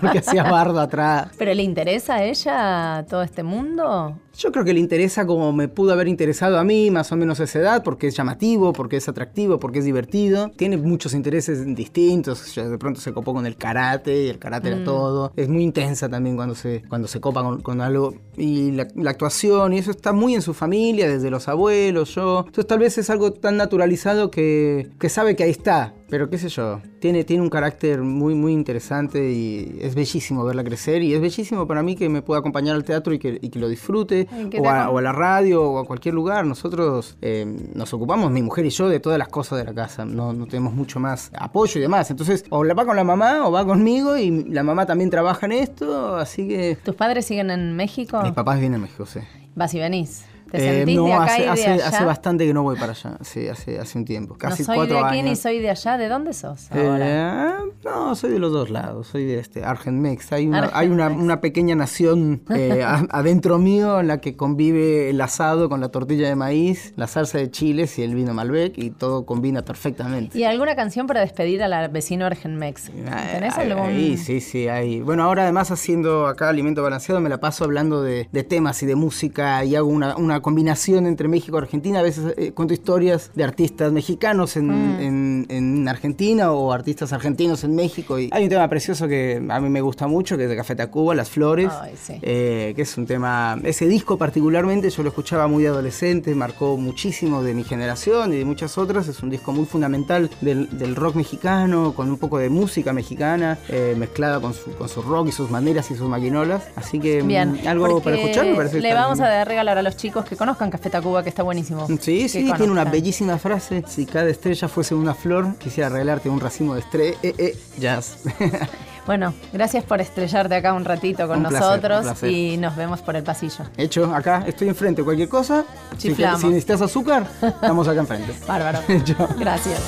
porque 0.02 0.20
hacía 0.20 0.44
bardo 0.44 0.82
atrás. 0.82 1.30
¿Pero 1.38 1.54
le 1.54 1.64
interesa 1.64 2.16
a 2.16 2.24
ella 2.24 3.06
todo 3.10 3.24
este 3.24 3.42
mundo? 3.42 4.18
Yo 4.36 4.52
creo 4.52 4.66
que 4.66 4.74
le 4.74 4.80
interesa 4.80 5.26
como 5.28 5.54
me 5.54 5.68
pudo 5.68 5.94
haber 5.94 6.08
interesado 6.08 6.58
a 6.58 6.64
mí, 6.64 6.90
más 6.90 7.12
o 7.12 7.16
menos 7.16 7.40
a 7.40 7.44
esa 7.44 7.60
edad, 7.60 7.84
porque 7.84 8.08
es 8.08 8.16
llamativo, 8.16 8.74
porque 8.74 8.98
es 8.98 9.08
atractivo, 9.08 9.60
porque 9.60 9.80
es 9.80 9.86
divertido. 9.86 10.50
Tiene 10.56 10.78
muchos 10.78 11.14
intereses 11.14 11.64
distintos. 11.76 12.56
De 12.56 12.78
pronto 12.78 13.00
se 13.00 13.14
copó 13.14 13.34
con 13.34 13.46
el 13.46 13.56
karate, 13.58 14.24
y 14.26 14.30
el 14.30 14.40
karate 14.40 14.70
Mm. 14.70 14.74
era 14.74 14.84
todo. 14.84 15.32
Es 15.36 15.50
muy 15.50 15.64
intensa 15.64 16.10
también 16.10 16.36
cuando 16.36 16.56
se, 16.56 16.82
cuando 16.90 17.08
se 17.08 17.20
copa 17.22 17.44
con, 17.44 17.62
con 17.62 17.82
algo. 17.82 18.14
Y 18.36 18.72
la, 18.72 18.88
la 18.96 19.12
actuación, 19.12 19.74
y 19.74 19.78
eso 19.78 19.92
está 19.92 20.14
muy 20.14 20.34
en 20.34 20.42
su 20.42 20.54
familia, 20.54 21.08
desde 21.08 21.30
los 21.30 21.48
abuelos, 21.48 22.16
yo. 22.16 22.40
Entonces 22.40 22.66
tal 22.68 22.80
vez 22.80 22.98
es 22.98 23.10
algo 23.10 23.34
tan 23.34 23.58
naturalizado 23.58 24.32
que, 24.32 24.90
que 25.00 25.10
sabe 25.10 25.36
que 25.36 25.44
ahí 25.44 25.52
está. 25.52 25.94
Pero 26.10 26.30
qué 26.30 26.38
sé 26.38 26.48
yo, 26.50 26.80
tiene, 27.00 27.24
tiene 27.24 27.42
un 27.42 27.50
carácter 27.50 28.02
muy, 28.04 28.36
muy 28.36 28.54
interesante 28.54 29.32
y 29.32 29.80
es 29.82 29.96
bellísimo 29.96 30.44
verla 30.46 30.64
crecer 30.64 31.02
y 31.02 31.12
es 31.16 31.20
bellísimo 31.20 31.66
para 31.66 31.82
mí 31.82 31.96
que 31.96 32.08
me 32.08 32.22
pueda 32.22 32.40
acompañar 32.40 32.76
al 32.76 32.84
teatro 32.84 33.16
y 33.16 33.20
que, 33.20 33.40
y 33.42 33.50
que 33.50 33.58
lo 33.58 33.68
disfrute 33.68 34.23
O 34.32 34.68
a, 34.70 34.86
acom- 34.86 34.94
o 34.94 34.98
a 34.98 35.02
la 35.02 35.12
radio 35.12 35.64
o 35.64 35.80
a 35.80 35.86
cualquier 35.86 36.14
lugar. 36.16 36.46
Nosotros 36.46 37.18
eh, 37.22 37.46
nos 37.74 37.94
ocupamos, 37.94 38.32
mi 38.32 38.42
mujer 38.42 38.66
y 38.66 38.70
yo, 38.70 38.90
de 38.90 39.00
todas 39.00 39.18
las 39.20 39.28
cosas 39.28 39.60
de 39.60 39.66
la 39.66 39.74
casa. 39.74 40.06
No, 40.06 40.34
no 40.34 40.46
tenemos 40.48 40.74
mucho 40.74 41.00
más 41.00 41.32
apoyo 41.38 41.80
y 41.80 41.82
demás. 41.82 42.10
Entonces, 42.12 42.46
o 42.50 42.64
la 42.64 42.74
va 42.74 42.86
con 42.86 42.96
la 42.96 43.04
mamá 43.04 43.48
o 43.48 43.52
va 43.52 43.66
conmigo 43.66 44.18
y 44.18 44.44
la 44.46 44.64
mamá 44.64 44.86
también 44.86 45.10
trabaja 45.10 45.46
en 45.46 45.52
esto, 45.54 46.16
así 46.16 46.48
que... 46.48 46.78
¿Tus 46.84 46.96
padres 46.96 47.26
siguen 47.26 47.50
en 47.52 47.76
México? 47.76 48.22
Mis 48.22 48.34
papás 48.34 48.60
vienen 48.60 48.80
a 48.80 48.84
México, 48.84 49.06
sí. 49.06 49.20
Vas 49.56 49.74
y 49.74 49.80
venís. 49.80 50.26
¿Te 50.54 50.60
sentís 50.60 50.96
no, 50.98 51.06
de 51.06 51.14
acá 51.14 51.26
hace, 51.26 51.42
y 51.42 51.46
de 51.46 51.50
hace, 51.50 51.68
allá? 51.72 51.88
hace 51.88 52.06
bastante 52.06 52.46
que 52.46 52.54
no 52.54 52.62
voy 52.62 52.76
para 52.76 52.92
allá. 52.92 53.18
Sí, 53.22 53.48
hace, 53.48 53.80
hace 53.80 53.98
un 53.98 54.06
tiempo. 54.06 54.36
Casi 54.36 54.62
no 54.62 54.66
soy 54.68 54.76
cuatro 54.76 54.98
de 54.98 55.04
aquí 55.04 55.18
años. 55.18 55.30
ni 55.32 55.36
soy 55.36 55.60
de 55.60 55.72
allá. 55.72 55.98
¿De 55.98 56.08
dónde 56.08 56.34
sos 56.34 56.72
ahora? 56.72 57.58
Eh, 57.60 57.72
no, 57.84 58.16
soy 58.16 58.32
de 58.34 58.38
los 58.38 58.52
dos 58.52 58.70
lados, 58.70 59.08
soy 59.08 59.26
de 59.26 59.40
este, 59.40 59.64
Argenmex. 59.64 60.32
Hay 60.32 60.48
una, 60.48 60.60
Argenmex. 60.60 60.80
hay 60.80 60.90
una, 60.90 61.08
una 61.10 61.42
pequeña 61.42 61.76
nación 61.76 62.44
eh, 62.56 62.84
adentro 63.10 63.58
mío 63.58 64.00
en 64.00 64.08
la 64.08 64.22
que 64.22 64.36
convive 64.36 65.10
el 65.10 65.20
asado 65.22 65.70
con 65.70 65.82
la 65.82 65.90
tortilla 65.90 66.28
de 66.28 66.36
maíz, 66.36 66.94
la 66.98 67.08
salsa 67.08 67.40
de 67.40 67.50
chiles 67.50 67.98
y 67.98 68.04
el 68.04 68.14
vino 68.14 68.36
Malbec 68.36 68.78
y 68.78 68.92
todo 68.92 69.26
combina 69.26 69.64
perfectamente. 69.64 70.38
¿Y 70.38 70.44
alguna 70.44 70.76
canción 70.76 71.08
para 71.08 71.22
despedir 71.22 71.64
al 71.64 71.90
vecino 71.90 72.28
Argenmex? 72.28 72.92
¿Tenés 72.92 73.58
Ay, 73.58 73.72
algún...? 73.72 73.88
ahí, 73.88 74.18
sí, 74.18 74.40
sí, 74.40 74.68
ahí. 74.68 75.02
Bueno, 75.02 75.24
ahora 75.24 75.44
además 75.44 75.72
haciendo 75.72 76.28
acá 76.28 76.50
Alimento 76.50 76.84
Balanceado 76.84 77.20
me 77.22 77.30
la 77.30 77.40
paso 77.40 77.64
hablando 77.64 78.04
de, 78.04 78.30
de 78.32 78.44
temas 78.44 78.84
y 78.84 78.86
de 78.86 78.96
música 78.96 79.66
y 79.66 79.76
hago 79.76 79.88
una, 79.88 80.16
una 80.16 80.42
combinación 80.44 81.08
entre 81.08 81.28
México 81.28 81.58
y 81.58 81.62
Argentina. 81.62 82.00
A 82.00 82.04
veces 82.04 82.36
eh, 82.38 82.52
cuento 82.52 82.76
historias 82.76 83.32
de 83.34 83.44
artistas 83.44 83.92
mexicanos 83.92 84.56
en, 84.58 84.68
Mm. 84.68 85.00
en- 85.02 85.46
en 85.50 85.88
Argentina 85.88 86.52
o 86.52 86.72
artistas 86.72 87.12
argentinos 87.14 87.64
en 87.64 87.74
México. 87.76 88.20
Y 88.20 88.30
hay 88.32 88.44
un 88.44 88.50
tema 88.50 88.68
precioso 88.68 89.08
que 89.08 89.42
a 89.50 89.60
mí 89.60 89.70
me 89.70 89.82
gusta 89.82 90.06
mucho, 90.08 90.38
que 90.38 90.44
es 90.44 90.50
de 90.50 90.56
Café 90.56 90.76
Tacuba, 90.76 91.16
Las 91.16 91.30
Flores, 91.32 91.72
Ay, 91.82 91.94
sí. 92.02 92.14
eh, 92.22 92.74
que 92.76 92.84
es 92.84 92.96
un 92.98 93.08
tema... 93.08 93.60
Ese 93.64 93.88
disco 93.88 94.18
particularmente 94.18 94.90
yo 94.92 95.02
lo 95.02 95.10
escuchaba 95.10 95.48
muy 95.48 95.66
adolescente, 95.66 96.36
marcó 96.36 96.78
muchísimo 96.78 97.42
de 97.42 97.54
mi 97.54 97.64
generación 97.64 98.34
y 98.34 98.38
de 98.38 98.46
muchas 98.46 98.78
otras. 98.78 99.08
Es 99.08 99.24
un 99.24 99.30
disco 99.30 99.52
muy 99.54 99.66
fundamental 99.66 100.30
del, 100.42 100.78
del 100.78 100.96
rock 100.96 101.16
mexicano, 101.16 101.94
con 101.96 102.10
un 102.10 102.18
poco 102.18 102.38
de 102.38 102.50
música 102.50 102.92
mexicana, 102.94 103.58
eh, 103.70 103.96
mezclada 103.98 104.40
con 104.40 104.54
su, 104.54 104.72
con 104.72 104.90
su 104.90 105.02
rock 105.02 105.30
y 105.30 105.32
sus 105.32 105.50
maneras 105.50 105.90
y 105.92 105.96
sus 105.96 106.10
maquinolas. 106.10 106.64
Así 106.76 107.00
que 107.00 107.22
Bien, 107.22 107.60
algo 107.68 108.02
para 108.02 108.18
escuchar 108.18 108.46
me 108.46 108.56
parece 108.56 108.76
que 108.78 108.82
Le 108.82 108.94
vamos 108.94 109.20
bien. 109.20 109.30
a 109.32 109.46
regalar 109.46 109.78
a 109.78 109.82
los 109.82 109.96
chicos 109.96 110.26
que 110.26 110.33
conozcan 110.36 110.70
Café 110.72 110.90
Tacuba, 110.90 111.24
que 111.24 111.30
está 111.30 111.44
buenísimo. 111.44 111.88
Sí, 111.88 111.96
Que 112.24 112.30
sí, 112.30 112.52
tiene 112.56 112.72
una 112.72 112.86
bellísima 112.86 113.38
frase. 113.38 113.84
Si 113.88 114.06
cada 114.06 114.30
estrella 114.30 114.68
fuese 114.68 114.96
una 114.96 115.14
flor, 115.14 115.56
quisiera 115.58 115.90
regalarte 115.90 116.30
un 116.30 116.40
racimo 116.40 116.74
de 116.76 116.82
estrellas. 116.82 117.18
Eh, 117.24 117.36
eh, 117.38 117.58
jazz. 117.78 118.18
Bueno, 119.06 119.34
gracias 119.52 119.84
por 119.84 120.00
estrellarte 120.00 120.56
acá 120.56 120.72
un 120.74 120.86
ratito 120.86 121.28
con 121.28 121.40
Un 121.40 121.50
placer, 121.50 121.60
nosotros 121.62 122.02
placer. 122.04 122.30
y 122.30 122.56
nos 122.56 122.76
vemos 122.78 123.02
por 123.02 123.18
el 123.18 123.24
pasillo. 123.24 123.66
Hecho, 123.76 124.16
acá 124.16 124.46
estoy 124.48 124.70
enfrente. 124.70 125.04
Cualquier 125.04 125.28
cosa, 125.28 125.66
si, 125.98 126.08
Chiflamos. 126.08 126.40
si 126.40 126.48
necesitas 126.48 126.82
azúcar, 126.82 127.28
estamos 127.42 127.86
acá 127.86 128.00
enfrente. 128.00 128.34
Bárbaro. 128.48 128.80
Hecho. 128.88 129.28
Gracias. 129.38 129.82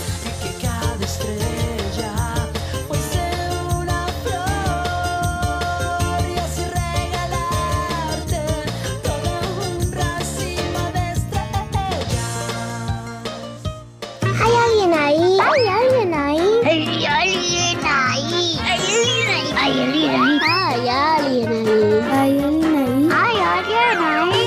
Alguien 14.93 14.93
ahí? 14.93 15.39
¿Hay 15.39 15.67
alguien 15.67 16.13
ahí? 16.13 16.61
¿Hay 16.63 17.05
alguien 17.05 17.79
ahí? 17.86 18.59
¿Hay 18.61 18.81
alguien 18.81 19.29
ahí? 19.29 19.49
¿Hay 19.57 19.79
alguien 19.79 20.09
ahí? 20.11 20.39
¿Hay 20.41 20.89
alguien 20.89 21.51
ahí? 21.51 22.01
¿Hay 22.11 22.39
alguien 22.39 22.75
ahí? 22.75 23.09
¿Hay 23.11 23.38
alguien 23.39 23.97
ahí? 24.03 24.43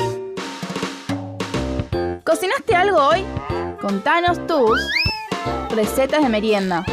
¿Cocinaste 2.25 2.75
algo 2.77 2.99
hoy? 3.09 3.25
Contanos 3.81 4.47
tus 4.47 4.79
recetas 5.75 6.23
de 6.23 6.29
merienda. 6.29 6.85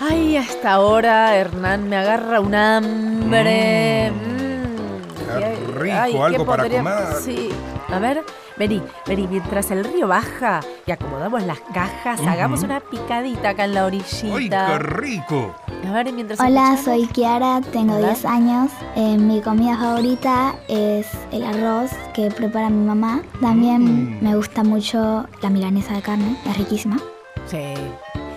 Ay, 0.00 0.36
hasta 0.36 0.72
ahora, 0.72 1.36
Hernán, 1.36 1.88
me 1.88 1.96
agarra 1.96 2.40
un 2.40 2.54
hambre. 2.54 4.10
Mm, 4.10 5.38
Qué 5.38 5.56
rico, 5.78 5.96
ay, 6.00 6.12
¿qué 6.12 6.22
algo 6.22 6.46
para 6.46 6.62
podría- 6.64 6.78
comer. 6.82 6.96
Sí. 7.22 7.50
A 7.92 7.98
ver, 7.98 8.24
vení, 8.60 8.82
vení, 9.06 9.26
mientras 9.26 9.70
el 9.70 9.84
río 9.84 10.06
baja 10.06 10.60
y 10.86 10.90
acomodamos 10.90 11.42
las 11.44 11.60
cajas, 11.72 12.20
hagamos 12.26 12.62
una 12.62 12.78
picadita 12.80 13.48
acá 13.50 13.64
en 13.64 13.72
la 13.74 13.86
orillita. 13.86 14.36
¡Ay, 14.36 14.50
qué 14.50 14.78
rico! 14.80 15.54
A 15.88 15.92
ver, 15.92 16.12
mientras 16.12 16.38
Hola, 16.38 16.74
escuchamos- 16.74 16.84
soy 16.84 17.06
Kiara, 17.06 17.60
tengo 17.72 17.96
Hola. 17.96 18.08
10 18.08 18.24
años. 18.26 18.70
Eh, 18.96 19.16
mi 19.16 19.40
comida 19.40 19.78
favorita 19.78 20.54
es 20.68 21.06
el 21.32 21.42
arroz 21.42 21.90
que 22.12 22.30
prepara 22.30 22.68
mi 22.68 22.84
mamá. 22.86 23.22
También 23.40 24.18
Mm. 24.18 24.22
me 24.22 24.36
gusta 24.36 24.62
mucho 24.62 25.26
la 25.40 25.48
milanesa 25.48 25.94
de 25.94 26.02
carne, 26.02 26.36
es 26.46 26.56
riquísima. 26.58 26.98
Sí. 27.46 27.72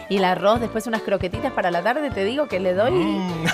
Y 0.09 0.17
el 0.17 0.24
arroz, 0.24 0.61
después 0.61 0.88
unas 0.88 1.01
croquetitas 1.01 1.51
para 1.51 1.69
la 1.69 1.82
tarde, 1.84 2.09
te 2.11 2.24
digo 2.24 2.47
que 2.47 2.61
le 2.61 2.74
doy 2.74 2.91
Mm. 2.93 3.45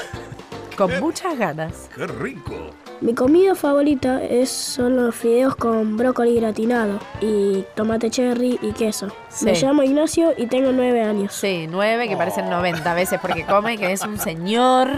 con 0.77 0.99
muchas 0.99 1.35
ganas. 1.35 1.89
¡Qué 1.95 2.05
rico! 2.05 2.53
Mi 3.01 3.13
comida 3.13 3.55
favorita 3.55 4.21
es, 4.21 4.49
son 4.49 4.97
los 4.97 5.15
fideos 5.15 5.55
con 5.55 5.95
brócoli 5.95 6.35
gratinado 6.39 6.99
y 7.21 7.63
tomate 7.75 8.09
cherry 8.09 8.59
y 8.61 8.73
queso. 8.73 9.07
Me 9.41 9.55
Sí. 9.55 9.65
llamo 9.65 9.83
Ignacio 9.83 10.33
y 10.37 10.47
tengo 10.47 10.71
nueve 10.73 11.01
años. 11.01 11.33
Sí, 11.33 11.65
nueve 11.69 12.09
que 12.09 12.17
parecen 12.17 12.49
90 12.49 12.93
veces 12.93 13.19
porque 13.21 13.45
come, 13.45 13.77
que 13.77 13.93
es 13.93 14.01
un 14.01 14.17
señor. 14.19 14.89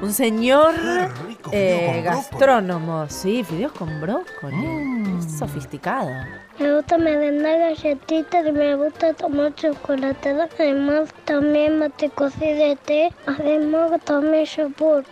Un 0.00 0.12
señor 0.12 0.74
eh, 0.78 1.08
con 1.42 1.52
brócoli. 1.52 2.02
gastrónomo. 2.02 3.06
Sí, 3.08 3.42
fideos 3.42 3.72
con 3.72 3.98
brócoli. 4.00 5.16
Es 5.18 5.38
sofisticado. 5.38 6.10
Me 6.58 6.74
gusta 6.76 6.98
merendar 6.98 7.58
galletitas 7.58 8.46
y 8.46 8.52
me 8.52 8.76
gusta 8.76 9.14
tomar 9.14 9.54
chocolate. 9.54 10.36
Además, 10.58 11.08
también 11.24 11.78
mate 11.78 12.10
cocido 12.10 12.54
de 12.56 12.76
té. 12.76 13.12
Además, 13.26 13.90
también 14.04 14.44
yogur. 14.44 15.02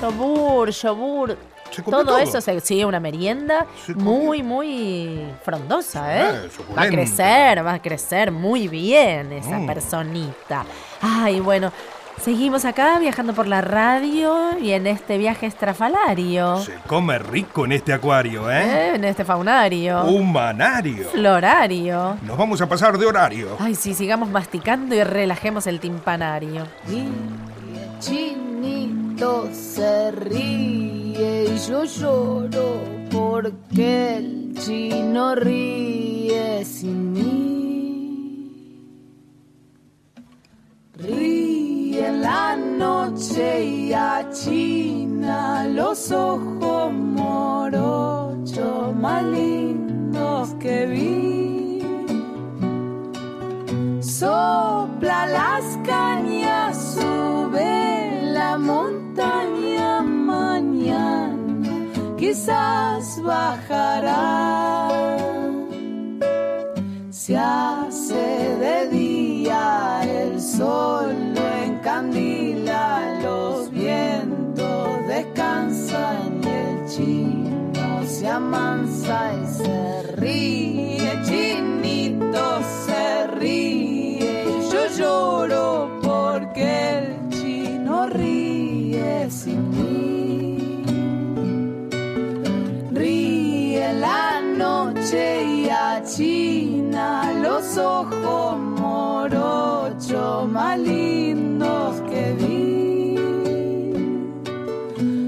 Yogur, 0.00 0.70
yogur. 0.70 1.36
¿Se 1.70 1.82
come 1.84 1.96
Todo, 1.96 2.04
todo? 2.06 2.18
eso 2.18 2.40
se 2.40 2.58
sí, 2.60 2.82
una 2.82 2.98
merienda 2.98 3.64
muy, 3.94 4.42
muy 4.42 5.20
frondosa, 5.44 6.16
¿eh? 6.16 6.30
Eh, 6.46 6.48
va 6.76 6.82
a 6.82 6.88
crecer, 6.88 7.64
va 7.64 7.74
a 7.74 7.78
crecer 7.82 8.32
muy 8.32 8.66
bien 8.66 9.32
esa 9.32 9.56
Mm. 9.56 9.66
personita. 9.66 10.64
Ay, 11.00 11.38
bueno, 11.38 11.72
seguimos 12.20 12.64
acá 12.64 12.98
viajando 12.98 13.34
por 13.34 13.46
la 13.46 13.60
radio 13.60 14.58
y 14.60 14.72
en 14.72 14.88
este 14.88 15.16
viaje 15.16 15.46
estrafalario. 15.46 16.58
Se 16.58 16.74
come 16.88 17.18
rico 17.20 17.64
en 17.66 17.70
este 17.72 17.92
acuario, 17.92 18.50
¿eh? 18.50 18.62
¿eh? 18.64 18.92
En 18.96 19.04
este 19.04 19.24
faunario. 19.24 20.02
Un 20.06 20.32
manario. 20.32 21.08
Florario. 21.10 22.16
Nos 22.22 22.36
vamos 22.36 22.60
a 22.60 22.68
pasar 22.68 22.98
de 22.98 23.06
horario. 23.06 23.56
Ay, 23.60 23.76
sí, 23.76 23.94
sigamos 23.94 24.28
masticando 24.28 24.92
y 24.96 25.04
relajemos 25.04 25.68
el 25.68 25.78
timpanario. 25.78 26.66
Se 29.20 30.10
ríe 30.12 31.44
y 31.44 31.58
yo 31.68 31.84
lloro 31.84 32.80
porque 33.10 34.16
el 34.16 34.54
chino 34.54 35.34
ríe 35.34 36.64
sin 36.64 37.12
mí. 37.12 38.80
Ríe 40.94 42.06
en 42.06 42.22
la 42.22 42.56
noche 42.56 43.62
y 43.62 43.92
achina 43.92 45.68
los 45.68 46.10
ojos 46.12 46.90
morochos 46.90 48.96
más 48.96 49.22
lindos 49.22 50.54
que 50.54 50.86
vi. 50.86 51.82
Sopla 54.00 55.26
las 55.26 55.78
cañas, 55.84 56.94
sube 56.94 58.32
la 58.32 58.56
montaña 58.56 58.99
mañana, 60.02 61.70
quizás 62.16 63.20
bajará. 63.22 64.88
Se 67.10 67.36
hace 67.36 68.56
de 68.64 68.88
día, 68.88 70.00
el 70.02 70.40
sol 70.40 71.14
lo 71.34 71.46
encandila, 71.64 73.20
los 73.22 73.70
vientos 73.70 74.88
descansan 75.06 76.40
y 76.42 76.48
el 76.48 76.86
chino 76.88 78.04
se 78.06 78.28
amansa 78.28 79.32
y 79.34 79.46
se 79.46 80.02
ríe, 80.16 80.99
noche 95.10 95.42
y 95.44 95.68
achina 95.68 97.32
los 97.42 97.76
ojos 97.76 98.58
morochos 98.58 100.48
más 100.48 100.78
lindos 100.78 102.00
que 102.02 102.32
vi. 102.38 103.16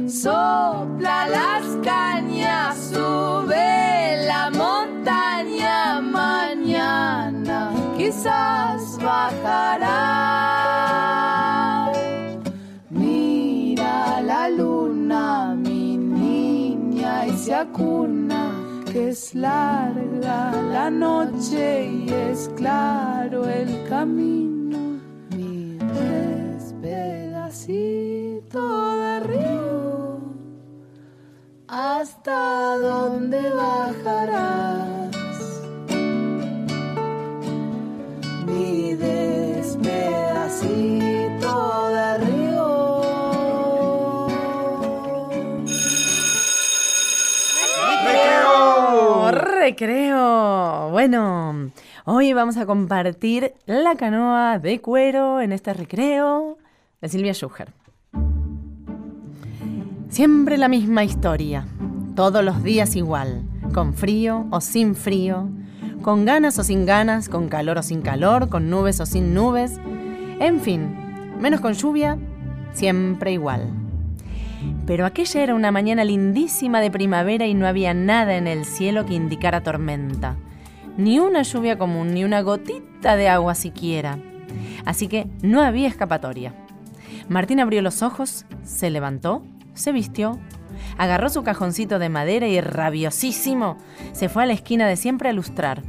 Sopla 0.09 1.27
las 1.29 1.65
cañas, 1.83 2.91
sube 2.93 4.25
la 4.27 4.51
montaña 4.51 6.01
mañana, 6.01 7.73
quizás 7.97 8.99
bajará. 9.03 9.91
Mira 12.91 14.21
la 14.23 14.49
luna, 14.49 15.57
mi 15.57 15.97
niña 15.97 17.27
la 17.49 17.67
cuna, 17.67 18.52
que 18.93 19.09
es 19.09 19.35
larga 19.35 20.53
la 20.71 20.91
noche 20.91 21.87
y 21.87 22.11
es 22.11 22.51
claro 22.57 23.49
el 23.49 23.89
camino. 23.89 25.01
Mi 25.35 25.79
despedacito 26.59 27.01
de 28.97 29.21
río, 29.21 30.21
hasta 31.69 32.77
dónde 32.77 33.41
bajarás. 33.55 34.82
¡Recreo! 49.83 50.91
Bueno, 50.93 51.73
hoy 52.05 52.33
vamos 52.35 52.57
a 52.57 52.67
compartir 52.67 53.55
la 53.67 53.97
canoa 53.97 54.61
de 54.61 54.81
cuero 54.81 55.41
en 55.41 55.51
este 55.51 55.75
recreo 55.75 56.57
de 57.01 57.09
Silvia 57.09 57.35
Schuher. 57.35 57.73
Siempre 60.09 60.57
la 60.57 60.69
misma 60.69 61.03
historia, 61.03 61.67
todos 62.15 62.45
los 62.45 62.63
días 62.63 62.95
igual, 62.95 63.43
con 63.75 63.95
frío 63.95 64.47
o 64.53 64.61
sin 64.61 64.95
frío, 64.95 65.49
con 66.01 66.27
ganas 66.27 66.61
o 66.61 66.63
sin 66.63 66.87
ganas, 66.87 67.29
con 67.29 67.49
calor 67.49 67.79
o 67.79 67.83
sin 67.83 68.03
calor, 68.03 68.49
con 68.49 68.71
nubes 68.71 69.01
o 69.01 69.07
sin 69.07 69.35
nubes, 69.35 69.81
en 70.39 70.61
fin, 70.61 71.35
menos 71.41 71.61
con 71.61 71.73
lluvia, 71.73 72.19
siempre 72.73 73.33
igual. 73.33 73.82
Pero 74.87 75.07
aquella 75.07 75.43
era 75.43 75.55
una 75.55 75.71
mañana 75.71 76.05
lindísima 76.05 76.81
de 76.81 76.91
primavera 76.91 77.47
y 77.47 77.55
no 77.55 77.67
había 77.67 77.95
nada 77.95 78.37
en 78.37 78.47
el 78.47 78.65
cielo 78.65 79.07
que 79.07 79.15
indicara 79.15 79.63
tormenta. 79.63 80.37
Ni 80.97 81.19
una 81.19 81.43
lluvia 81.43 81.79
común, 81.79 82.13
ni 82.15 82.25
una 82.25 82.43
gotita 82.43 83.17
de 83.17 83.29
agua 83.29 83.55
siquiera. 83.55 84.19
Así 84.85 85.09
que 85.09 85.27
no 85.43 85.63
había 85.63 85.89
escapatoria. 85.89 86.55
Martín 87.29 87.61
abrió 87.61 87.81
los 87.83 88.03
ojos, 88.03 88.45
se 88.65 88.91
levantó, 88.91 89.43
se 89.75 89.93
vistió, 89.93 90.39
agarró 90.99 91.29
su 91.31 91.43
cajoncito 91.43 91.99
de 91.99 92.09
madera 92.09 92.47
y 92.49 92.61
rabiosísimo 92.61 93.79
se 94.13 94.29
fue 94.29 94.43
a 94.43 94.47
la 94.47 94.53
esquina 94.53 94.87
de 94.87 94.97
siempre 94.97 95.29
a 95.29 95.33
lustrar. 95.33 95.83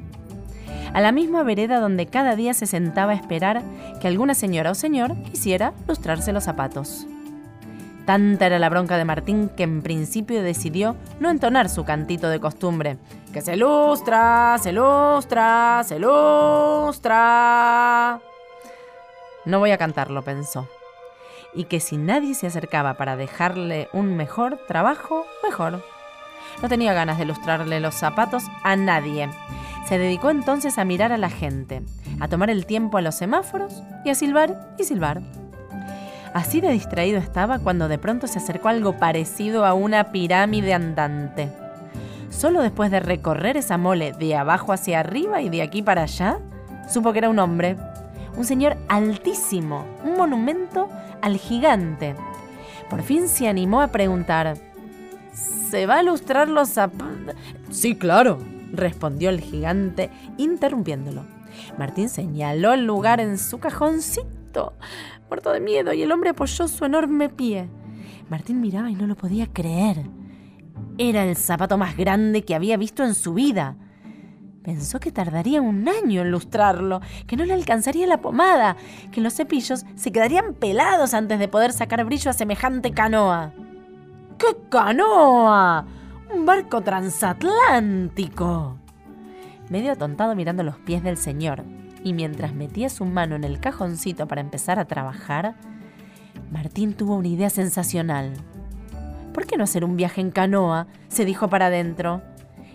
A 0.94 1.02
la 1.02 1.12
misma 1.12 1.42
vereda 1.44 1.80
donde 1.80 2.06
cada 2.06 2.36
día 2.36 2.54
se 2.54 2.68
sentaba 2.68 3.14
a 3.14 3.16
esperar 3.16 3.64
que 4.00 4.08
alguna 4.08 4.36
señora 4.36 4.72
o 4.72 4.76
señor 4.76 5.16
quisiera 5.24 5.74
lustrarse 5.88 6.32
los 6.32 6.44
zapatos. 6.44 7.08
Tanta 8.06 8.48
era 8.48 8.60
la 8.60 8.70
bronca 8.70 8.98
de 8.98 9.06
Martín 9.06 9.50
que 9.50 9.64
en 9.64 9.82
principio 9.82 10.44
decidió 10.44 10.98
no 11.20 11.30
entonar 11.30 11.70
su 11.70 11.86
cantito 11.86 12.28
de 12.30 12.42
costumbre. 12.42 12.98
Que 13.32 13.42
se 13.42 13.56
lustra, 13.56 14.58
se 14.62 14.74
lustra, 14.74 15.84
se 15.86 16.00
lustra. 16.00 17.22
No 19.46 19.60
voy 19.60 19.72
a 19.72 19.78
cantarlo, 19.78 20.22
pensó. 20.24 20.68
Y 21.54 21.66
que 21.66 21.80
si 21.80 21.98
nadie 21.98 22.34
se 22.34 22.48
acercaba 22.48 22.96
para 22.96 23.16
dejarle 23.16 23.88
un 23.94 24.18
mejor 24.18 24.60
trabajo, 24.68 25.26
mejor. 25.44 25.82
No 26.62 26.70
tenía 26.70 26.94
ganas 26.94 27.18
de 27.18 27.26
lustrarle 27.26 27.80
los 27.80 27.96
zapatos 27.96 28.44
a 28.64 28.76
nadie. 28.76 29.30
Se 29.88 29.98
dedicó 29.98 30.30
entonces 30.30 30.78
a 30.78 30.86
mirar 30.86 31.14
a 31.14 31.18
la 31.18 31.30
gente, 31.30 31.84
a 32.20 32.28
tomar 32.28 32.50
el 32.50 32.66
tiempo 32.66 32.98
a 32.98 33.02
los 33.02 33.16
semáforos 33.16 33.82
y 34.04 34.10
a 34.10 34.16
silbar 34.16 34.76
y 34.78 34.84
silbar. 34.84 35.22
Así 36.34 36.62
de 36.62 36.72
distraído 36.72 37.20
estaba 37.20 37.60
cuando 37.60 37.88
de 37.88 38.00
pronto 38.00 38.26
se 38.26 38.40
acercó 38.40 38.70
algo 38.70 38.98
parecido 38.98 39.66
a 39.66 39.74
una 39.74 40.12
pirámide 40.12 40.74
andante. 40.74 41.52
Solo 42.32 42.64
después 42.64 42.90
de 42.90 43.00
recorrer 43.00 43.56
esa 43.56 43.78
mole 43.78 44.14
de 44.14 44.36
abajo 44.36 44.74
hacia 44.74 45.00
arriba 45.00 45.42
y 45.44 45.50
de 45.50 45.62
aquí 45.62 45.84
para 45.84 46.04
allá, 46.04 46.40
supo 46.90 47.14
que 47.14 47.20
era 47.20 47.30
un 47.30 47.38
hombre, 47.38 47.78
un 48.36 48.46
señor 48.46 48.78
altísimo, 48.88 49.86
un 50.04 50.18
monumento 50.18 50.90
al 51.22 51.38
gigante. 51.38 52.16
Por 52.90 53.04
fin 53.04 53.28
se 53.28 53.48
animó 53.48 53.82
a 53.82 53.90
preguntar, 53.90 54.58
¿se 55.70 55.86
va 55.86 56.00
a 56.00 56.04
lustrar 56.04 56.50
los 56.50 56.70
zapatos? 56.70 57.36
Sí, 57.70 57.96
claro, 57.96 58.40
respondió 58.72 59.30
el 59.30 59.40
gigante, 59.40 60.10
interrumpiéndolo. 60.38 61.26
Martín 61.78 62.10
señaló 62.10 62.74
el 62.74 62.88
lugar 62.88 63.20
en 63.20 63.38
su 63.38 63.60
cajoncito 63.60 64.74
de 65.42 65.60
miedo, 65.60 65.94
y 65.94 66.02
el 66.02 66.12
hombre 66.12 66.32
apoyó 66.32 66.68
su 66.68 66.86
enorme 66.86 67.30
pie. 67.30 67.70
Martín 68.30 68.62
miraba 68.62 68.90
y 68.90 68.96
no 68.96 69.08
lo 69.08 69.16
podía 69.16 69.48
creer. 69.48 70.06
Era 70.98 71.24
el 71.24 71.36
zapato 71.36 71.78
más 71.78 71.98
grande 71.98 72.44
que 72.44 72.56
había 72.56 72.78
visto 72.78 73.04
en 73.04 73.16
su 73.16 73.34
vida. 73.34 73.76
Pensó 74.64 75.00
que 75.00 75.12
tardaría 75.12 75.62
un 75.62 75.90
año 75.90 76.22
en 76.22 76.32
lustrarlo, 76.32 77.02
que 77.28 77.36
no 77.36 77.46
le 77.46 77.54
alcanzaría 77.54 78.08
la 78.08 78.22
pomada, 78.22 78.78
que 79.12 79.20
los 79.20 79.34
cepillos 79.34 79.86
se 79.96 80.12
quedarían 80.12 80.54
pelados 80.54 81.14
antes 81.14 81.38
de 81.40 81.50
poder 81.50 81.74
sacar 81.74 82.06
brillo 82.06 82.32
a 82.32 82.34
semejante 82.34 82.92
canoa. 82.92 83.54
¡Qué 84.38 84.56
canoa! 84.70 85.86
Un 86.34 86.46
barco 86.46 86.82
transatlántico. 86.82 88.78
Medio 89.70 89.92
atontado 89.92 90.36
mirando 90.36 90.64
los 90.64 90.78
pies 90.78 91.04
del 91.04 91.18
señor, 91.18 91.64
y 92.04 92.14
mientras 92.14 92.54
metía 92.54 92.90
su 92.90 93.06
mano 93.06 93.36
en 93.36 93.44
el 93.44 93.60
cajoncito 93.60 94.28
para 94.28 94.42
empezar 94.42 94.80
a 94.80 94.86
trabajar, 94.86 95.56
Martín 96.52 96.94
tuvo 96.94 97.16
una 97.16 97.30
idea 97.30 97.50
sensacional. 97.50 98.34
¿Por 99.34 99.46
qué 99.46 99.58
no 99.58 99.64
hacer 99.64 99.84
un 99.84 99.96
viaje 99.96 100.22
en 100.22 100.32
canoa? 100.32 100.88
se 101.08 101.26
dijo 101.26 101.50
para 101.50 101.68
adentro. 101.68 102.22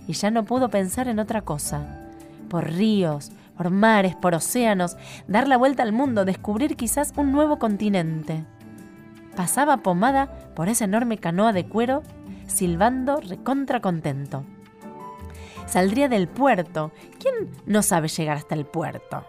Y 0.07 0.15
ya 0.15 0.31
no 0.31 0.45
pudo 0.45 0.71
pensar 0.71 1.07
en 1.09 1.19
otra 1.19 1.43
cosa. 1.43 2.09
Por 2.49 2.71
ríos, 2.73 3.31
por 3.57 3.71
mares, 3.71 4.17
por 4.17 4.35
océanos, 4.35 4.97
dar 5.29 5.47
la 5.47 5.59
vuelta 5.59 5.83
al 5.83 5.93
mundo, 5.93 6.25
descubrir 6.25 6.77
quizás 6.77 7.13
un 7.17 7.31
nuevo 7.31 7.59
continente. 7.59 8.45
Pasaba 9.37 9.79
pomada 9.79 10.33
por 10.57 10.69
esa 10.69 10.87
enorme 10.87 11.19
canoa 11.19 11.53
de 11.53 11.67
cuero, 11.67 12.03
silbando 12.47 13.21
recontra 13.21 13.81
contento 13.81 14.45
saldría 15.69 16.09
del 16.09 16.29
puerto. 16.29 16.93
¿Quién 17.21 17.51
no 17.67 17.83
sabe 17.83 18.09
llegar 18.09 18.37
hasta 18.37 18.55
el 18.55 18.67
puerto? 18.67 19.25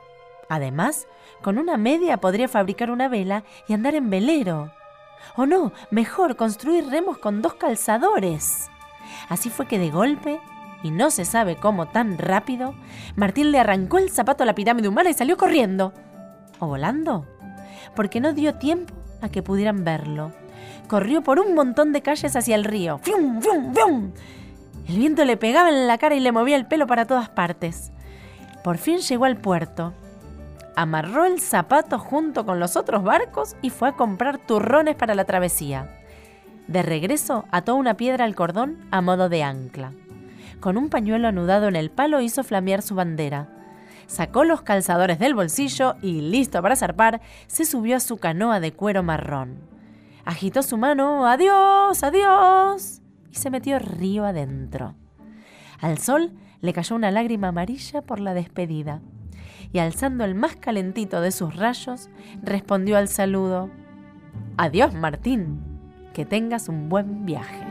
Además, 0.50 1.08
con 1.42 1.58
una 1.58 1.78
media 1.78 2.18
podría 2.18 2.48
fabricar 2.48 2.90
una 2.90 3.08
vela 3.08 3.44
y 3.68 3.74
andar 3.74 3.96
en 3.96 4.10
velero. 4.10 4.72
O 5.36 5.46
no, 5.46 5.72
mejor 5.92 6.36
construir 6.36 6.88
remos 6.88 7.18
con 7.18 7.42
dos 7.42 7.54
calzadores. 7.54 8.70
Así 9.30 9.50
fue 9.50 9.68
que 9.68 9.80
de 9.80 9.92
golpe, 9.92 10.40
y 10.82 10.92
no 10.92 11.12
se 11.12 11.26
sabe 11.26 11.56
cómo 11.56 11.88
tan 11.88 12.18
rápido, 12.18 12.74
Martín 13.16 13.52
le 13.52 13.60
arrancó 13.60 13.98
el 13.98 14.10
zapato 14.10 14.44
a 14.44 14.46
la 14.46 14.56
pirámide 14.56 14.88
humana 14.88 15.10
y 15.10 15.14
salió 15.14 15.38
corriendo. 15.38 15.94
¿O 16.60 16.68
volando? 16.68 17.26
Porque 17.96 18.20
no 18.20 18.34
dio 18.34 18.56
tiempo 18.56 18.94
a 19.22 19.30
que 19.30 19.44
pudieran 19.44 19.84
verlo. 19.84 20.32
Corrió 20.88 21.22
por 21.22 21.40
un 21.40 21.54
montón 21.54 21.94
de 21.94 22.02
calles 22.02 22.36
hacia 22.36 22.56
el 22.56 22.64
río. 22.64 22.98
¡Fium, 23.00 23.42
fium, 23.42 23.74
fium! 23.74 24.12
El 24.90 24.98
viento 24.98 25.24
le 25.24 25.38
pegaba 25.38 25.70
en 25.70 25.86
la 25.86 26.00
cara 26.00 26.16
y 26.16 26.20
le 26.20 26.32
movía 26.32 26.56
el 26.56 26.66
pelo 26.66 26.88
para 26.88 27.06
todas 27.06 27.30
partes. 27.30 27.92
Por 28.64 28.80
fin 28.80 28.98
llegó 28.98 29.26
al 29.26 29.38
puerto. 29.38 29.94
Amarró 30.76 31.26
el 31.26 31.40
zapato 31.40 32.00
junto 32.00 32.44
con 32.44 32.60
los 32.60 32.76
otros 32.76 33.04
barcos 33.04 33.56
y 33.62 33.70
fue 33.70 33.90
a 33.90 33.96
comprar 33.96 34.40
turrones 34.40 34.96
para 34.96 35.14
la 35.14 35.26
travesía. 35.26 35.96
De 36.66 36.82
regreso 36.82 37.46
ató 37.52 37.76
una 37.76 37.98
piedra 37.98 38.26
al 38.26 38.34
cordón 38.34 38.80
a 38.90 39.02
modo 39.02 39.30
de 39.30 39.44
ancla. 39.44 39.92
Con 40.60 40.76
un 40.76 40.90
pañuelo 40.90 41.28
anudado 41.28 41.68
en 41.68 41.76
el 41.76 41.92
palo 41.92 42.20
hizo 42.20 42.44
flamear 42.44 42.82
su 42.82 42.96
bandera. 42.96 43.48
Sacó 44.08 44.44
los 44.44 44.64
calzadores 44.64 45.20
del 45.20 45.36
bolsillo 45.36 45.98
y, 46.02 46.22
listo 46.22 46.64
para 46.64 46.76
zarpar, 46.76 47.22
se 47.46 47.64
subió 47.64 47.98
a 47.98 48.00
su 48.00 48.18
canoa 48.18 48.60
de 48.60 48.74
cuero 48.74 49.04
marrón. 49.04 49.60
Agitó 50.26 50.64
su 50.64 50.78
mano, 50.78 51.28
adiós, 51.28 52.02
adiós 52.02 52.99
y 53.32 53.36
se 53.36 53.50
metió 53.50 53.80
río 53.80 54.26
adentro. 54.26 54.96
Al 55.80 55.98
sol 55.98 56.32
le 56.62 56.74
cayó 56.74 56.96
una 56.96 57.12
lágrima 57.12 57.50
amarilla 57.50 58.02
por 58.02 58.20
la 58.20 58.34
despedida, 58.34 59.02
y 59.72 59.80
alzando 59.80 60.26
el 60.26 60.36
más 60.36 60.56
calentito 60.56 61.22
de 61.22 61.32
sus 61.32 61.56
rayos, 61.56 62.10
respondió 62.42 62.98
al 62.98 63.08
saludo, 63.08 63.70
Adiós 64.58 64.94
Martín, 64.94 65.62
que 66.14 66.26
tengas 66.26 66.68
un 66.70 66.90
buen 66.90 67.26
viaje. 67.26 67.66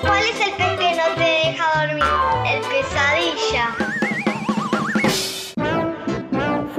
¿Cuál 0.00 0.24
es 0.24 0.40
el 0.40 0.52
pez 0.56 0.78
que 0.78 0.96
no 0.96 1.14
te 1.14 1.48
deja 1.48 1.86
dormir? 1.86 2.04
El 2.46 2.60
pesadilla. 2.62 3.91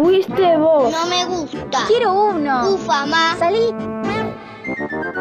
Fuiste 0.03 0.57
vos. 0.57 0.91
No 0.91 1.05
me 1.05 1.23
gusta. 1.23 1.85
Quiero 1.87 2.11
uno. 2.11 2.71
Ufa, 2.71 3.05
más. 3.05 3.39
Salí. 3.39 3.73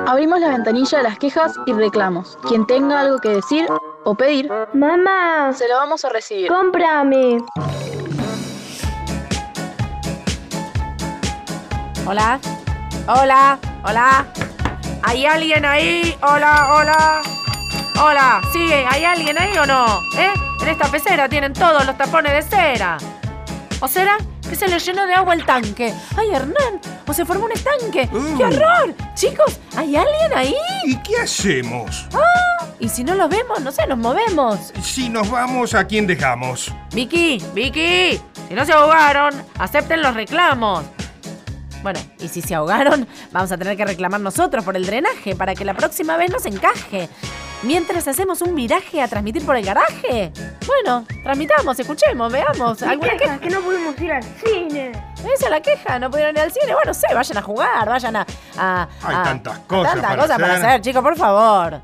Abrimos 0.09 0.41
la 0.41 0.49
ventanilla 0.49 0.99
de 0.99 1.05
las 1.05 1.19
quejas 1.21 1.53
y 1.67 1.73
reclamos. 1.73 2.37
Quien 2.49 2.67
tenga 2.67 2.99
algo 2.99 3.19
que 3.19 3.29
decir 3.29 3.69
o 4.03 4.15
pedir, 4.17 4.51
Mamá. 4.73 5.53
se 5.53 5.69
lo 5.69 5.77
vamos 5.77 6.05
a 6.05 6.09
recibir. 6.09 6.49
Cómprame. 6.49 7.39
Hola. 12.05 12.41
Hola. 13.07 13.59
Hola. 13.85 14.27
¿Hay 15.05 15.27
alguien 15.27 15.65
ahí? 15.65 16.13
Hola, 16.23 16.71
hola. 16.75 17.23
Hola. 18.05 18.41
¿Sí? 18.53 18.73
¿Hay 18.73 19.05
alguien 19.05 19.39
ahí 19.39 19.57
o 19.59 19.65
no? 19.65 19.87
¿Eh? 20.19 20.33
En 20.61 20.69
esta 20.69 20.89
pecera 20.89 21.29
tienen 21.29 21.53
todos 21.53 21.87
los 21.87 21.97
tapones 21.97 22.33
de 22.33 22.43
cera. 22.43 22.99
¿O 23.81 23.87
será 23.87 24.17
que 24.53 24.57
se 24.57 24.69
le 24.69 24.79
llenó 24.79 25.07
de 25.07 25.15
agua 25.15 25.33
el 25.33 25.47
tanque? 25.47 25.95
¡Ay, 26.15 26.29
Hernán! 26.31 26.79
¿O 27.07 27.15
se 27.15 27.25
formó 27.25 27.47
un 27.47 27.53
estanque? 27.53 28.07
¡Qué 28.37 28.45
horror! 28.45 28.95
Chicos, 29.15 29.59
¿hay 29.75 29.97
alguien 29.97 30.31
ahí? 30.35 30.55
¿Y 30.85 30.97
qué 30.97 31.21
hacemos? 31.23 32.07
¡Ah! 32.13 32.67
Y 32.79 32.91
si 32.91 33.03
no 33.03 33.15
los 33.15 33.31
vemos, 33.31 33.63
no 33.63 33.73
sé, 33.73 33.87
nos 33.87 33.97
movemos. 33.97 34.75
Si 34.83 35.09
nos 35.09 35.31
vamos, 35.31 35.73
¿a 35.73 35.87
quién 35.87 36.07
dejamos? 36.07 36.71
Vicky, 36.93 37.43
Vicky, 37.55 38.21
si 38.47 38.55
no 38.55 38.67
se 38.67 38.75
ahogaron, 38.75 39.33
acepten 39.59 40.03
los 40.03 40.13
reclamos. 40.13 40.85
Bueno, 41.83 42.01
y 42.21 42.29
si 42.29 42.43
se 42.43 42.55
ahogaron, 42.55 43.09
vamos 43.33 43.51
a 43.53 43.57
tener 43.57 43.75
que 43.75 43.87
reclamar 43.87 44.21
nosotros 44.21 44.67
por 44.67 44.77
el 44.77 44.85
drenaje 44.85 45.35
para 45.35 45.55
que 45.55 45.65
la 45.65 45.73
próxima 45.73 46.19
vez 46.19 46.31
nos 46.31 46.45
encaje. 46.45 47.09
Mientras 47.63 48.09
hacemos 48.09 48.41
un 48.43 48.55
viraje 48.57 49.01
a 49.01 49.07
transmitir 49.09 49.45
por 49.47 49.57
el 49.57 49.65
garaje. 49.65 50.33
Bueno, 50.67 51.05
transmitamos, 51.23 51.79
escuchemos, 51.79 52.33
veamos. 52.33 52.83
¿Alguna 52.83 53.17
queja? 53.17 53.39
que 53.39 53.51
no 53.51 53.61
pudimos 53.61 54.01
ir 54.01 54.13
al 54.13 54.23
cine. 54.25 54.91
Esa 55.21 55.45
es 55.45 55.51
la 55.51 55.61
queja, 55.61 55.99
no 56.01 56.11
pudieron 56.11 56.35
ir 56.37 56.43
al 56.43 56.51
cine. 56.51 56.67
Bueno, 56.75 56.87
no 56.87 56.95
sé, 56.95 57.07
vayan 57.15 57.39
a 57.39 57.43
jugar, 57.43 57.89
vayan 57.89 58.17
a. 58.17 58.27
a- 58.59 58.89
Hay 59.05 59.15
a- 59.15 59.23
tantas 59.23 59.59
cosas 59.61 59.93
tantas 59.95 60.11
para 60.11 60.23
cosas 60.23 60.39
para 60.41 60.55
hacer. 60.55 60.67
hacer, 60.67 60.81
chicos, 60.81 61.03
por 61.03 61.17
favor. 61.17 61.81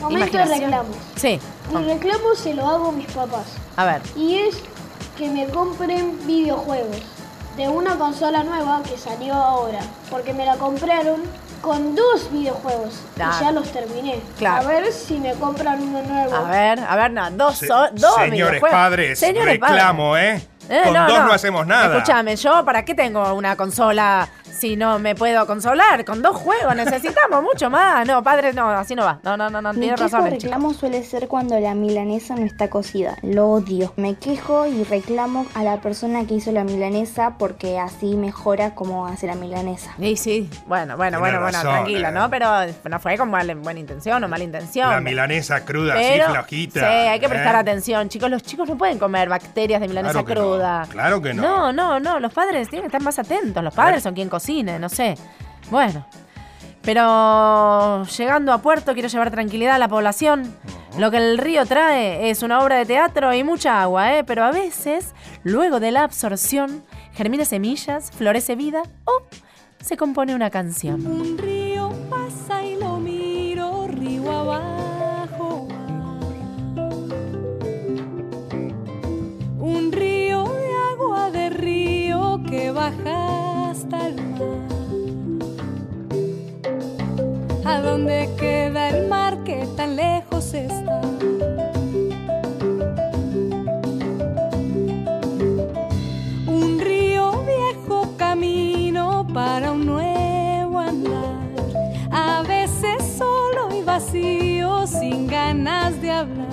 Momento 0.00 0.38
de 0.38 0.44
reclamo. 0.44 0.88
Sí, 1.14 1.38
Mi 1.72 1.84
reclamo 1.84 2.34
se 2.34 2.52
lo 2.54 2.66
hago 2.68 2.88
a 2.88 2.92
mis 2.92 3.06
papás. 3.12 3.46
a 3.76 3.84
ver. 3.84 4.02
Y 4.16 4.38
es 4.38 4.56
que 5.16 5.30
me 5.30 5.46
compren 5.46 6.18
videojuegos 6.26 7.00
de 7.56 7.68
una 7.68 7.96
consola 7.96 8.42
nueva 8.42 8.82
que 8.82 8.98
salió 8.98 9.34
ahora. 9.34 9.78
Porque 10.10 10.34
me 10.34 10.44
la 10.44 10.56
compraron 10.56 11.22
con 11.64 11.94
dos 11.96 12.30
videojuegos. 12.30 13.00
Ah. 13.18 13.32
Y 13.40 13.44
ya 13.44 13.50
los 13.52 13.72
terminé. 13.72 14.20
Claro. 14.38 14.66
A 14.68 14.70
ver 14.70 14.92
si 14.92 15.18
me 15.18 15.32
compran 15.34 15.82
uno 15.82 16.02
nuevo. 16.02 16.36
A 16.36 16.50
ver, 16.50 16.78
a 16.78 16.94
ver, 16.96 17.10
no, 17.10 17.30
dos, 17.30 17.56
Se- 17.56 17.66
dos 17.66 17.90
Señores 18.16 18.30
videojuegos. 18.32 18.70
padres, 18.70 19.18
Señores 19.18 19.58
padres. 19.58 19.76
reclamo, 19.76 20.16
¿eh? 20.18 20.46
Eh, 20.68 20.80
Con 20.84 20.92
no, 20.92 21.06
dos 21.08 21.18
no. 21.18 21.26
no. 21.26 21.32
hacemos 21.32 21.66
nada. 21.66 21.96
Escúchame, 21.96 22.36
yo 22.36 22.64
para 22.64 22.84
qué 22.84 22.94
tengo 22.94 23.32
una 23.34 23.56
consola 23.56 24.28
si 24.54 24.76
no 24.76 24.98
me 24.98 25.14
puedo 25.14 25.46
consolar? 25.46 26.04
Con 26.04 26.22
dos 26.22 26.36
juegos 26.36 26.74
necesitamos 26.76 27.42
mucho 27.42 27.70
más. 27.70 28.06
No, 28.06 28.22
padre, 28.22 28.52
no, 28.52 28.68
así 28.70 28.94
no 28.94 29.04
va. 29.04 29.18
No, 29.22 29.36
no, 29.36 29.50
no, 29.50 29.60
no, 29.60 29.72
Mi 29.72 29.88
quejo 29.88 29.96
razón. 30.02 30.24
chico. 30.24 30.34
reclamo 30.42 30.74
suele 30.74 31.02
ser 31.04 31.28
cuando 31.28 31.58
la 31.60 31.74
milanesa 31.74 32.34
no 32.36 32.44
está 32.46 32.68
cocida. 32.68 33.16
Lo 33.22 33.48
odio. 33.48 33.92
Me 33.96 34.14
quejo 34.14 34.66
y 34.66 34.84
reclamo 34.84 35.46
a 35.54 35.62
la 35.62 35.80
persona 35.80 36.26
que 36.26 36.34
hizo 36.34 36.52
la 36.52 36.64
milanesa 36.64 37.36
porque 37.38 37.78
así 37.78 38.16
mejora 38.16 38.74
cómo 38.74 39.06
hace 39.06 39.26
la 39.26 39.34
milanesa. 39.34 39.94
Sí, 39.98 40.16
sí. 40.16 40.50
Bueno, 40.66 40.96
bueno, 40.96 41.18
Tiene 41.18 41.18
bueno, 41.18 41.40
bueno, 41.40 41.58
razón, 41.58 41.72
tranquila, 41.72 42.08
eh. 42.08 42.12
¿no? 42.12 42.30
Pero 42.30 42.48
no 42.88 43.00
fue 43.00 43.16
con 43.18 43.30
mal- 43.30 43.54
buena 43.56 43.80
intención 43.80 44.22
o 44.24 44.28
mala 44.28 44.44
intención. 44.44 44.90
La 44.90 45.00
milanesa 45.00 45.64
cruda, 45.64 45.94
Pero- 45.94 46.24
así 46.24 46.32
flojita. 46.32 46.80
Sí, 46.80 46.86
hay 46.86 47.20
que 47.20 47.28
prestar 47.28 47.54
¿eh? 47.54 47.58
atención, 47.58 48.08
chicos. 48.08 48.30
Los 48.30 48.42
chicos 48.42 48.68
no 48.68 48.76
pueden 48.78 48.98
comer 48.98 49.28
bacterias 49.28 49.80
de 49.80 49.88
milanesa 49.88 50.12
Claro 50.12 50.26
que 50.26 50.34
no, 50.34 50.40
cruda. 50.40 50.86
claro 50.90 51.22
que 51.22 51.34
no. 51.34 51.42
No, 51.42 51.72
no, 51.72 52.00
no. 52.00 52.20
Los 52.20 52.32
padres 52.32 52.68
tienen 52.68 52.82
que 52.84 52.88
estar 52.88 53.02
más 53.02 53.18
atentos. 53.18 53.62
Los 53.62 53.74
padres 53.74 54.02
son 54.02 54.14
quien 54.14 54.28
cocine, 54.44 54.78
no 54.78 54.88
sé. 54.88 55.14
Bueno. 55.70 56.06
Pero 56.82 58.04
llegando 58.04 58.52
a 58.52 58.58
puerto 58.58 58.92
quiero 58.92 59.08
llevar 59.08 59.30
tranquilidad 59.30 59.76
a 59.76 59.78
la 59.78 59.88
población. 59.88 60.54
Lo 60.98 61.10
que 61.10 61.16
el 61.16 61.38
río 61.38 61.64
trae 61.64 62.28
es 62.28 62.42
una 62.42 62.60
obra 62.60 62.76
de 62.76 62.84
teatro 62.84 63.32
y 63.32 63.42
mucha 63.42 63.80
agua, 63.80 64.18
¿eh? 64.18 64.24
Pero 64.24 64.44
a 64.44 64.52
veces, 64.52 65.14
luego 65.44 65.80
de 65.80 65.92
la 65.92 66.04
absorción, 66.04 66.84
germina 67.14 67.46
semillas, 67.46 68.10
florece 68.10 68.54
vida 68.54 68.82
o 69.06 69.22
se 69.80 69.96
compone 69.96 70.34
una 70.34 70.50
canción. 70.50 71.06
Un 71.06 71.38
río 71.38 71.63
¿A 87.64 87.80
dónde 87.80 88.30
queda 88.38 88.88
el 88.88 89.08
mar 89.08 89.44
que 89.44 89.66
tan 89.76 89.96
lejos 89.96 90.54
está? 90.54 91.00
Un 96.46 96.78
río 96.80 97.32
viejo 97.44 98.14
camino 98.16 99.26
para 99.34 99.72
un 99.72 99.84
nuevo 99.84 100.78
andar. 100.78 101.44
A 102.10 102.42
veces 102.42 103.04
solo 103.18 103.74
y 103.74 103.82
vacío, 103.82 104.86
sin 104.86 105.26
ganas 105.26 106.00
de 106.00 106.10
hablar. 106.10 106.48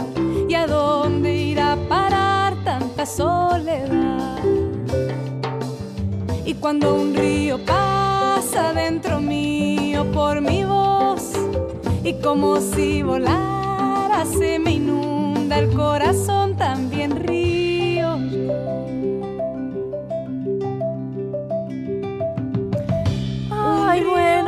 ¿Y 0.49 0.53
a 0.53 0.67
dónde 0.67 1.33
irá 1.33 1.73
a 1.73 1.77
parar 1.87 2.55
tanta 2.65 3.05
soledad? 3.05 4.50
Y 6.51 6.55
cuando 6.55 6.95
un 6.95 7.15
río 7.15 7.63
pasa 7.63 8.73
dentro 8.73 9.21
mío 9.21 10.05
por 10.11 10.41
mi 10.41 10.65
voz, 10.65 11.31
y 12.03 12.11
como 12.15 12.59
si 12.59 13.03
volara, 13.03 14.25
se 14.25 14.59
me 14.59 14.71
inunda 14.71 15.59
el 15.59 15.71
corazón, 15.71 16.57
también 16.57 17.20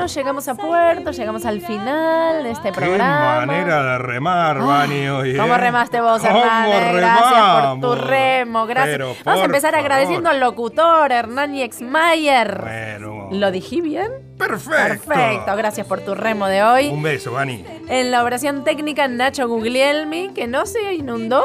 bueno, 0.04 0.16
llegamos 0.16 0.47
a 0.49 0.56
puerto, 0.56 1.12
llegamos 1.12 1.45
al 1.45 1.62
final 1.62 2.43
de 2.43 2.51
este 2.51 2.72
Qué 2.72 2.76
programa. 2.78 3.45
manera 3.45 3.84
de 3.84 3.97
remar, 3.99 4.60
Vani, 4.60 5.08
hoy. 5.08 5.38
¿Cómo 5.38 5.56
¿eh? 5.56 5.58
remaste 5.58 6.01
vos, 6.01 6.22
¿Cómo 6.22 6.39
Hernán? 6.39 6.68
eh? 6.72 6.91
Gracias 6.93 7.41
por 7.41 7.80
tu 7.82 7.95
remo, 7.95 8.66
gracias. 8.66 8.93
Pero, 8.97 9.08
Vamos 9.08 9.22
a 9.26 9.34
por 9.36 9.45
empezar 9.45 9.72
favor. 9.72 9.86
agradeciendo 9.86 10.30
al 10.30 10.39
locutor, 10.41 11.12
Hernán 11.12 11.56
Exmayer. 11.56 12.62
Bueno, 12.62 13.30
¿Lo 13.32 13.51
dije 13.51 13.80
bien? 13.82 14.12
perfecto. 14.38 15.06
Perfecto, 15.08 15.56
gracias 15.56 15.88
por 15.88 16.01
tu 16.01 16.16
remo 16.16 16.47
de 16.47 16.64
hoy. 16.64 16.89
Un 16.89 17.01
beso, 17.01 17.32
Vani. 17.32 17.64
En 17.88 18.12
la 18.12 18.24
oración 18.24 18.66
técnica, 18.66 19.08
Nacho 19.08 19.47
Guglielmi, 19.47 20.30
que 20.34 20.47
no 20.47 20.66
se 20.66 20.93
inundó. 20.95 21.43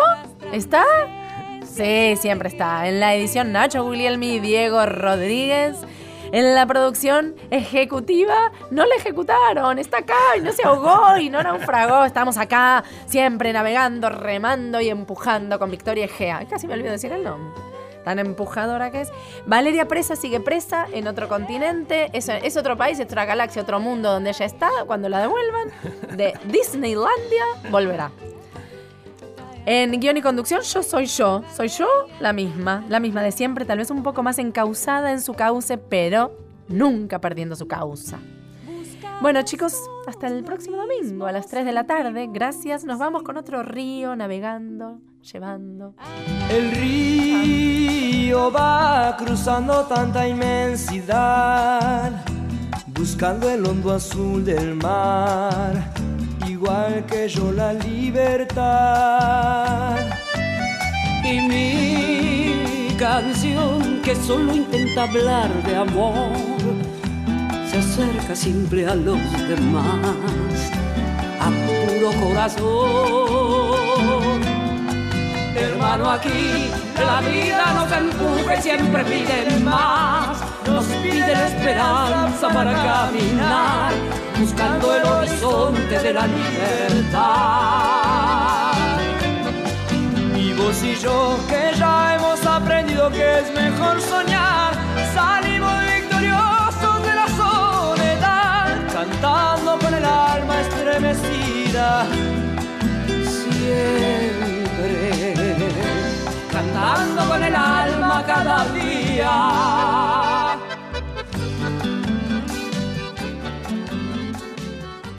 ¿Está? 0.53 0.83
Sí, 1.65 2.17
siempre 2.17 2.49
está. 2.49 2.89
En 2.89 2.99
la 2.99 3.15
edición, 3.15 3.53
Nacho 3.53 3.85
Guglielmi 3.85 4.41
Diego 4.41 4.85
Rodríguez. 4.87 5.77
En 6.31 6.55
la 6.55 6.67
producción 6.67 7.35
ejecutiva, 7.51 8.53
no 8.71 8.85
la 8.85 8.95
ejecutaron, 8.97 9.79
está 9.79 9.99
acá 9.99 10.37
y 10.37 10.41
no 10.41 10.53
se 10.53 10.63
ahogó 10.63 11.17
y 11.19 11.31
no 11.31 11.43
naufragó. 11.43 12.05
Estamos 12.05 12.37
acá, 12.37 12.85
siempre 13.07 13.53
navegando, 13.53 14.11
remando 14.11 14.81
y 14.81 14.91
empujando 14.91 15.59
con 15.59 15.71
Victoria 15.71 16.05
Egea. 16.05 16.47
Casi 16.49 16.67
me 16.67 16.75
olvido 16.75 16.93
decir 16.93 17.13
el 17.13 17.25
nombre. 17.25 17.63
Tan 18.05 18.19
empujadora 18.19 18.91
que 18.91 19.03
es. 19.03 19.09
Valeria 19.47 19.89
Presa 19.89 20.17
sigue 20.17 20.41
presa 20.41 20.87
en 20.93 21.09
otro 21.09 21.29
continente. 21.29 22.11
Es, 22.13 22.29
es 22.29 22.57
otro 22.57 22.77
país, 22.77 22.99
es 22.99 23.07
otra 23.07 23.25
galaxia, 23.25 23.63
otro 23.63 23.81
mundo 23.81 24.11
donde 24.11 24.31
ella 24.31 24.47
está. 24.47 24.71
Cuando 24.87 25.09
la 25.09 25.21
devuelvan 25.21 25.71
de 26.17 26.35
Disneylandia, 26.45 27.45
volverá. 27.71 28.11
En 29.71 30.01
guion 30.01 30.17
y 30.17 30.23
conducción, 30.23 30.63
yo 30.63 30.83
soy 30.83 31.05
yo. 31.05 31.43
Soy 31.55 31.69
yo 31.69 31.87
la 32.21 32.33
misma, 32.33 32.87
la 32.89 33.01
misma 33.01 33.23
de 33.23 33.33
siempre, 33.33 33.67
tal 33.67 33.77
vez 33.77 33.91
un 33.91 34.03
poco 34.03 34.23
más 34.23 34.39
encausada 34.39 35.13
en 35.13 35.21
su 35.21 35.35
cauce, 35.35 35.77
pero 35.77 36.35
nunca 36.69 37.21
perdiendo 37.21 37.55
su 37.55 37.69
causa. 37.69 38.19
Bueno, 39.21 39.43
chicos, 39.43 39.75
hasta 40.07 40.29
el 40.29 40.43
próximo 40.43 40.79
domingo 40.79 41.27
a 41.27 41.33
las 41.33 41.49
3 41.49 41.67
de 41.67 41.73
la 41.73 41.85
tarde. 41.85 42.31
Gracias. 42.33 42.85
Nos 42.85 42.99
vamos 42.99 43.25
con 43.25 43.37
otro 43.37 43.63
río 43.63 44.17
navegando, 44.17 45.01
llevando. 45.21 45.93
El 46.51 46.71
río 46.71 48.51
va 48.51 49.19
cruzando 49.19 49.85
tanta 49.85 50.27
inmensidad, 50.27 52.25
buscando 52.87 53.51
el 53.51 53.67
hondo 53.67 53.93
azul 53.93 54.43
del 54.43 54.77
mar, 54.77 55.93
igual 56.49 57.05
que 57.07 57.29
yo 57.29 57.53
la 57.53 57.73
libertad. 57.73 58.39
Y 61.25 61.41
mi 61.41 62.97
canción 62.97 64.01
que 64.03 64.15
solo 64.17 64.55
intenta 64.55 65.03
hablar 65.05 65.51
de 65.65 65.77
amor 65.77 66.33
se 67.71 67.79
acerca 67.79 68.35
siempre 68.35 68.87
a 68.87 68.95
los 68.95 69.21
demás 69.49 70.73
a 71.41 71.51
puro 71.67 72.11
corazón. 72.23 73.79
Hermano, 75.55 76.11
aquí 76.11 76.71
la 77.05 77.21
vida 77.21 77.73
nos 77.75 77.93
empuja 77.93 78.57
y 78.57 78.63
siempre 78.63 79.05
pide 79.05 79.59
más. 79.61 80.39
Nos 80.67 80.85
pide 81.03 81.35
la 81.35 81.47
esperanza 81.49 82.49
para 82.49 82.73
caminar, 82.73 83.93
buscando 84.39 84.95
el 84.97 85.05
horizonte 85.05 85.99
de 85.99 86.13
la 86.13 86.27
libertad. 86.27 87.19
Y 90.37 90.53
vos 90.53 90.83
y 90.83 90.95
yo, 90.97 91.39
que 91.49 91.73
ya 91.79 92.17
hemos 92.17 92.45
aprendido 92.47 93.11
que 93.11 93.39
es 93.41 93.51
mejor 93.55 94.01
soñar, 94.01 94.73
salimos 95.15 95.73
victoriosos. 95.85 97.03
de 97.03 97.15
la 97.15 97.29
soledad, 97.29 98.77
cantando 98.93 99.79
con 99.79 99.95
el 99.95 100.05
alma 100.05 100.61
estremecida. 100.61 102.07
Siempre 103.25 105.18
cantando 106.59 107.29
con 107.29 107.43
el 107.45 107.55
alma 107.55 108.25
cada 108.27 108.65
día. 108.73 110.68